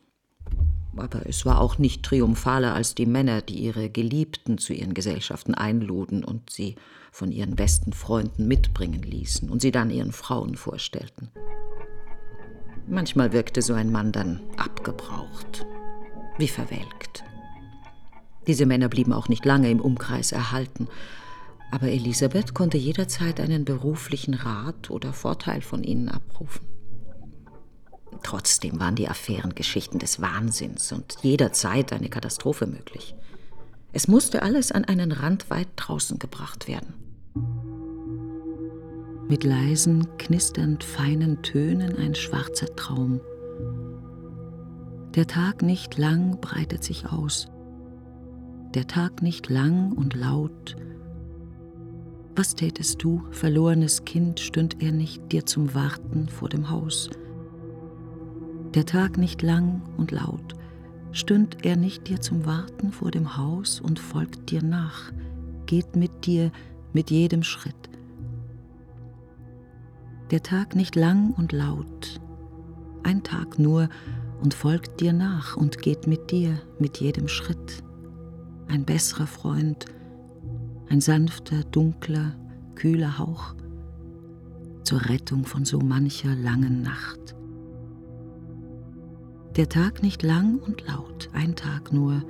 Aber 0.96 1.26
es 1.26 1.44
war 1.44 1.60
auch 1.60 1.78
nicht 1.78 2.02
triumphaler 2.02 2.74
als 2.74 2.94
die 2.94 3.06
Männer, 3.06 3.42
die 3.42 3.58
ihre 3.58 3.90
Geliebten 3.90 4.58
zu 4.58 4.72
ihren 4.72 4.94
Gesellschaften 4.94 5.54
einluden 5.54 6.24
und 6.24 6.50
sie 6.50 6.76
von 7.10 7.30
ihren 7.32 7.56
besten 7.56 7.92
Freunden 7.92 8.46
mitbringen 8.46 9.02
ließen 9.02 9.48
und 9.50 9.60
sie 9.62 9.70
dann 9.70 9.90
ihren 9.90 10.12
Frauen 10.12 10.56
vorstellten. 10.56 11.30
Manchmal 12.86 13.32
wirkte 13.32 13.62
so 13.62 13.72
ein 13.74 13.90
Mann 13.90 14.12
dann 14.12 14.40
abgebraucht, 14.56 15.64
wie 16.38 16.48
verwelkt. 16.48 17.24
Diese 18.46 18.66
Männer 18.66 18.88
blieben 18.88 19.12
auch 19.12 19.28
nicht 19.28 19.44
lange 19.44 19.70
im 19.70 19.80
Umkreis 19.80 20.32
erhalten, 20.32 20.88
aber 21.70 21.88
Elisabeth 21.88 22.54
konnte 22.54 22.76
jederzeit 22.76 23.40
einen 23.40 23.64
beruflichen 23.64 24.34
Rat 24.34 24.90
oder 24.90 25.12
Vorteil 25.12 25.62
von 25.62 25.82
ihnen 25.82 26.08
abrufen. 26.08 26.66
Trotzdem 28.22 28.80
waren 28.80 28.94
die 28.94 29.08
Affären 29.08 29.54
Geschichten 29.54 29.98
des 29.98 30.20
Wahnsinns 30.20 30.92
und 30.92 31.16
jederzeit 31.22 31.92
eine 31.92 32.08
Katastrophe 32.08 32.66
möglich. 32.66 33.14
Es 33.92 34.08
musste 34.08 34.42
alles 34.42 34.72
an 34.72 34.84
einen 34.84 35.12
Rand 35.12 35.50
weit 35.50 35.68
draußen 35.76 36.18
gebracht 36.18 36.68
werden. 36.68 36.94
Mit 39.28 39.44
leisen, 39.44 40.06
knisternd 40.18 40.84
feinen 40.84 41.42
Tönen 41.42 41.96
ein 41.96 42.14
schwarzer 42.14 42.74
Traum. 42.76 43.20
Der 45.14 45.26
Tag 45.26 45.62
nicht 45.62 45.96
lang 45.96 46.40
breitet 46.40 46.82
sich 46.82 47.06
aus. 47.06 47.48
Der 48.74 48.86
Tag 48.86 49.22
nicht 49.22 49.48
lang 49.48 49.92
und 49.92 50.14
laut. 50.14 50.76
Was 52.34 52.56
tätest 52.56 53.02
du, 53.02 53.22
verlorenes 53.30 54.04
Kind, 54.04 54.40
stünd 54.40 54.82
er 54.82 54.90
nicht 54.90 55.30
dir 55.30 55.46
zum 55.46 55.72
Warten 55.72 56.28
vor 56.28 56.48
dem 56.48 56.68
Haus? 56.68 57.08
Der 58.74 58.86
Tag 58.86 59.18
nicht 59.18 59.42
lang 59.42 59.82
und 59.96 60.10
laut, 60.10 60.56
stünd 61.12 61.64
er 61.64 61.76
nicht 61.76 62.08
dir 62.08 62.20
zum 62.20 62.44
Warten 62.44 62.90
vor 62.90 63.10
dem 63.10 63.36
Haus 63.36 63.80
und 63.80 64.00
folgt 64.00 64.50
dir 64.50 64.62
nach, 64.62 65.12
geht 65.66 65.94
mit 65.94 66.26
dir 66.26 66.50
mit 66.92 67.10
jedem 67.10 67.42
Schritt. 67.44 67.74
Der 70.30 70.42
Tag 70.42 70.74
nicht 70.74 70.96
lang 70.96 71.32
und 71.36 71.52
laut, 71.52 72.20
ein 73.04 73.22
Tag 73.22 73.58
nur 73.58 73.88
und 74.42 74.54
folgt 74.54 75.00
dir 75.00 75.12
nach 75.12 75.56
und 75.56 75.78
geht 75.78 76.06
mit 76.08 76.32
dir 76.32 76.58
mit 76.80 76.98
jedem 76.98 77.28
Schritt. 77.28 77.84
Ein 78.66 78.84
besserer 78.84 79.26
Freund, 79.26 79.86
ein 80.88 81.00
sanfter, 81.00 81.62
dunkler, 81.70 82.34
kühler 82.74 83.18
Hauch 83.18 83.54
zur 84.82 85.04
Rettung 85.08 85.44
von 85.44 85.64
so 85.64 85.78
mancher 85.78 86.34
langen 86.34 86.82
Nacht. 86.82 87.36
Der 89.56 89.68
Tag 89.68 90.02
nicht 90.02 90.24
lang 90.24 90.58
und 90.58 90.84
laut, 90.84 91.30
ein 91.32 91.54
Tag 91.54 91.92
nur, 91.92 92.24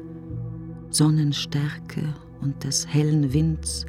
Sonnenstärke 0.91 2.15
und 2.43 2.65
des 2.65 2.87
hellen 2.87 3.33
Winds 3.33 3.87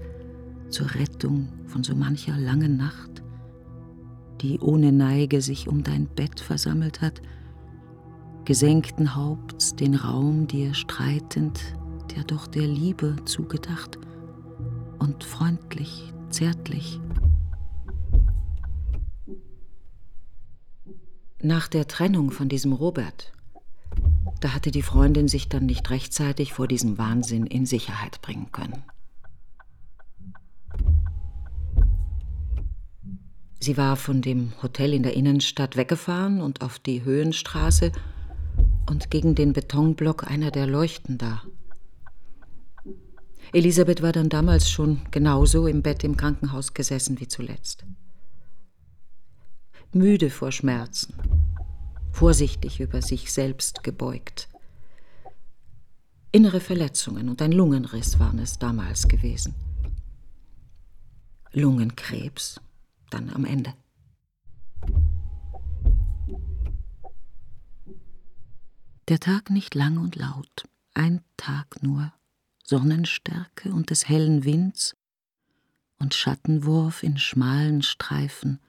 zur 0.70 0.96
Rettung 0.96 1.50
von 1.66 1.84
so 1.84 1.96
mancher 1.96 2.38
langen 2.38 2.78
Nacht, 2.78 3.24
die 4.40 4.58
ohne 4.62 4.94
Neige 4.94 5.42
sich 5.42 5.68
um 5.68 5.84
dein 5.84 6.08
Bett 6.08 6.40
versammelt 6.40 7.02
hat, 7.02 7.22
gesenkten 8.46 9.16
Haupts 9.16 9.76
den 9.76 9.96
Raum 9.96 10.48
dir 10.48 10.74
streitend, 10.74 11.60
der 12.16 12.24
doch 12.24 12.48
der 12.48 12.68
Liebe 12.68 13.18
zugedacht 13.26 14.00
und 14.98 15.26
freundlich, 15.26 16.14
zärtlich 16.30 17.02
Nach 21.42 21.68
der 21.68 21.88
Trennung 21.88 22.32
von 22.32 22.50
diesem 22.50 22.74
Robert, 22.74 23.34
da 24.40 24.54
hatte 24.54 24.72
die 24.72 24.82
Freundin 24.82 25.28
sich 25.28 25.50
dann 25.50 25.66
nicht 25.66 25.90
rechtzeitig 25.90 26.54
vor 26.54 26.68
diesem 26.68 26.98
Wahnsinn 26.98 27.46
in 27.46 27.66
Sicherheit 27.66 28.22
bringen 28.22 28.52
können. 28.52 28.84
Sie 33.60 33.78
war 33.78 33.96
von 33.96 34.22
dem 34.22 34.54
Hotel 34.62 34.94
in 34.94 35.04
der 35.04 35.16
Innenstadt 35.16 35.76
weggefahren 35.76 36.42
und 36.42 36.62
auf 36.62 36.80
die 36.80 37.04
Höhenstraße 37.04 37.92
und 38.90 39.12
gegen 39.12 39.36
den 39.36 39.54
Betonblock 39.54 40.30
einer 40.30 40.52
der 40.52 40.68
Leuchten 40.68 41.18
da. 41.18 41.44
Elisabeth 43.52 44.02
war 44.02 44.12
dann 44.12 44.30
damals 44.30 44.70
schon 44.70 45.02
genauso 45.12 45.68
im 45.68 45.82
Bett 45.82 46.04
im 46.04 46.16
Krankenhaus 46.16 46.74
gesessen 46.74 47.20
wie 47.20 47.28
zuletzt 47.28 47.86
müde 49.96 50.30
vor 50.30 50.52
Schmerzen, 50.52 51.16
vorsichtig 52.12 52.80
über 52.80 53.02
sich 53.02 53.32
selbst 53.32 53.84
gebeugt. 53.84 54.50
Innere 56.32 56.60
Verletzungen 56.60 57.30
und 57.30 57.42
ein 57.42 57.54
Lungenriss 57.54 58.20
waren 58.20 58.40
es 58.40 58.60
damals 58.60 59.08
gewesen. 59.08 59.56
Lungenkrebs 61.54 62.60
dann 63.10 63.30
am 63.30 63.46
Ende. 63.46 63.74
Der 69.08 69.20
Tag 69.20 69.50
nicht 69.50 69.76
lang 69.76 69.98
und 69.98 70.18
laut, 70.18 70.68
ein 70.94 71.22
Tag 71.38 71.82
nur, 71.82 72.12
Sonnenstärke 72.64 73.72
und 73.72 73.92
des 73.92 74.10
hellen 74.10 74.44
Winds 74.44 74.98
und 76.00 76.14
Schattenwurf 76.14 77.04
in 77.04 77.18
schmalen 77.18 77.82
Streifen, 77.82 78.60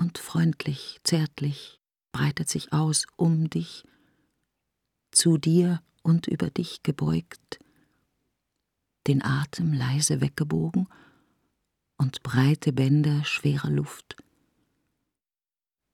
und 0.00 0.16
freundlich, 0.16 0.98
zärtlich 1.04 1.78
breitet 2.10 2.48
sich 2.48 2.72
aus 2.72 3.06
um 3.16 3.50
dich, 3.50 3.84
zu 5.10 5.36
dir 5.36 5.82
und 6.02 6.26
über 6.26 6.48
dich 6.48 6.82
gebeugt, 6.82 7.58
den 9.06 9.22
Atem 9.22 9.74
leise 9.74 10.22
weggebogen 10.22 10.88
und 11.98 12.22
breite 12.22 12.72
Bänder 12.72 13.26
schwerer 13.26 13.68
Luft. 13.68 14.16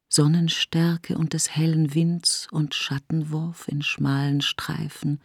Sonnenstärke 0.08 1.18
und 1.18 1.32
des 1.32 1.56
hellen 1.56 1.92
Winds 1.92 2.46
und 2.52 2.76
Schattenwurf 2.76 3.66
in 3.66 3.82
schmalen 3.82 4.40
Streifen, 4.40 5.20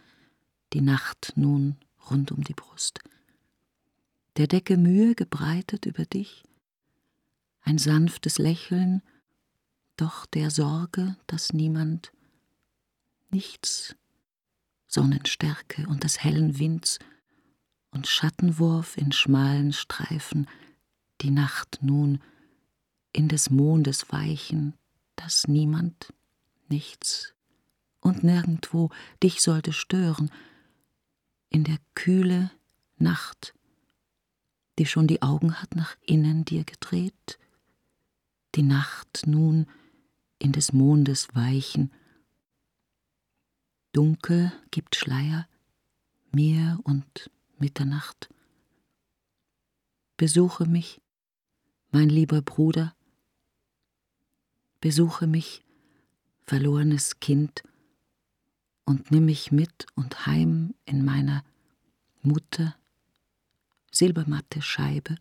die 0.72 0.80
Nacht 0.80 1.34
nun 1.36 1.76
rund 2.10 2.32
um 2.32 2.42
die 2.42 2.54
Brust. 2.54 2.98
Der 4.38 4.48
Decke 4.48 4.76
Mühe 4.76 5.14
gebreitet 5.14 5.86
über 5.86 6.04
dich, 6.04 6.42
ein 7.62 7.78
sanftes 7.78 8.38
Lächeln, 8.38 9.02
doch 9.96 10.26
der 10.26 10.50
Sorge, 10.50 11.16
dass 11.26 11.52
niemand 11.52 12.12
nichts, 13.30 13.96
Sonnenstärke 14.86 15.86
und 15.88 16.04
des 16.04 16.22
hellen 16.22 16.58
Winds 16.58 16.98
und 17.90 18.06
Schattenwurf 18.06 18.96
in 18.96 19.12
schmalen 19.12 19.72
Streifen, 19.72 20.48
die 21.20 21.30
Nacht 21.30 21.78
nun 21.82 22.20
in 23.12 23.28
des 23.28 23.50
Mondes 23.50 24.10
weichen, 24.10 24.74
dass 25.16 25.46
niemand, 25.46 26.12
nichts 26.68 27.34
und 28.00 28.24
nirgendwo 28.24 28.90
dich 29.22 29.40
sollte 29.40 29.72
stören, 29.72 30.30
in 31.48 31.64
der 31.64 31.78
kühle 31.94 32.50
Nacht, 32.96 33.54
die 34.78 34.86
schon 34.86 35.06
die 35.06 35.22
Augen 35.22 35.60
hat 35.60 35.76
nach 35.76 35.96
innen 36.00 36.44
dir 36.44 36.64
gedreht, 36.64 37.38
die 38.54 38.62
Nacht 38.62 39.26
nun 39.26 39.66
in 40.38 40.52
des 40.52 40.72
Mondes 40.72 41.28
Weichen. 41.34 41.92
Dunkel 43.92 44.52
gibt 44.70 44.96
Schleier, 44.96 45.48
mir 46.32 46.80
und 46.84 47.30
Mitternacht. 47.58 48.28
Besuche 50.16 50.66
mich, 50.66 51.00
mein 51.90 52.08
lieber 52.08 52.42
Bruder, 52.42 52.94
besuche 54.80 55.26
mich, 55.26 55.64
verlorenes 56.44 57.20
Kind, 57.20 57.62
und 58.84 59.10
nimm 59.10 59.26
mich 59.26 59.52
mit 59.52 59.86
und 59.94 60.26
heim 60.26 60.74
in 60.84 61.04
meiner 61.04 61.44
Mutter 62.22 62.76
silbermatte 63.92 64.60
Scheibe 64.60 65.16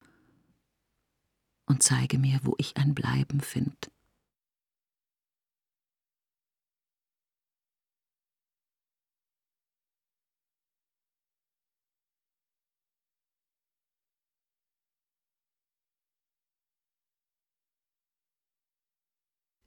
und 1.71 1.81
zeige 1.81 2.19
mir, 2.19 2.41
wo 2.43 2.53
ich 2.57 2.75
ein 2.75 2.93
Bleiben 2.93 3.39
find. 3.39 3.89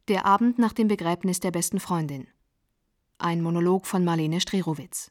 Der 0.08 0.26
Abend 0.26 0.58
nach 0.58 0.74
dem 0.74 0.88
Begräbnis 0.88 1.40
der 1.40 1.50
besten 1.50 1.80
Freundin. 1.80 2.26
Ein 3.16 3.40
Monolog 3.40 3.86
von 3.86 4.04
Marlene 4.04 4.42
Strerowitz. 4.42 5.10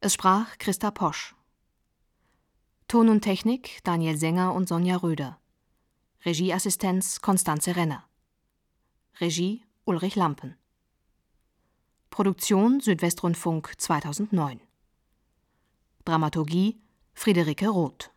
Es 0.00 0.14
sprach 0.14 0.56
Christa 0.56 0.90
Posch. 0.90 1.34
Ton 2.88 3.10
und 3.10 3.20
Technik 3.20 3.80
Daniel 3.84 4.16
Sänger 4.16 4.54
und 4.54 4.66
Sonja 4.66 4.96
Röder. 4.96 5.38
Regieassistenz 6.24 7.22
Konstanze 7.22 7.76
Renner. 7.76 8.04
Regie 9.20 9.62
Ulrich 9.86 10.16
Lampen. 10.16 10.54
Produktion 12.10 12.80
Südwestrundfunk 12.80 13.72
2009. 13.78 14.60
Dramaturgie 16.04 16.78
Friederike 17.14 17.68
Roth 17.68 18.10